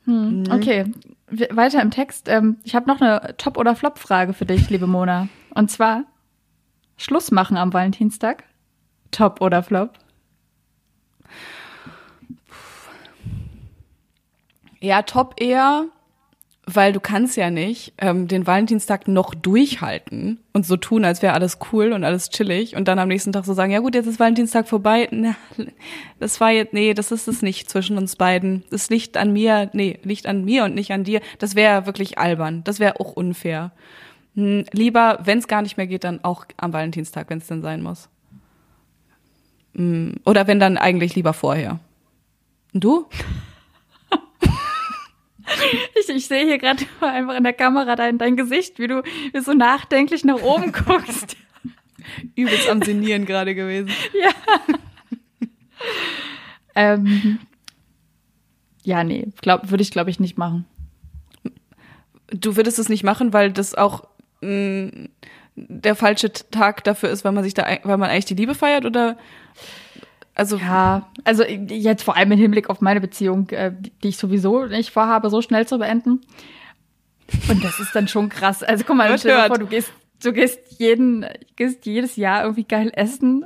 Mhm. 0.05 0.45
okay. 0.51 0.85
Weiter 1.51 1.81
im 1.81 1.91
Text. 1.91 2.27
Ähm, 2.27 2.57
ich 2.63 2.73
habe 2.73 2.87
noch 2.87 3.01
eine 3.01 3.35
Top- 3.37 3.57
oder 3.57 3.75
Flop-Frage 3.75 4.33
für 4.33 4.45
dich, 4.45 4.69
liebe 4.71 4.87
Mona. 4.87 5.27
Und 5.53 5.69
zwar 5.69 6.05
Schluss 6.97 7.29
machen 7.29 7.55
am 7.55 7.71
Valentinstag. 7.71 8.43
Top 9.11 9.39
oder 9.41 9.61
Flop? 9.61 9.93
Ja, 14.81 15.01
top 15.01 15.35
eher, 15.41 15.85
weil 16.65 16.93
du 16.93 16.99
kannst 16.99 17.35
ja 17.35 17.49
nicht 17.49 17.93
ähm, 17.97 18.27
den 18.27 18.45
Valentinstag 18.45 19.07
noch 19.07 19.33
durchhalten 19.33 20.39
und 20.53 20.65
so 20.65 20.77
tun, 20.77 21.03
als 21.03 21.21
wäre 21.21 21.33
alles 21.33 21.57
cool 21.71 21.93
und 21.93 22.03
alles 22.03 22.29
chillig 22.29 22.75
und 22.75 22.87
dann 22.87 22.99
am 22.99 23.07
nächsten 23.07 23.31
Tag 23.31 23.45
so 23.45 23.53
sagen, 23.53 23.71
ja 23.71 23.79
gut, 23.79 23.95
jetzt 23.95 24.07
ist 24.07 24.19
Valentinstag 24.19 24.67
vorbei. 24.67 25.07
Na, 25.11 25.35
das 26.19 26.39
war 26.39 26.51
jetzt, 26.51 26.73
nee, 26.73 26.93
das 26.93 27.11
ist 27.11 27.27
es 27.27 27.41
nicht 27.41 27.69
zwischen 27.69 27.97
uns 27.97 28.15
beiden. 28.15 28.63
Das 28.69 28.89
liegt 28.89 29.17
an 29.17 29.33
mir, 29.33 29.69
nee, 29.73 29.99
liegt 30.03 30.27
an 30.27 30.45
mir 30.45 30.63
und 30.63 30.75
nicht 30.75 30.91
an 30.91 31.03
dir. 31.03 31.21
Das 31.39 31.55
wäre 31.55 31.85
wirklich 31.85 32.17
albern. 32.17 32.63
Das 32.63 32.79
wäre 32.79 32.99
auch 32.99 33.13
unfair. 33.13 33.71
Hm, 34.35 34.65
lieber, 34.71 35.19
wenn 35.23 35.39
es 35.39 35.47
gar 35.47 35.61
nicht 35.61 35.77
mehr 35.77 35.87
geht, 35.87 36.03
dann 36.03 36.23
auch 36.23 36.45
am 36.57 36.71
Valentinstag, 36.71 37.29
wenn 37.29 37.39
es 37.39 37.47
denn 37.47 37.61
sein 37.61 37.81
muss. 37.81 38.09
Hm, 39.75 40.15
oder 40.25 40.47
wenn 40.47 40.59
dann 40.59 40.77
eigentlich 40.77 41.15
lieber 41.15 41.33
vorher. 41.33 41.79
Und 42.73 42.83
du? 42.83 43.07
Ich, 45.99 46.09
ich 46.09 46.27
sehe 46.27 46.45
hier 46.45 46.57
gerade 46.57 46.85
einfach 47.01 47.35
in 47.35 47.43
der 47.43 47.53
Kamera 47.53 47.95
dein, 47.95 48.17
dein 48.17 48.35
Gesicht, 48.37 48.79
wie 48.79 48.87
du 48.87 49.03
wie 49.33 49.39
so 49.39 49.53
nachdenklich 49.53 50.23
nach 50.23 50.41
oben 50.41 50.71
guckst. 50.85 51.35
Übelst 52.35 52.69
am 52.69 52.81
Sinieren 52.81 53.25
gerade 53.25 53.55
gewesen. 53.55 53.91
ja. 54.23 54.31
ähm, 56.75 57.39
ja, 58.83 59.03
nee, 59.03 59.27
glaub, 59.41 59.69
würde 59.69 59.83
ich, 59.83 59.91
glaube 59.91 60.09
ich, 60.09 60.19
nicht 60.19 60.37
machen. 60.37 60.65
Du 62.31 62.55
würdest 62.55 62.79
es 62.79 62.89
nicht 62.89 63.03
machen, 63.03 63.33
weil 63.33 63.51
das 63.51 63.75
auch 63.75 64.07
mh, 64.41 65.09
der 65.55 65.95
falsche 65.95 66.31
Tag 66.31 66.83
dafür 66.83 67.09
ist, 67.09 67.25
weil 67.25 67.31
man 67.31 67.43
sich 67.43 67.53
da, 67.53 67.65
weil 67.83 67.97
man 67.97 68.09
eigentlich 68.09 68.25
die 68.25 68.35
Liebe 68.35 68.55
feiert 68.55 68.85
oder 68.85 69.17
also 70.39 70.57
Ja, 70.57 71.09
also 71.23 71.43
jetzt 71.43 72.03
vor 72.03 72.15
allem 72.17 72.31
im 72.31 72.39
Hinblick 72.39 72.69
auf 72.69 72.81
meine 72.81 73.01
Beziehung, 73.01 73.49
äh, 73.49 73.71
die 74.03 74.09
ich 74.09 74.17
sowieso 74.17 74.65
nicht 74.65 74.91
vorhabe, 74.91 75.29
so 75.29 75.41
schnell 75.41 75.67
zu 75.67 75.77
beenden. 75.77 76.21
Und 77.49 77.63
das 77.63 77.79
ist 77.79 77.93
dann 77.95 78.07
schon 78.07 78.29
krass. 78.29 78.63
Also 78.63 78.83
guck 78.85 78.95
mal, 78.97 79.15
stell 79.19 79.35
dir 79.35 79.47
vor, 79.47 79.59
du 79.59 79.67
gehst, 79.67 79.91
du 80.23 80.33
gehst 80.33 80.59
jeden, 80.79 81.25
gehst 81.55 81.85
jedes 81.85 82.15
Jahr 82.15 82.43
irgendwie 82.43 82.63
geil 82.63 82.91
essen 82.95 83.45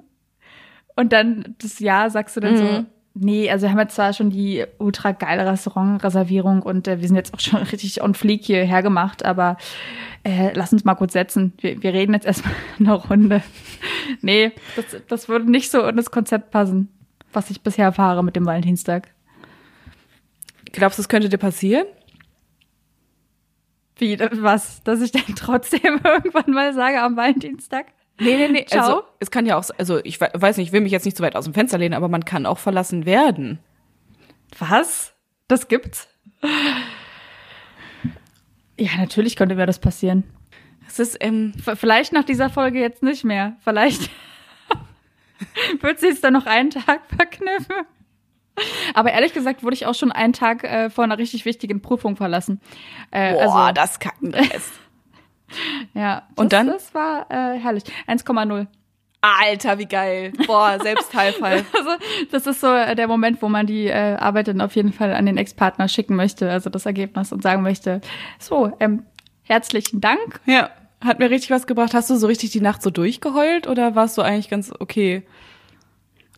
und 0.95 1.11
dann 1.11 1.55
das 1.61 1.79
Jahr 1.79 2.09
sagst 2.09 2.35
du 2.37 2.39
dann 2.39 2.57
so, 2.57 2.63
Mhm. 2.63 2.85
Nee, 3.13 3.49
also 3.49 3.63
wir 3.65 3.71
haben 3.71 3.79
jetzt 3.79 3.95
zwar 3.95 4.13
schon 4.13 4.29
die 4.29 4.65
ultra 4.77 5.11
geile 5.11 5.45
Restaurantreservierung 5.45 6.61
und 6.61 6.87
äh, 6.87 6.99
wir 6.99 7.07
sind 7.07 7.15
jetzt 7.15 7.33
auch 7.33 7.39
schon 7.39 7.61
richtig 7.71 8.01
on 8.01 8.13
fleek 8.13 8.45
hierher 8.45 8.81
gemacht, 8.81 9.23
aber 9.25 9.57
äh, 10.23 10.51
lass 10.53 10.73
uns 10.73 10.85
mal 10.85 10.95
kurz 10.95 11.13
setzen. 11.13 11.53
Wir, 11.59 11.81
wir 11.81 11.93
reden 11.93 12.13
jetzt 12.13 12.25
erstmal 12.25 12.53
eine 12.79 12.93
Runde. 12.93 13.43
nee, 14.21 14.51
das, 14.75 14.85
das 15.07 15.29
würde 15.29 15.49
nicht 15.49 15.71
so 15.71 15.85
in 15.85 15.97
das 15.97 16.11
Konzept 16.11 16.51
passen, 16.51 16.89
was 17.31 17.49
ich 17.49 17.61
bisher 17.61 17.85
erfahre 17.85 18.23
mit 18.23 18.35
dem 18.35 18.45
Valentinstag. 18.45 19.09
glaubst 20.71 20.97
du, 20.97 21.01
es 21.01 21.09
könnte 21.09 21.29
dir 21.29 21.37
passieren? 21.37 21.85
Wie, 23.97 24.19
was? 24.19 24.81
Dass 24.83 25.01
ich 25.01 25.11
dann 25.11 25.35
trotzdem 25.35 26.01
irgendwann 26.03 26.51
mal 26.51 26.73
sage 26.73 26.99
am 27.01 27.15
Valentinstag? 27.15 27.85
Nee, 28.19 28.37
nee, 28.37 28.47
nee. 28.47 28.65
Ciao. 28.65 28.81
Also, 28.81 29.03
es 29.19 29.31
kann 29.31 29.45
ja 29.45 29.57
auch, 29.57 29.65
also 29.77 29.99
ich 30.03 30.21
we- 30.21 30.29
weiß 30.33 30.57
nicht, 30.57 30.67
ich 30.67 30.73
will 30.73 30.81
mich 30.81 30.91
jetzt 30.91 31.05
nicht 31.05 31.17
zu 31.17 31.23
weit 31.23 31.35
aus 31.35 31.45
dem 31.45 31.53
Fenster 31.53 31.77
lehnen, 31.77 31.93
aber 31.95 32.09
man 32.09 32.25
kann 32.25 32.45
auch 32.45 32.59
verlassen 32.59 33.05
werden. 33.05 33.59
Was? 34.59 35.13
Das 35.47 35.67
gibt's? 35.67 36.07
Ja, 38.77 38.91
natürlich 38.97 39.35
könnte 39.35 39.55
mir 39.55 39.65
das 39.65 39.79
passieren. 39.79 40.23
Es 40.87 40.99
ist, 40.99 41.17
ähm, 41.21 41.53
Vielleicht 41.75 42.13
nach 42.13 42.23
dieser 42.23 42.49
Folge 42.49 42.79
jetzt 42.79 43.03
nicht 43.03 43.23
mehr. 43.23 43.55
Vielleicht 43.63 44.09
wird 45.81 45.99
sie 45.99 46.07
es 46.09 46.21
dann 46.21 46.33
noch 46.33 46.45
einen 46.45 46.69
Tag 46.69 47.01
verkniffen. 47.15 47.75
Aber 48.93 49.11
ehrlich 49.11 49.33
gesagt 49.33 49.63
wurde 49.63 49.73
ich 49.75 49.87
auch 49.87 49.95
schon 49.95 50.11
einen 50.11 50.33
Tag 50.33 50.63
äh, 50.63 50.89
vor 50.91 51.03
einer 51.03 51.17
richtig 51.17 51.45
wichtigen 51.45 51.81
Prüfung 51.81 52.15
verlassen. 52.15 52.61
Äh, 53.09 53.33
boah, 53.33 53.55
also, 53.55 53.73
das 53.73 53.99
Kackendress. 53.99 54.71
ja. 55.93 56.23
Und 56.35 56.51
das, 56.53 56.59
dann? 56.59 56.67
Das 56.67 56.93
war 56.93 57.27
äh, 57.29 57.59
herrlich. 57.59 57.83
1,0. 58.07 58.67
Alter, 59.21 59.79
wie 59.79 59.85
geil. 59.85 60.33
Boah, 60.47 60.77
selbst 60.81 61.13
High 61.13 61.35
Five. 61.39 61.65
Also, 61.73 61.91
das 62.31 62.45
ist 62.45 62.59
so 62.59 62.67
äh, 62.67 62.95
der 62.95 63.07
Moment, 63.07 63.41
wo 63.41 63.47
man 63.47 63.65
die 63.65 63.87
äh, 63.87 64.15
Arbeit 64.15 64.49
dann 64.49 64.59
auf 64.59 64.75
jeden 64.75 64.91
Fall 64.91 65.13
an 65.13 65.25
den 65.25 65.37
Ex-Partner 65.37 65.87
schicken 65.87 66.15
möchte, 66.15 66.51
also 66.51 66.69
das 66.69 66.85
Ergebnis 66.85 67.31
und 67.31 67.41
sagen 67.41 67.61
möchte, 67.61 68.01
so, 68.37 68.73
ähm, 68.81 69.03
herzlichen 69.43 70.01
Dank. 70.01 70.41
Ja, 70.45 70.69
hat 70.99 71.19
mir 71.19 71.29
richtig 71.29 71.51
was 71.51 71.67
gebracht. 71.67 71.93
Hast 71.93 72.09
du 72.09 72.15
so 72.15 72.27
richtig 72.27 72.51
die 72.51 72.61
Nacht 72.61 72.81
so 72.81 72.89
durchgeheult 72.89 73.67
oder 73.67 73.95
warst 73.95 74.17
du 74.17 74.21
eigentlich 74.21 74.49
ganz 74.49 74.73
okay 74.77 75.23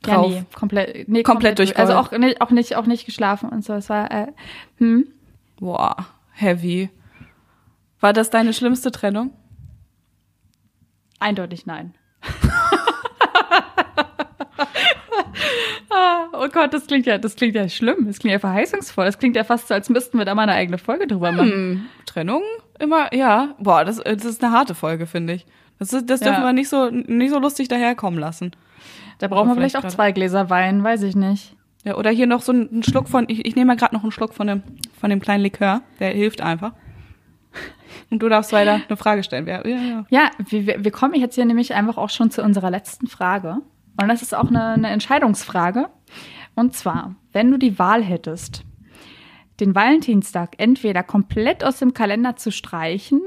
drauf? 0.03 0.32
Ja, 0.32 0.39
nee, 0.39 0.45
komplett, 0.53 1.09
nee, 1.09 1.24
Komplett 1.24 1.57
durch. 1.57 1.78
Also 1.78 1.93
auch 1.93 2.11
nicht, 2.11 2.41
auch 2.41 2.51
nicht, 2.51 2.76
auch 2.76 2.86
nicht 2.86 3.05
geschlafen 3.05 3.49
und 3.49 3.66
so. 3.66 3.74
Es 3.74 3.89
war, 3.89 4.11
äh, 4.11 4.28
hm, 4.78 5.07
Boah, 5.59 5.95
heavy. 6.32 6.89
War 8.06 8.14
das 8.14 8.30
deine 8.30 8.53
schlimmste 8.53 8.91
Trennung? 8.91 9.32
eindeutig 11.20 11.66
nein. 11.66 11.95
Ah, 15.89 16.28
oh 16.34 16.47
Gott, 16.49 16.72
das 16.72 16.86
klingt 16.86 17.08
ja, 17.08 17.18
das 17.18 17.36
klingt 17.36 17.56
ja 17.56 17.68
schlimm. 17.68 18.06
Das 18.06 18.20
klingt 18.20 18.34
ja 18.34 18.38
verheißungsvoll. 18.39 19.06
Das 19.06 19.18
klingt 19.18 19.36
ja 19.36 19.43
fast 19.43 19.70
so, 19.70 19.74
als 19.74 19.89
müssten 19.89 20.20
wir 20.20 20.26
da 20.26 20.36
mal 20.36 20.43
eine 20.43 20.51
eigene 20.53 20.78
Folge 20.78 21.08
drüber 21.08 21.32
machen. 21.32 21.51
Hm, 21.51 21.86
Trennung? 22.06 22.43
Immer, 22.78 23.12
ja. 23.12 23.56
Boah, 23.58 23.84
das, 23.86 23.97
das 23.97 24.24
ist 24.26 24.43
eine 24.43 24.53
harte 24.53 24.76
Folge, 24.76 25.08
finde 25.08 25.34
ich. 25.34 25.47
Das, 25.80 25.91
ist, 25.91 26.08
das 26.08 26.20
dürfen 26.20 26.41
Ja. 26.41 26.45
wir 26.47 26.53
nicht 26.53 26.70
so, 26.70 26.91
nicht 26.91 27.32
so 27.32 27.39
lustig 27.39 27.70
daherkommen 27.70 28.20
lassen. 28.20 28.51
Da 29.18 29.28
brauchen 29.30 29.47
wir 29.47 29.56
vielleicht 29.56 29.72
vielleicht 29.76 29.93
auch 29.93 29.95
zwei 29.95 30.12
Gläser 30.12 30.51
Wein, 30.51 30.84
weiß 30.84 31.01
ich 31.03 31.16
nicht. 31.16 31.56
Ja, 31.84 31.95
oder 31.95 32.12
hier 32.12 32.28
noch 32.28 32.43
so 32.43 32.51
einen 32.51 32.84
Schluck 32.84 33.08
von, 33.10 33.26
ich, 33.30 33.45
ich 33.45 33.56
nehme 33.56 33.68
mal 33.70 33.78
gerade 33.78 33.95
noch 33.95 34.03
einen 34.03 34.12
Schluck 34.12 34.36
von 34.36 34.45
dem, 34.45 34.64
von 34.99 35.10
dem 35.10 35.22
kleinen 35.22 35.41
Likör. 35.41 35.82
Der 35.99 36.10
hilft 36.12 36.41
einfach. 36.41 36.74
Und 38.10 38.20
du 38.22 38.30
darfst 38.30 38.51
weiter 38.53 38.82
eine 38.88 38.97
Frage 38.97 39.24
stellen. 39.24 39.47
Ja, 39.47 39.66
ja, 39.66 39.78
ja. 39.78 40.06
Ja, 40.10 40.32
wir, 40.38 40.84
wir 40.84 40.91
kommen 40.91 41.16
jetzt 41.16 41.36
hier 41.36 41.45
nämlich 41.45 41.74
einfach 41.74 41.97
auch 41.97 42.10
schon 42.10 42.32
zu 42.32 42.43
unserer 42.43 42.70
letzten 42.70 43.08
Frage. 43.08 43.58
Und 43.99 44.08
das 44.08 44.22
ist 44.22 44.36
auch 44.36 44.47
eine, 44.47 44.74
eine 44.74 44.89
Entscheidungsfrage. 44.89 45.89
Und 46.56 46.74
zwar, 46.76 47.16
wenn 47.32 47.51
du 47.51 47.58
die 47.58 47.80
Wahl 47.80 48.03
hättest, 48.03 48.64
den 49.60 49.76
Valentinstag 49.76 50.56
entweder 50.58 51.03
komplett 51.03 51.64
aus 51.64 51.80
dem 51.80 51.93
Kalender 51.93 52.36
zu 52.36 52.51
streichen 52.51 53.22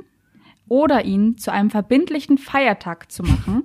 oder 0.68 1.04
ihn 1.04 1.38
zu 1.38 1.52
einem 1.52 1.70
verbindlichen 1.70 2.38
Feiertag 2.38 3.10
zu 3.10 3.22
machen, 3.22 3.64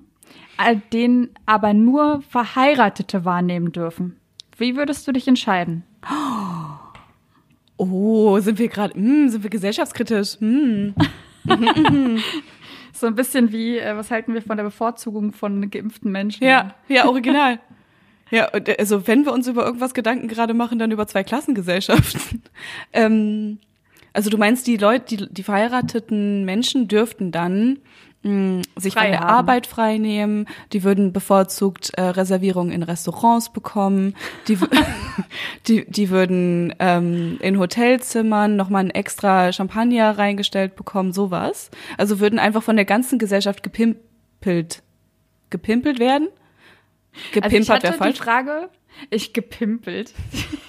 äh, 0.58 0.78
den 0.92 1.30
aber 1.46 1.74
nur 1.74 2.22
Verheiratete 2.22 3.26
wahrnehmen 3.26 3.72
dürfen. 3.72 4.18
Wie 4.58 4.76
würdest 4.76 5.08
du 5.08 5.12
dich 5.12 5.28
entscheiden? 5.28 5.84
Oh, 6.06 6.63
sind 7.78 8.60
wir 8.60 8.68
gerade, 8.68 8.94
hm, 8.94 9.30
sind 9.30 9.44
wir 9.44 9.50
gesellschaftskritisch? 9.50 10.40
Hm. 10.40 10.94
So 12.96 13.08
ein 13.08 13.16
bisschen 13.16 13.52
wie, 13.52 13.80
äh, 13.80 13.98
was 13.98 14.12
halten 14.12 14.34
wir 14.34 14.42
von 14.42 14.56
der 14.56 14.64
Bevorzugung 14.64 15.34
von 15.34 15.70
geimpften 15.70 16.12
Menschen? 16.12 16.46
Ja, 16.46 16.76
ja, 16.88 17.06
original. 17.06 17.60
Ja, 18.30 18.48
äh, 18.54 18.78
also 18.80 19.08
wenn 19.08 19.26
wir 19.26 19.34
uns 19.34 19.48
über 19.48 19.66
irgendwas 19.66 19.94
Gedanken 19.94 20.28
gerade 20.28 20.54
machen, 20.54 20.80
dann 20.80 20.92
über 20.92 21.08
zwei 21.08 21.24
Klassengesellschaften. 21.24 22.44
ähm, 22.94 23.58
also 24.14 24.30
du 24.30 24.38
meinst, 24.38 24.68
die 24.68 24.78
Leute, 24.78 25.18
die, 25.18 25.34
die 25.34 25.44
verheirateten 25.44 26.46
Menschen 26.46 26.88
dürften 26.88 27.32
dann 27.32 27.80
mh, 28.24 28.64
sich 28.76 28.94
Frei 28.94 29.02
von 29.02 29.12
der 29.12 29.20
haben. 29.22 29.30
Arbeit 29.30 29.68
frei 29.68 29.98
nehmen, 29.98 30.48
die 30.72 30.84
würden 30.84 31.14
bevorzugt 31.14 31.92
äh, 31.96 32.02
Reservierungen 32.02 32.72
in 32.74 32.84
Restaurants 32.84 33.52
bekommen, 33.52 34.16
die, 34.48 34.58
die, 35.68 35.86
die 35.90 36.10
würden 36.10 36.74
ähm, 36.80 37.38
in 37.42 37.60
Hotelzimmern 37.60 38.56
nochmal 38.56 38.86
ein 38.86 38.90
extra 38.90 39.52
Champagner 39.52 40.18
reingestellt 40.18 40.76
bekommen, 40.76 41.14
sowas. 41.14 41.70
Also 41.98 42.20
würden 42.20 42.40
einfach 42.40 42.64
von 42.64 42.76
der 42.76 42.86
ganzen 42.86 43.20
Gesellschaft 43.20 43.64
gepimpelt, 43.64 44.82
gepimpelt 45.50 46.00
werden. 46.00 46.30
Also 46.32 47.22
ich 47.26 47.32
Gepimpert 47.32 47.70
hatte 47.70 47.84
wäre 47.84 47.94
die 47.94 48.00
falsch. 48.00 48.18
Frage, 48.18 48.70
ich 49.10 49.34
gepimpelt. 49.34 50.14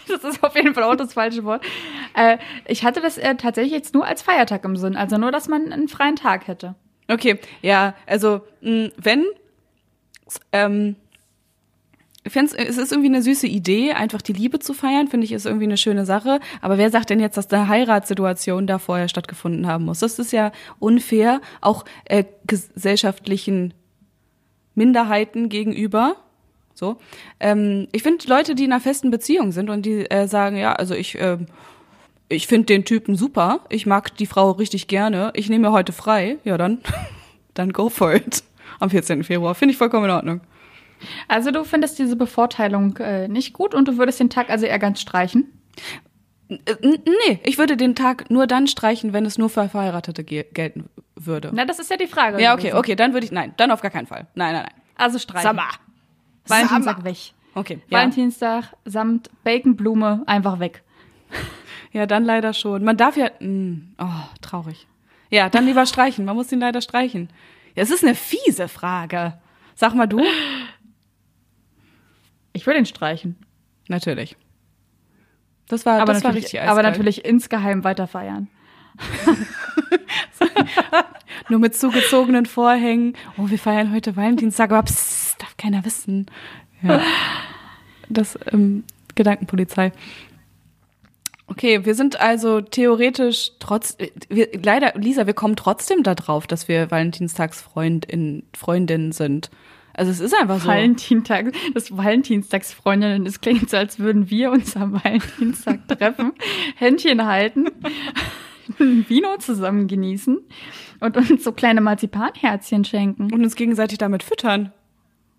Das 0.07 0.23
ist 0.23 0.45
auf 0.45 0.55
jeden 0.55 0.75
Fall 0.75 0.85
auch 0.85 0.95
das 0.97 1.15
falsche 1.15 1.45
Wort. 1.45 1.65
Äh, 2.15 2.37
ich 2.69 2.85
hatte 2.85 3.01
das 3.01 3.17
äh, 3.17 3.35
tatsächlich 3.37 3.73
jetzt 3.73 3.95
nur 3.95 4.07
als 4.07 4.21
Feiertag 4.21 4.63
im 4.65 4.77
Sinn, 4.77 4.97
also 4.97 5.17
nur, 5.17 5.33
dass 5.33 5.49
man 5.49 5.73
einen 5.73 5.89
freien 5.89 6.15
Tag 6.15 6.47
hätte. 6.47 6.75
Okay, 7.09 7.39
ja, 7.63 7.95
also 8.07 8.41
mh, 8.61 8.91
wenn 8.97 9.25
ähm, 10.53 10.97
ich 12.27 12.33
find's, 12.33 12.55
es 12.55 12.79
ist 12.79 12.91
irgendwie 12.91 13.11
eine 13.11 13.21
süße 13.21 13.47
Idee, 13.47 13.93
einfach 13.93 14.23
die 14.23 14.33
Liebe 14.33 14.59
zu 14.59 14.73
feiern, 14.73 15.09
finde 15.09 15.27
ich, 15.27 15.33
ist 15.33 15.45
irgendwie 15.45 15.67
eine 15.67 15.77
schöne 15.77 16.07
Sache. 16.07 16.41
Aber 16.63 16.79
wer 16.79 16.91
sagt 16.91 17.11
denn 17.11 17.21
jetzt, 17.21 17.37
dass 17.37 17.53
eine 17.53 17.69
Heiratssituation 17.69 18.67
da 18.67 18.79
vorher 18.79 19.09
stattgefunden 19.09 19.67
haben 19.67 19.85
muss? 19.85 19.99
Das 19.99 20.19
ist 20.19 20.33
ja 20.33 20.51
unfair, 20.79 21.43
auch 21.61 21.85
äh, 22.07 22.25
gesellschaftlichen 22.47 23.75
Minderheiten 24.75 25.51
gegenüber. 25.51 26.17
So, 26.73 26.97
ähm, 27.41 27.89
ich 27.93 28.03
finde 28.03 28.27
Leute, 28.27 28.55
die 28.55 28.65
in 28.65 28.73
einer 28.73 28.81
festen 28.81 29.11
Beziehung 29.11 29.53
sind 29.53 29.69
und 29.69 29.85
die 29.85 30.11
äh, 30.11 30.27
sagen, 30.27 30.57
ja, 30.57 30.73
also 30.73 30.95
ich, 30.95 31.17
ähm, 31.21 31.47
ich 32.29 32.47
finde 32.47 32.67
den 32.67 32.85
Typen 32.85 33.17
super, 33.17 33.61
ich 33.69 33.87
mag 33.87 34.17
die 34.17 34.27
Frau 34.27 34.53
richtig 34.53 34.89
gerne, 34.89 35.31
ich 35.35 35.49
nehme 35.49 35.69
mir 35.69 35.73
heute 35.73 35.93
frei, 35.93 36.39
ja 36.45 36.57
dann, 36.57 36.79
dann 37.55 37.73
go 37.73 37.89
for 37.89 38.15
it. 38.15 38.43
Am 38.81 38.91
14. 38.91 39.25
Februar 39.25 39.55
finde 39.55 39.73
ich 39.73 39.79
vollkommen 39.79 40.07
in 40.07 40.11
Ordnung. 40.11 40.41
Also 41.29 41.51
du 41.51 41.65
findest 41.65 41.99
diese 41.99 42.17
Bevorteilung 42.17 42.97
äh, 42.97 43.29
nicht 43.29 43.53
gut 43.53 43.75
und 43.75 43.89
du 43.89 43.99
würdest 43.99 44.21
den 44.21 44.31
Tag 44.31 44.51
also 44.51 44.67
eher 44.67 44.79
ganz 44.79 45.01
streichen. 45.01 45.53
Nee, 46.49 47.41
ich 47.43 47.59
würde 47.59 47.77
den 47.77 47.95
Tag 47.95 48.31
nur 48.31 48.47
dann 48.47 48.67
streichen, 48.67 49.13
wenn 49.13 49.25
es 49.25 49.39
nur 49.39 49.49
für 49.49 49.69
Verheiratete 49.69 50.25
ge 50.25 50.45
gelten 50.53 50.89
würde. 51.17 51.51
Na, 51.53 51.65
das 51.65 51.79
ist 51.79 51.91
ja 51.91 51.97
die 51.97 52.07
Frage. 52.07 52.41
Ja, 52.41 52.55
okay, 52.55 52.75
okay, 52.75 52.97
dann 52.97 53.13
würde 53.13 53.27
ich, 53.27 53.33
nein, 53.33 53.55
dann 53.57 53.71
auf 53.71 53.81
gar 53.81 53.91
keinen 53.91 54.07
Fall. 54.07 54.27
Nein, 54.35 54.53
nein, 54.53 54.65
nein. 54.65 54.83
Also 54.97 55.19
streichen. 55.19 55.57
Mal. 55.57 55.65
Valentinstag 56.47 56.99
mal. 56.99 57.05
weg. 57.05 57.17
Okay, 57.55 57.81
ja. 57.89 57.99
Valentinstag 57.99 58.75
samt 58.85 59.31
Baconblume 59.43 60.23
einfach 60.27 60.61
weg. 60.61 60.83
Ja, 61.95 62.07
dann 62.07 62.25
leider 62.25 62.53
schon. 62.53 62.83
Man 62.83 62.97
darf 62.97 63.17
ja, 63.17 63.31
mh, 63.39 63.77
oh, 63.99 64.37
traurig. 64.43 64.89
Ja, 65.31 65.49
dann 65.49 65.65
lieber 65.65 65.87
streichen. 65.87 66.25
Man 66.25 66.35
muss 66.35 66.51
ihn 66.51 66.59
leider 66.59 66.81
streichen. 66.81 67.31
Ja, 67.77 67.85
es 67.85 67.91
ist 67.91 68.03
eine 68.05 68.17
fiese 68.17 68.67
Frage. 68.67 69.39
Sag 69.77 69.95
mal 69.95 70.09
du. 70.09 70.21
Ich 72.53 72.67
will 72.67 72.75
den 72.75 72.85
streichen. 72.85 73.37
Natürlich. 73.87 74.37
Das 75.69 75.87
war, 75.87 76.01
Aber, 76.01 76.13
das 76.13 76.25
war 76.25 76.31
natürlich, 76.31 76.47
richtig 76.47 76.63
aber 76.63 76.83
natürlich 76.83 77.25
insgeheim 77.25 77.85
weiter 77.85 78.09
feiern. 78.09 78.49
Nur 81.49 81.61
mit 81.61 81.77
zugezogenen 81.77 82.47
Vorhängen. 82.47 83.17
Oh, 83.39 83.51
wir 83.51 83.59
feiern 83.59 83.93
heute 83.93 84.17
Valentinstag, 84.17 84.73
aber 84.73 84.83
psst, 84.83 85.41
darf 85.41 85.57
keiner 85.57 85.85
wissen. 85.85 86.27
Ja. 86.83 87.01
Das, 88.09 88.37
ähm, 88.53 88.83
Gedankenpolizei. 89.15 89.93
Okay, 91.47 91.85
wir 91.85 91.95
sind 91.95 92.21
also 92.21 92.63
theoretisch 92.63 93.53
trotz, 93.59 93.99
wir, 94.29 94.49
leider, 94.63 94.95
Lisa, 94.97 95.27
wir 95.27 95.35
kommen 95.35 95.57
trotzdem 95.57 96.03
da 96.03 96.15
drauf, 96.15 96.47
dass 96.47 96.69
wir 96.69 96.91
Valentinstagsfreundin, 96.91 98.45
Freundinnen 98.57 99.13
sind. 99.13 99.51
Also 99.93 100.11
es 100.11 100.21
ist 100.21 100.35
einfach 100.35 100.61
so. 100.61 100.69
Valentinstag, 100.69 101.53
das 101.75 101.97
Valentinstagsfreundinnen, 101.97 103.25
das 103.25 103.41
klingt 103.41 103.71
so, 103.71 103.77
als 103.77 103.99
würden 103.99 104.31
wir 104.31 104.51
uns 104.51 104.75
am 104.77 104.93
Valentinstag 105.05 105.87
treffen, 105.99 106.33
Händchen 106.77 107.25
halten, 107.27 107.67
ein 108.81 109.05
Vino 109.09 109.37
zusammen 109.37 109.87
genießen 109.87 110.41
und 111.01 111.17
uns 111.17 111.45
so 111.45 111.53
kleine 111.53 111.83
Marzipanherzchen 111.83 112.85
schenken. 112.85 113.33
Und 113.33 113.45
uns 113.45 113.55
gegenseitig 113.55 113.99
damit 113.99 114.23
füttern. 114.23 114.73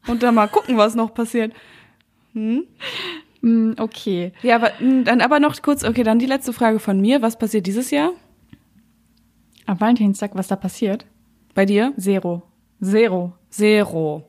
Und 0.07 0.21
dann 0.21 0.35
mal 0.35 0.47
gucken, 0.47 0.77
was 0.77 0.93
noch 0.93 1.13
passiert. 1.13 1.51
Mm, 2.33 2.59
Okay. 3.77 4.33
Ja, 4.41 4.55
aber 4.55 4.71
mh, 4.79 5.03
dann 5.03 5.21
aber 5.21 5.39
noch 5.39 5.61
kurz, 5.61 5.83
okay, 5.83 6.01
dann 6.03 6.17
die 6.19 6.25
letzte 6.25 6.51
Frage 6.51 6.79
von 6.79 6.99
mir. 6.99 7.21
Was 7.21 7.37
passiert 7.37 7.67
dieses 7.67 7.91
Jahr 7.91 8.09
Am 9.67 9.79
Valentinstag, 9.79 10.31
was 10.33 10.47
da 10.47 10.55
passiert? 10.55 11.05
bei 11.53 11.65
dir? 11.65 11.93
Zero. 11.97 12.41
Zero. 12.83 13.33
Zero. 13.49 14.23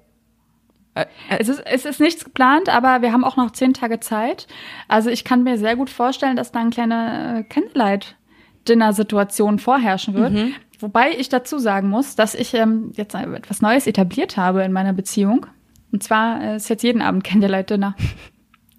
Äh, 0.94 1.02
äh, 1.28 1.38
Es 1.40 1.48
ist, 1.48 1.60
es 1.66 1.84
ist 1.84 1.98
nichts 2.00 2.24
geplant, 2.24 2.68
aber 2.68 3.02
wir 3.02 3.12
haben 3.12 3.24
auch 3.24 3.36
noch 3.36 3.50
zehn 3.50 3.74
Tage 3.74 3.98
Zeit. 4.00 4.46
Also 4.86 5.10
ich 5.10 5.24
kann 5.24 5.42
mir 5.42 5.58
sehr 5.58 5.74
gut 5.76 5.90
vorstellen, 5.90 6.36
dass 6.36 6.52
da 6.52 6.60
eine 6.60 6.70
kleine 6.70 7.40
äh, 7.40 7.42
Candlelight-Dinner-Situation 7.52 9.58
vorherrschen 9.58 10.14
wird. 10.14 10.32
Wobei 10.78 11.10
ich 11.18 11.28
dazu 11.28 11.58
sagen 11.58 11.88
muss, 11.88 12.16
dass 12.16 12.34
ich 12.34 12.54
ähm, 12.54 12.92
jetzt 12.94 13.14
etwas 13.14 13.60
Neues 13.62 13.86
etabliert 13.86 14.36
habe 14.36 14.62
in 14.62 14.72
meiner 14.72 14.92
Beziehung. 14.92 15.46
Und 15.90 16.02
zwar 16.02 16.42
äh, 16.42 16.56
ist 16.56 16.68
jetzt 16.68 16.82
jeden 16.82 17.00
Abend 17.02 17.24
Candlelight-Dinner. 17.24 17.94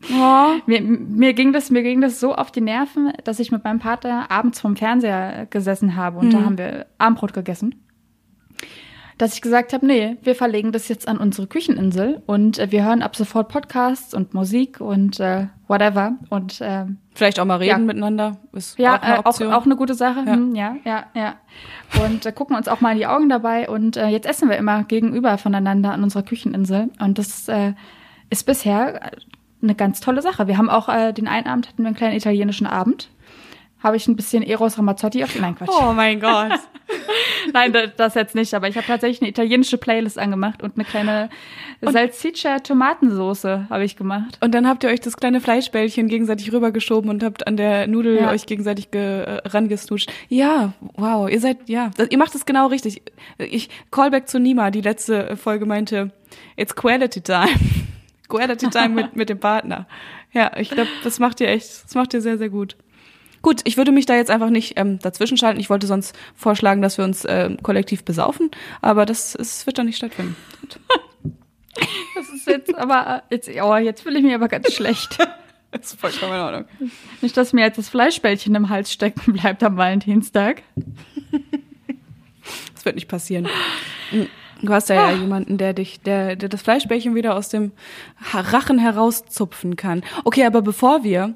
Oh. 0.03 0.59
Mir, 0.65 0.81
mir, 0.81 1.33
ging 1.33 1.53
das, 1.53 1.71
mir 1.71 1.83
ging 1.83 2.01
das 2.01 2.19
so 2.19 2.35
auf 2.35 2.51
die 2.51 2.61
Nerven, 2.61 3.11
dass 3.23 3.39
ich 3.39 3.51
mit 3.51 3.63
meinem 3.63 3.81
Vater 3.81 4.29
abends 4.29 4.59
vorm 4.59 4.75
Fernseher 4.75 5.47
gesessen 5.47 5.95
habe 5.95 6.19
und 6.19 6.27
mhm. 6.27 6.31
da 6.31 6.41
haben 6.41 6.57
wir 6.57 6.85
Abendbrot 6.97 7.33
gegessen 7.33 7.75
dass 9.17 9.33
ich 9.33 9.41
gesagt 9.41 9.73
habe, 9.73 9.85
nee, 9.85 10.17
wir 10.21 10.35
verlegen 10.35 10.71
das 10.71 10.87
jetzt 10.87 11.07
an 11.07 11.17
unsere 11.17 11.47
Kücheninsel 11.47 12.21
und 12.27 12.59
äh, 12.59 12.71
wir 12.71 12.85
hören 12.85 13.01
ab 13.01 13.15
sofort 13.15 13.49
Podcasts 13.49 14.13
und 14.13 14.33
Musik 14.33 14.79
und 14.79 15.19
äh, 15.19 15.47
whatever 15.67 16.13
und 16.29 16.61
äh, 16.61 16.85
vielleicht 17.15 17.39
auch 17.39 17.45
mal 17.45 17.57
reden 17.57 17.69
ja. 17.69 17.77
miteinander 17.79 18.37
ist 18.53 18.77
ja 18.77 18.95
auch 18.95 19.01
eine, 19.01 19.15
äh, 19.15 19.19
auch, 19.23 19.41
auch 19.41 19.65
eine 19.65 19.75
gute 19.75 19.95
Sache 19.95 20.23
ja 20.25 20.33
hm, 20.33 20.55
ja 20.55 20.75
ja, 20.85 21.05
ja. 21.15 21.35
und 22.05 22.25
äh, 22.25 22.31
gucken 22.31 22.55
uns 22.55 22.67
auch 22.67 22.79
mal 22.79 22.91
in 22.91 22.99
die 22.99 23.07
Augen 23.07 23.27
dabei 23.27 23.67
und 23.67 23.97
äh, 23.97 24.07
jetzt 24.07 24.27
essen 24.27 24.49
wir 24.49 24.57
immer 24.57 24.83
gegenüber 24.83 25.37
voneinander 25.37 25.91
an 25.91 26.03
unserer 26.03 26.23
Kücheninsel 26.23 26.91
und 26.99 27.17
das 27.17 27.47
äh, 27.47 27.73
ist 28.29 28.45
bisher 28.45 29.11
eine 29.61 29.75
ganz 29.75 29.99
tolle 29.99 30.21
Sache. 30.21 30.47
Wir 30.47 30.57
haben 30.57 30.69
auch 30.69 30.89
äh, 30.89 31.13
den 31.13 31.27
einen 31.27 31.47
Abend 31.47 31.67
hatten 31.67 31.83
wir 31.83 31.87
einen 31.87 31.95
kleinen 31.95 32.15
italienischen 32.15 32.67
Abend 32.67 33.09
habe 33.79 33.95
ich 33.95 34.07
ein 34.07 34.15
bisschen 34.15 34.43
Eros 34.43 34.77
Ramazzotti 34.77 35.23
auf. 35.23 35.39
Nein, 35.39 35.55
Quatsch. 35.55 35.69
Oh 35.69 35.93
mein 35.93 36.19
Gott. 36.19 36.51
Nein, 37.53 37.73
das 37.95 38.15
jetzt 38.15 38.33
nicht, 38.33 38.53
aber 38.53 38.67
ich 38.67 38.75
habe 38.75 38.87
tatsächlich 38.87 39.21
eine 39.21 39.29
italienische 39.29 39.77
Playlist 39.77 40.17
angemacht 40.17 40.63
und 40.63 40.75
eine 40.75 40.83
kleine 40.83 41.29
Salsiccia 41.81 42.59
Tomatensoße 42.59 43.67
habe 43.69 43.83
ich 43.83 43.95
gemacht. 43.95 44.37
Und 44.41 44.55
dann 44.55 44.67
habt 44.67 44.83
ihr 44.83 44.89
euch 44.89 44.99
das 44.99 45.15
kleine 45.15 45.41
Fleischbällchen 45.41 46.07
gegenseitig 46.07 46.51
rübergeschoben 46.51 47.09
und 47.09 47.23
habt 47.23 47.45
an 47.45 47.55
der 47.55 47.87
Nudel 47.87 48.17
ja. 48.17 48.31
euch 48.31 48.45
gegenseitig 48.45 48.89
ge 48.89 49.23
äh, 49.23 49.47
rangesnutscht. 49.47 50.11
Ja, 50.27 50.73
wow, 50.95 51.29
ihr 51.29 51.39
seid 51.39 51.69
ja, 51.69 51.91
ihr 52.09 52.17
macht 52.17 52.33
es 52.35 52.45
genau 52.45 52.67
richtig. 52.67 53.03
Ich 53.37 53.69
Callback 53.91 54.27
zu 54.27 54.39
Nima, 54.39 54.71
die 54.71 54.81
letzte 54.81 55.37
Folge 55.37 55.65
meinte, 55.65 56.11
it's 56.55 56.75
quality 56.75 57.21
time. 57.21 57.47
Quality 58.27 58.69
time 58.69 58.89
mit 58.89 59.15
mit 59.15 59.29
dem 59.29 59.39
Partner. 59.39 59.87
Ja, 60.33 60.55
ich 60.57 60.69
glaube, 60.69 60.89
das 61.03 61.19
macht 61.19 61.39
ihr 61.41 61.47
echt, 61.49 61.85
das 61.85 61.95
macht 61.95 62.13
ihr 62.13 62.21
sehr 62.21 62.37
sehr 62.37 62.49
gut. 62.49 62.75
Gut, 63.41 63.61
ich 63.65 63.77
würde 63.77 63.91
mich 63.91 64.05
da 64.05 64.15
jetzt 64.15 64.31
einfach 64.31 64.49
nicht 64.49 64.73
ähm, 64.77 64.99
dazwischen 64.99 65.37
schalten. 65.37 65.59
Ich 65.59 65.69
wollte 65.69 65.87
sonst 65.87 66.17
vorschlagen, 66.35 66.81
dass 66.81 66.97
wir 66.97 67.05
uns 67.05 67.25
ähm, 67.27 67.57
kollektiv 67.61 68.03
besaufen, 68.03 68.51
aber 68.81 69.05
das, 69.05 69.33
das 69.33 69.65
wird 69.65 69.77
doch 69.77 69.83
nicht 69.83 69.97
stattfinden. 69.97 70.35
das 72.15 72.29
ist 72.29 72.47
jetzt 72.47 72.75
aber, 72.75 73.23
jetzt, 73.29 73.49
oh, 73.61 73.75
jetzt 73.75 74.01
fühle 74.01 74.17
ich 74.17 74.25
mich 74.25 74.33
aber 74.33 74.47
ganz 74.47 74.73
schlecht. 74.73 75.17
Das 75.69 75.91
ist 75.91 75.99
vollkommen 75.99 76.33
in 76.33 76.39
Ordnung. 76.39 76.65
Nicht, 77.21 77.35
dass 77.35 77.51
mir 77.51 77.65
jetzt 77.65 77.77
das 77.77 77.89
Fleischbällchen 77.89 78.55
im 78.55 78.69
Hals 78.69 78.91
stecken 78.91 79.33
bleibt 79.33 79.61
am 79.63 79.75
Valentinstag. 79.75 80.63
Das 82.73 82.85
wird 82.85 82.95
nicht 82.95 83.09
passieren. 83.09 83.49
Du 84.61 84.73
hast 84.73 84.89
ja, 84.89 85.05
ah. 85.05 85.11
ja 85.11 85.17
jemanden, 85.17 85.57
der 85.57 85.73
dich, 85.73 86.01
der, 86.01 86.35
der 86.35 86.49
das 86.49 86.61
Fleischbällchen 86.61 87.15
wieder 87.15 87.35
aus 87.35 87.49
dem 87.49 87.71
Rachen 88.33 88.79
herauszupfen 88.79 89.75
kann. 89.75 90.03
Okay, 90.23 90.45
aber 90.45 90.61
bevor 90.61 91.03
wir 91.03 91.35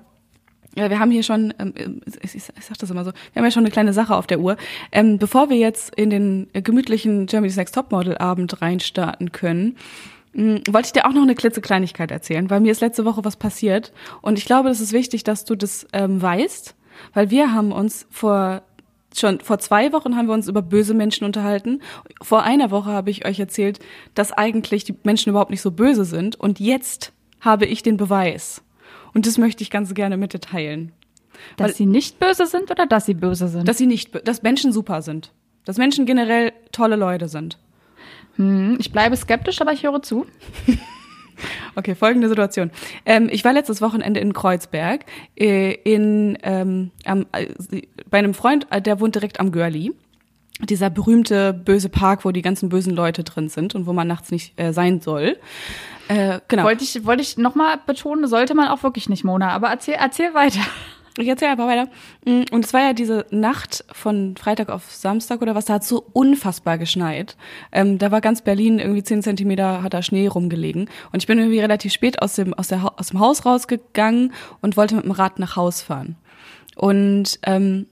ja, 0.75 0.89
wir 0.89 0.99
haben 0.99 1.11
hier 1.11 1.23
schon, 1.23 1.53
ähm, 1.59 2.01
ich, 2.23 2.35
ich, 2.35 2.35
ich 2.35 2.65
sag 2.65 2.77
das 2.77 2.89
immer 2.89 3.03
so, 3.03 3.11
wir 3.11 3.39
haben 3.39 3.43
ja 3.43 3.51
schon 3.51 3.63
eine 3.63 3.71
kleine 3.71 3.91
Sache 3.91 4.15
auf 4.15 4.25
der 4.25 4.39
Uhr. 4.39 4.55
Ähm, 4.91 5.17
bevor 5.17 5.49
wir 5.49 5.57
jetzt 5.57 5.93
in 5.95 6.09
den 6.09 6.47
gemütlichen 6.53 7.25
Germany's 7.25 7.57
Next 7.57 7.75
Topmodel 7.75 8.17
Abend 8.17 8.61
reinstarten 8.61 9.33
können, 9.33 9.75
mh, 10.33 10.43
hm, 10.43 10.61
wollte 10.73 10.85
ich 10.87 10.93
dir 10.93 11.05
auch 11.05 11.13
noch 11.13 11.23
eine 11.23 11.35
klitzekleinigkeit 11.35 12.09
erzählen, 12.09 12.49
weil 12.49 12.61
mir 12.61 12.71
ist 12.71 12.79
letzte 12.79 13.03
Woche 13.03 13.25
was 13.25 13.35
passiert 13.35 13.91
und 14.21 14.37
ich 14.37 14.45
glaube, 14.45 14.69
das 14.69 14.79
ist 14.79 14.93
wichtig, 14.93 15.25
dass 15.25 15.43
du 15.43 15.55
das 15.55 15.87
ähm, 15.91 16.21
weißt, 16.21 16.73
weil 17.13 17.29
wir 17.31 17.51
haben 17.51 17.73
uns 17.73 18.07
vor 18.09 18.61
schon 19.15 19.39
vor 19.39 19.59
zwei 19.59 19.91
Wochen 19.93 20.15
haben 20.15 20.27
wir 20.27 20.33
uns 20.33 20.47
über 20.47 20.61
böse 20.61 20.93
Menschen 20.93 21.25
unterhalten. 21.25 21.81
Vor 22.21 22.43
einer 22.43 22.71
Woche 22.71 22.89
habe 22.89 23.09
ich 23.09 23.25
euch 23.25 23.39
erzählt, 23.39 23.79
dass 24.15 24.31
eigentlich 24.31 24.83
die 24.83 24.95
Menschen 25.03 25.29
überhaupt 25.29 25.51
nicht 25.51 25.61
so 25.61 25.71
böse 25.71 26.05
sind 26.05 26.39
und 26.39 26.59
jetzt 26.59 27.11
habe 27.39 27.65
ich 27.65 27.83
den 27.83 27.97
Beweis. 27.97 28.61
Und 29.13 29.27
das 29.27 29.37
möchte 29.37 29.63
ich 29.63 29.69
ganz 29.69 29.93
gerne 29.93 30.17
mit 30.17 30.33
dir 30.33 30.39
teilen. 30.39 30.93
Dass 31.57 31.69
Weil, 31.69 31.75
sie 31.75 31.85
nicht 31.85 32.19
böse 32.19 32.45
sind 32.45 32.71
oder 32.71 32.85
dass 32.85 33.05
sie 33.05 33.13
böse 33.13 33.47
sind? 33.47 33.67
Dass 33.67 33.77
sie 33.77 33.87
nicht, 33.87 34.27
dass 34.27 34.43
Menschen 34.43 34.71
super 34.71 35.01
sind. 35.01 35.31
Dass 35.65 35.77
Menschen 35.77 36.05
generell 36.05 36.53
tolle 36.71 36.95
Leute 36.95 37.27
sind. 37.27 37.57
Hm, 38.35 38.77
ich 38.79 38.91
bleibe 38.91 39.15
skeptisch, 39.15 39.61
aber 39.61 39.73
ich 39.73 39.83
höre 39.83 40.01
zu. 40.01 40.25
okay, 41.75 41.95
folgende 41.95 42.29
Situation. 42.29 42.71
Ähm, 43.05 43.29
ich 43.31 43.43
war 43.43 43.53
letztes 43.53 43.81
Wochenende 43.81 44.19
in 44.19 44.33
Kreuzberg 44.33 45.05
äh, 45.35 45.73
in, 45.73 46.37
ähm, 46.43 46.91
am, 47.05 47.25
äh, 47.31 47.47
bei 48.09 48.19
einem 48.19 48.33
Freund, 48.33 48.67
äh, 48.69 48.81
der 48.81 48.99
wohnt 48.99 49.15
direkt 49.15 49.39
am 49.39 49.51
Görli 49.51 49.93
dieser 50.65 50.89
berühmte 50.89 51.53
böse 51.53 51.89
Park, 51.89 52.23
wo 52.23 52.31
die 52.31 52.41
ganzen 52.41 52.69
bösen 52.69 52.93
Leute 52.93 53.23
drin 53.23 53.49
sind 53.49 53.75
und 53.75 53.87
wo 53.87 53.93
man 53.93 54.07
nachts 54.07 54.31
nicht 54.31 54.59
äh, 54.59 54.73
sein 54.73 55.01
soll. 55.01 55.37
Äh, 56.07 56.39
genau. 56.47 56.63
Wollte 56.63 56.83
ich, 56.83 57.05
wollte 57.05 57.21
ich 57.21 57.37
nochmal 57.37 57.79
betonen, 57.85 58.27
sollte 58.27 58.53
man 58.53 58.67
auch 58.67 58.83
wirklich 58.83 59.09
nicht, 59.09 59.23
Mona. 59.23 59.49
Aber 59.49 59.69
erzähl, 59.69 59.95
erzähl 59.99 60.33
weiter. 60.33 60.61
Ich 61.17 61.27
erzähl 61.27 61.49
einfach 61.49 61.67
weiter. 61.67 61.89
Mm, 62.25 62.43
und 62.51 62.63
es 62.65 62.73
war 62.73 62.81
ja 62.81 62.93
diese 62.93 63.25
Nacht 63.31 63.83
von 63.91 64.35
Freitag 64.37 64.69
auf 64.69 64.91
Samstag 64.91 65.41
oder 65.41 65.55
was, 65.55 65.65
da 65.65 65.73
hat 65.73 65.83
so 65.83 66.05
unfassbar 66.13 66.77
geschneit. 66.77 67.35
Ähm, 67.71 67.97
da 67.97 68.11
war 68.11 68.21
ganz 68.21 68.41
Berlin 68.41 68.79
irgendwie 68.79 69.03
zehn 69.03 69.21
Zentimeter 69.21 69.83
hat 69.83 69.93
da 69.93 70.01
Schnee 70.01 70.27
rumgelegen. 70.27 70.89
Und 71.11 71.21
ich 71.21 71.27
bin 71.27 71.37
irgendwie 71.37 71.59
relativ 71.59 71.91
spät 71.91 72.21
aus 72.21 72.35
dem, 72.35 72.53
aus, 72.53 72.69
der, 72.69 72.93
aus 72.97 73.09
dem 73.09 73.19
Haus 73.19 73.45
rausgegangen 73.45 74.33
und 74.61 74.77
wollte 74.77 74.95
mit 74.95 75.03
dem 75.03 75.11
Rad 75.11 75.39
nach 75.39 75.55
Haus 75.57 75.81
fahren. 75.81 76.15
Und 76.75 77.39
ähm, 77.43 77.87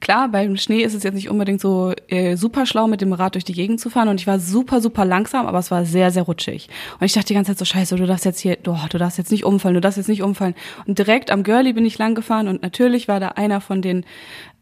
klar, 0.00 0.28
beim 0.28 0.56
Schnee 0.56 0.82
ist 0.82 0.94
es 0.94 1.02
jetzt 1.02 1.14
nicht 1.14 1.30
unbedingt 1.30 1.60
so 1.60 1.92
äh, 2.08 2.36
super 2.36 2.66
schlau, 2.66 2.86
mit 2.86 3.00
dem 3.00 3.12
Rad 3.12 3.34
durch 3.34 3.44
die 3.44 3.52
Gegend 3.52 3.80
zu 3.80 3.90
fahren. 3.90 4.08
Und 4.08 4.20
ich 4.20 4.26
war 4.26 4.38
super, 4.38 4.80
super 4.80 5.04
langsam, 5.04 5.46
aber 5.46 5.58
es 5.58 5.70
war 5.70 5.84
sehr, 5.84 6.10
sehr 6.10 6.24
rutschig. 6.24 6.68
Und 6.98 7.06
ich 7.06 7.12
dachte 7.12 7.28
die 7.28 7.34
ganze 7.34 7.52
Zeit 7.52 7.58
so, 7.58 7.64
scheiße, 7.64 7.96
du 7.96 8.06
darfst 8.06 8.24
jetzt 8.24 8.40
hier, 8.40 8.58
oh, 8.66 8.76
du 8.88 8.98
darfst 8.98 9.18
jetzt 9.18 9.30
nicht 9.30 9.44
umfallen, 9.44 9.74
du 9.74 9.80
darfst 9.80 9.98
jetzt 9.98 10.08
nicht 10.08 10.22
umfallen. 10.22 10.54
Und 10.86 10.98
direkt 10.98 11.30
am 11.30 11.42
Girlie 11.42 11.72
bin 11.72 11.84
ich 11.84 11.98
lang 11.98 12.14
gefahren 12.14 12.48
und 12.48 12.62
natürlich 12.62 13.08
war 13.08 13.20
da 13.20 13.28
einer 13.28 13.60
von 13.60 13.82
den 13.82 14.04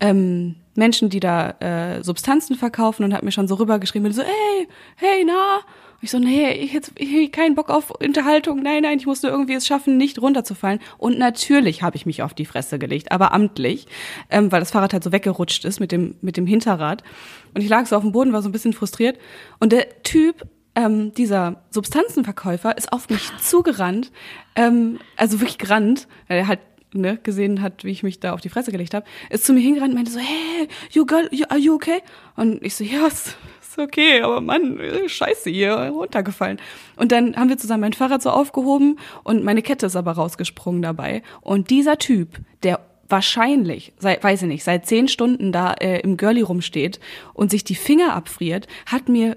ähm, 0.00 0.56
Menschen, 0.74 1.10
die 1.10 1.20
da 1.20 1.50
äh, 1.60 2.02
Substanzen 2.02 2.56
verkaufen 2.56 3.04
und 3.04 3.12
hat 3.12 3.22
mir 3.22 3.32
schon 3.32 3.48
so 3.48 3.56
rübergeschrieben, 3.56 4.12
so, 4.12 4.22
hey, 4.22 4.68
hey, 4.96 5.24
na, 5.26 5.60
ich 6.00 6.10
so, 6.10 6.18
nee, 6.18 6.52
ich 6.52 6.78
ich, 6.96 7.32
keinen 7.32 7.56
Bock 7.56 7.70
auf 7.70 7.90
Unterhaltung. 7.90 8.62
Nein, 8.62 8.82
nein, 8.82 8.98
ich 8.98 9.06
musste 9.06 9.28
irgendwie 9.28 9.54
es 9.54 9.66
schaffen, 9.66 9.96
nicht 9.96 10.22
runterzufallen. 10.22 10.78
Und 10.96 11.18
natürlich 11.18 11.82
habe 11.82 11.96
ich 11.96 12.06
mich 12.06 12.22
auf 12.22 12.34
die 12.34 12.44
Fresse 12.44 12.78
gelegt, 12.78 13.10
aber 13.10 13.32
amtlich, 13.32 13.86
ähm, 14.30 14.52
weil 14.52 14.60
das 14.60 14.70
Fahrrad 14.70 14.92
halt 14.92 15.02
so 15.02 15.10
weggerutscht 15.10 15.64
ist 15.64 15.80
mit 15.80 15.90
dem 15.90 16.14
mit 16.20 16.36
dem 16.36 16.46
Hinterrad. 16.46 17.02
Und 17.54 17.62
ich 17.62 17.68
lag 17.68 17.86
so 17.86 17.96
auf 17.96 18.02
dem 18.02 18.12
Boden, 18.12 18.32
war 18.32 18.42
so 18.42 18.48
ein 18.48 18.52
bisschen 18.52 18.72
frustriert. 18.72 19.18
Und 19.58 19.72
der 19.72 20.02
Typ 20.04 20.46
ähm, 20.76 21.12
dieser 21.14 21.64
Substanzenverkäufer 21.70 22.76
ist 22.78 22.92
auf 22.92 23.10
mich 23.10 23.36
zugerannt, 23.40 24.12
ähm, 24.54 25.00
also 25.16 25.40
wirklich 25.40 25.58
gerannt, 25.58 26.06
weil 26.28 26.38
er 26.38 26.46
halt 26.46 26.60
ne, 26.92 27.18
gesehen 27.20 27.60
hat, 27.62 27.82
wie 27.84 27.90
ich 27.90 28.04
mich 28.04 28.20
da 28.20 28.32
auf 28.32 28.40
die 28.40 28.48
Fresse 28.48 28.70
gelegt 28.70 28.94
habe, 28.94 29.04
ist 29.30 29.44
zu 29.44 29.52
mir 29.52 29.60
hingerannt 29.60 29.90
und 29.90 29.96
meinte 29.96 30.12
so, 30.12 30.20
hey, 30.20 30.68
you 30.90 31.04
girl, 31.04 31.28
you, 31.32 31.46
are 31.48 31.58
you 31.58 31.74
okay? 31.74 32.00
Und 32.36 32.62
ich 32.62 32.76
so, 32.76 32.84
ja, 32.84 33.08
okay, 33.78 34.22
aber 34.22 34.40
Mann, 34.40 34.80
scheiße, 35.06 35.50
hier 35.50 35.74
runtergefallen. 35.74 36.58
Und 36.96 37.12
dann 37.12 37.36
haben 37.36 37.48
wir 37.48 37.58
zusammen 37.58 37.82
mein 37.82 37.92
Fahrrad 37.92 38.22
so 38.22 38.30
aufgehoben 38.30 38.98
und 39.24 39.44
meine 39.44 39.62
Kette 39.62 39.86
ist 39.86 39.96
aber 39.96 40.12
rausgesprungen 40.12 40.82
dabei. 40.82 41.22
Und 41.40 41.70
dieser 41.70 41.98
Typ, 41.98 42.38
der 42.62 42.80
wahrscheinlich, 43.08 43.92
seit, 43.98 44.22
weiß 44.22 44.42
ich 44.42 44.48
nicht, 44.48 44.64
seit 44.64 44.86
zehn 44.86 45.08
Stunden 45.08 45.52
da 45.52 45.72
äh, 45.74 46.00
im 46.00 46.16
Girlie 46.16 46.42
rumsteht 46.42 47.00
und 47.32 47.50
sich 47.50 47.64
die 47.64 47.74
Finger 47.74 48.14
abfriert, 48.14 48.66
hat 48.86 49.08
mir 49.08 49.36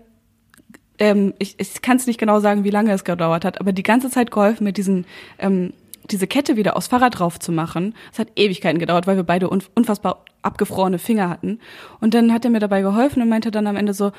ähm, 1.02 1.34
ich, 1.40 1.56
ich 1.58 1.82
kann 1.82 1.98
es 1.98 2.06
nicht 2.06 2.20
genau 2.20 2.40
sagen, 2.40 2.64
wie 2.64 2.70
lange 2.70 2.92
es 2.92 3.04
gedauert 3.04 3.44
hat, 3.44 3.60
aber 3.60 3.74
die 3.74 3.82
ganze 3.82 4.12
Zeit 4.12 4.30
geholfen, 4.30 4.66
mir 4.66 4.72
diesen 4.72 5.06
ähm, 5.40 5.74
diese 6.12 6.28
Kette 6.28 6.58
wieder 6.58 6.76
aufs 6.78 6.88
Fahrrad 6.88 7.20
drauf 7.20 7.40
zu 7.40 7.52
machen. 7.52 7.96
Es 8.12 8.20
hat 8.20 8.30
Ewigkeiten 8.36 8.80
gedauert, 8.80 9.08
weil 9.08 9.16
wir 9.16 9.24
beide 9.24 9.50
unfassbar 9.50 10.24
abgefrorene 10.42 11.00
Finger 11.00 11.30
hatten. 11.30 11.60
Und 12.00 12.14
dann 12.14 12.34
hat 12.34 12.46
er 12.46 12.52
mir 12.52 12.60
dabei 12.60 12.82
geholfen 12.82 13.22
und 13.22 13.30
meinte 13.30 13.52
dann 13.52 13.68
am 13.68 13.76
Ende 13.76 13.94
so, 13.94 14.12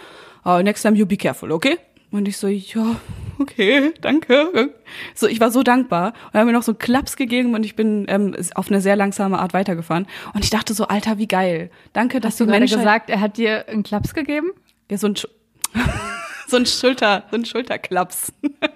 oh, 0.45 0.61
next 0.63 0.83
time 0.83 0.97
you 0.97 1.07
be 1.07 1.17
careful, 1.17 1.53
okay? 1.53 1.79
Und 2.11 2.29
ich 2.29 2.37
so, 2.37 2.47
ja, 2.47 2.97
okay, 3.39 3.93
danke. 4.03 4.71
So, 5.15 5.27
ich 5.27 5.41
war 5.41 5.51
so 5.51 5.63
dankbar. 5.63 6.09
Und 6.09 6.35
er 6.35 6.41
hat 6.41 6.47
mir 6.47 6.53
noch 6.53 6.63
so 6.63 6.73
einen 6.73 6.79
Klaps 6.79 7.17
gegeben 7.17 7.55
und 7.55 7.65
ich 7.65 7.75
bin 7.75 8.05
ähm, 8.09 8.37
auf 8.55 8.69
eine 8.69 8.83
sehr 8.83 8.97
langsame 8.97 9.39
Art 9.39 9.55
weitergefahren. 9.55 10.07
Und 10.35 10.45
ich 10.45 10.51
dachte 10.51 10.75
so, 10.75 10.87
Alter, 10.87 11.17
wie 11.17 11.27
geil. 11.27 11.71
Danke, 11.95 12.21
dass 12.21 12.35
Hast 12.35 12.41
du 12.41 12.47
gerade 12.47 12.67
gesagt, 12.67 13.09
er 13.09 13.21
hat 13.21 13.39
dir 13.39 13.67
einen 13.69 13.83
Klaps 13.83 14.13
gegeben? 14.13 14.51
Ja, 14.91 14.99
so 14.99 15.07
ein, 15.07 15.17
Sch 15.17 15.27
so 16.47 16.59
ein 16.59 16.67
Schulter, 16.67 17.25
so 17.31 17.37
ein 17.37 17.47
Schulterklaps. 17.47 18.33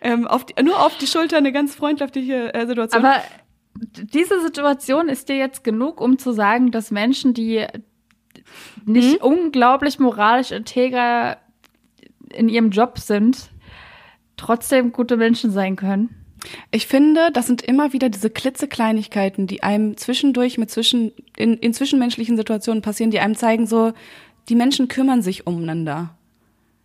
ähm, 0.00 0.26
auf 0.26 0.46
die, 0.46 0.62
nur 0.62 0.84
auf 0.84 0.96
die 0.98 1.06
Schulter 1.06 1.36
eine 1.36 1.52
ganz 1.52 1.74
freundliche 1.74 2.54
äh, 2.54 2.66
Situation. 2.66 3.04
Aber 3.04 3.22
diese 3.74 4.40
Situation 4.40 5.08
ist 5.08 5.28
dir 5.28 5.36
jetzt 5.36 5.64
genug, 5.64 6.00
um 6.00 6.18
zu 6.18 6.32
sagen, 6.32 6.70
dass 6.70 6.90
Menschen, 6.90 7.34
die 7.34 7.66
nicht 8.84 9.20
hm? 9.20 9.22
unglaublich 9.22 9.98
moralisch 9.98 10.50
integer 10.50 11.38
in 12.32 12.48
ihrem 12.48 12.70
Job 12.70 12.98
sind, 12.98 13.50
trotzdem 14.36 14.92
gute 14.92 15.16
Menschen 15.16 15.50
sein 15.50 15.76
können. 15.76 16.14
Ich 16.70 16.86
finde, 16.86 17.30
das 17.32 17.46
sind 17.46 17.62
immer 17.62 17.92
wieder 17.92 18.08
diese 18.08 18.30
klitzekleinigkeiten, 18.30 19.46
die 19.46 19.62
einem 19.62 19.96
zwischendurch 19.96 20.58
mit 20.58 20.70
zwischen, 20.70 21.12
in, 21.36 21.54
in 21.54 21.72
zwischenmenschlichen 21.72 22.36
Situationen 22.36 22.82
passieren, 22.82 23.10
die 23.10 23.18
einem 23.18 23.34
zeigen, 23.34 23.66
so, 23.66 23.92
die 24.48 24.54
Menschen 24.54 24.88
kümmern 24.88 25.22
sich 25.22 25.46
umeinander. 25.46 26.15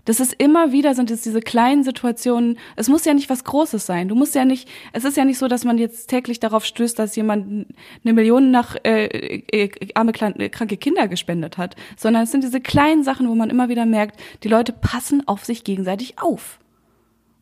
Das 0.06 0.20
ist 0.20 0.34
immer 0.34 0.72
wieder, 0.72 0.96
sind 0.96 1.12
es 1.12 1.22
diese 1.22 1.42
kleinen 1.42 1.84
Situationen. 1.84 2.58
Es 2.76 2.90
muss 2.90 3.06
ja 3.06 3.14
nicht 3.14 3.30
was 3.30 3.44
Großes 3.44 3.86
sein. 3.86 4.08
Du 4.08 4.16
musst 4.16 4.34
ja 4.36 4.46
nicht, 4.46 4.68
es 4.94 5.06
ist 5.06 5.18
ja 5.18 5.26
nicht 5.26 5.38
so, 5.38 5.48
dass 5.48 5.64
man 5.64 5.78
jetzt 5.78 6.08
täglich 6.08 6.40
darauf 6.40 6.66
stößt, 6.66 6.98
dass 6.98 7.16
jemand 7.16 7.68
eine 8.04 8.14
Million 8.14 8.52
nach 8.52 8.76
äh, 8.84 9.06
äh, 9.52 9.70
arme, 9.94 10.12
kranke 10.12 10.78
Kinder 10.78 11.08
gespendet 11.08 11.58
hat, 11.58 11.76
sondern 11.98 12.24
es 12.24 12.32
sind 12.32 12.44
diese 12.44 12.62
kleinen 12.62 13.04
Sachen, 13.04 13.30
wo 13.30 13.36
man 13.36 13.50
immer 13.50 13.70
wieder 13.70 13.86
merkt, 13.86 14.20
die 14.44 14.50
Leute 14.50 14.74
passen 14.74 15.28
auf 15.28 15.46
sich 15.46 15.64
gegenseitig 15.64 16.16
auf. 16.20 16.60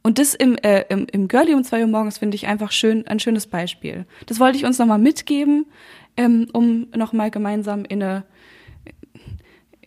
Und 0.01 0.17
das 0.17 0.33
im, 0.33 0.55
äh, 0.57 0.85
im, 0.89 1.07
im 1.11 1.27
Girlie 1.27 1.55
um 1.55 1.63
zwei 1.63 1.81
Uhr 1.81 1.87
morgens 1.87 2.17
finde 2.17 2.35
ich 2.35 2.47
einfach 2.47 2.71
schön, 2.71 3.05
ein 3.07 3.19
schönes 3.19 3.47
Beispiel. 3.47 4.05
Das 4.25 4.39
wollte 4.39 4.57
ich 4.57 4.65
uns 4.65 4.79
nochmal 4.79 4.99
mitgeben, 4.99 5.65
ähm, 6.17 6.47
um 6.53 6.87
nochmal 6.95 7.31
gemeinsam 7.31 7.85
in 7.85 8.01
eine, 8.01 8.23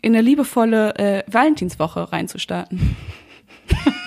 in 0.02 0.14
eine 0.14 0.20
liebevolle 0.20 0.94
äh, 0.96 1.22
Valentinswoche 1.28 2.12
reinzustarten. 2.12 2.96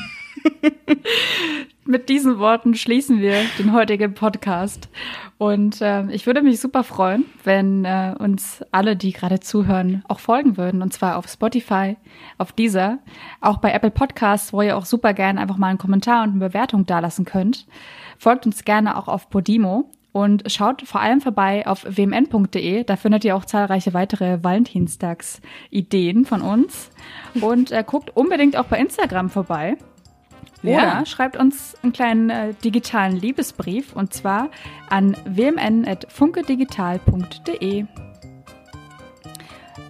Mit 1.87 2.09
diesen 2.09 2.39
Worten 2.39 2.75
schließen 2.75 3.21
wir 3.21 3.35
den 3.59 3.71
heutigen 3.71 4.13
Podcast. 4.13 4.89
Und 5.37 5.81
äh, 5.81 6.09
ich 6.11 6.25
würde 6.25 6.41
mich 6.41 6.59
super 6.59 6.83
freuen, 6.83 7.25
wenn 7.43 7.85
äh, 7.85 8.15
uns 8.17 8.63
alle, 8.71 8.95
die 8.95 9.11
gerade 9.11 9.39
zuhören, 9.39 10.03
auch 10.07 10.19
folgen 10.19 10.57
würden. 10.57 10.81
Und 10.81 10.93
zwar 10.93 11.17
auf 11.17 11.27
Spotify, 11.27 11.95
auf 12.37 12.51
dieser, 12.51 12.99
auch 13.39 13.57
bei 13.57 13.71
Apple 13.71 13.91
Podcasts, 13.91 14.51
wo 14.51 14.61
ihr 14.61 14.77
auch 14.77 14.85
super 14.85 15.13
gerne 15.13 15.39
einfach 15.39 15.57
mal 15.57 15.67
einen 15.67 15.77
Kommentar 15.77 16.23
und 16.23 16.31
eine 16.31 16.49
Bewertung 16.49 16.85
dalassen 16.85 17.23
könnt. 17.23 17.67
Folgt 18.17 18.45
uns 18.45 18.65
gerne 18.65 18.97
auch 18.97 19.07
auf 19.07 19.29
Podimo. 19.29 19.89
Und 20.15 20.49
schaut 20.49 20.81
vor 20.83 21.01
allem 21.01 21.19
vorbei 21.19 21.67
auf 21.67 21.83
wmn.de. 21.83 22.85
Da 22.85 22.95
findet 22.95 23.25
ihr 23.25 23.35
auch 23.35 23.43
zahlreiche 23.43 23.93
weitere 23.93 24.41
Valentinstags-Ideen 24.41 26.23
von 26.23 26.41
uns. 26.41 26.89
Und 27.41 27.71
äh, 27.71 27.83
guckt 27.85 28.15
unbedingt 28.15 28.55
auch 28.55 28.63
bei 28.63 28.79
Instagram 28.79 29.29
vorbei. 29.29 29.75
Oder 30.63 30.71
ja. 30.71 31.05
schreibt 31.05 31.35
uns 31.35 31.75
einen 31.83 31.91
kleinen 31.91 32.29
äh, 32.29 32.53
digitalen 32.53 33.17
Liebesbrief 33.17 33.93
und 33.93 34.13
zwar 34.13 34.47
an 34.89 35.17
wmn.funkedigital.de. 35.25 37.85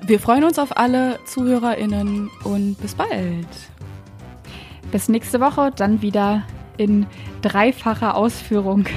Wir 0.07 0.19
freuen 0.19 0.43
uns 0.43 0.57
auf 0.57 0.75
alle 0.75 1.19
ZuhörerInnen 1.25 2.31
und 2.43 2.81
bis 2.81 2.95
bald. 2.95 3.45
Bis 4.91 5.07
nächste 5.07 5.39
Woche, 5.39 5.71
dann 5.75 6.01
wieder 6.01 6.41
in 6.77 7.05
dreifacher 7.43 8.17
Ausführung 8.17 8.87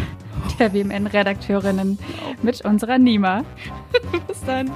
der 0.59 0.73
WMN-Redakteurinnen 0.73 1.99
mit 2.43 2.65
unserer 2.65 2.99
Nima. 2.99 3.45
bis 4.27 4.41
dann. 4.45 4.71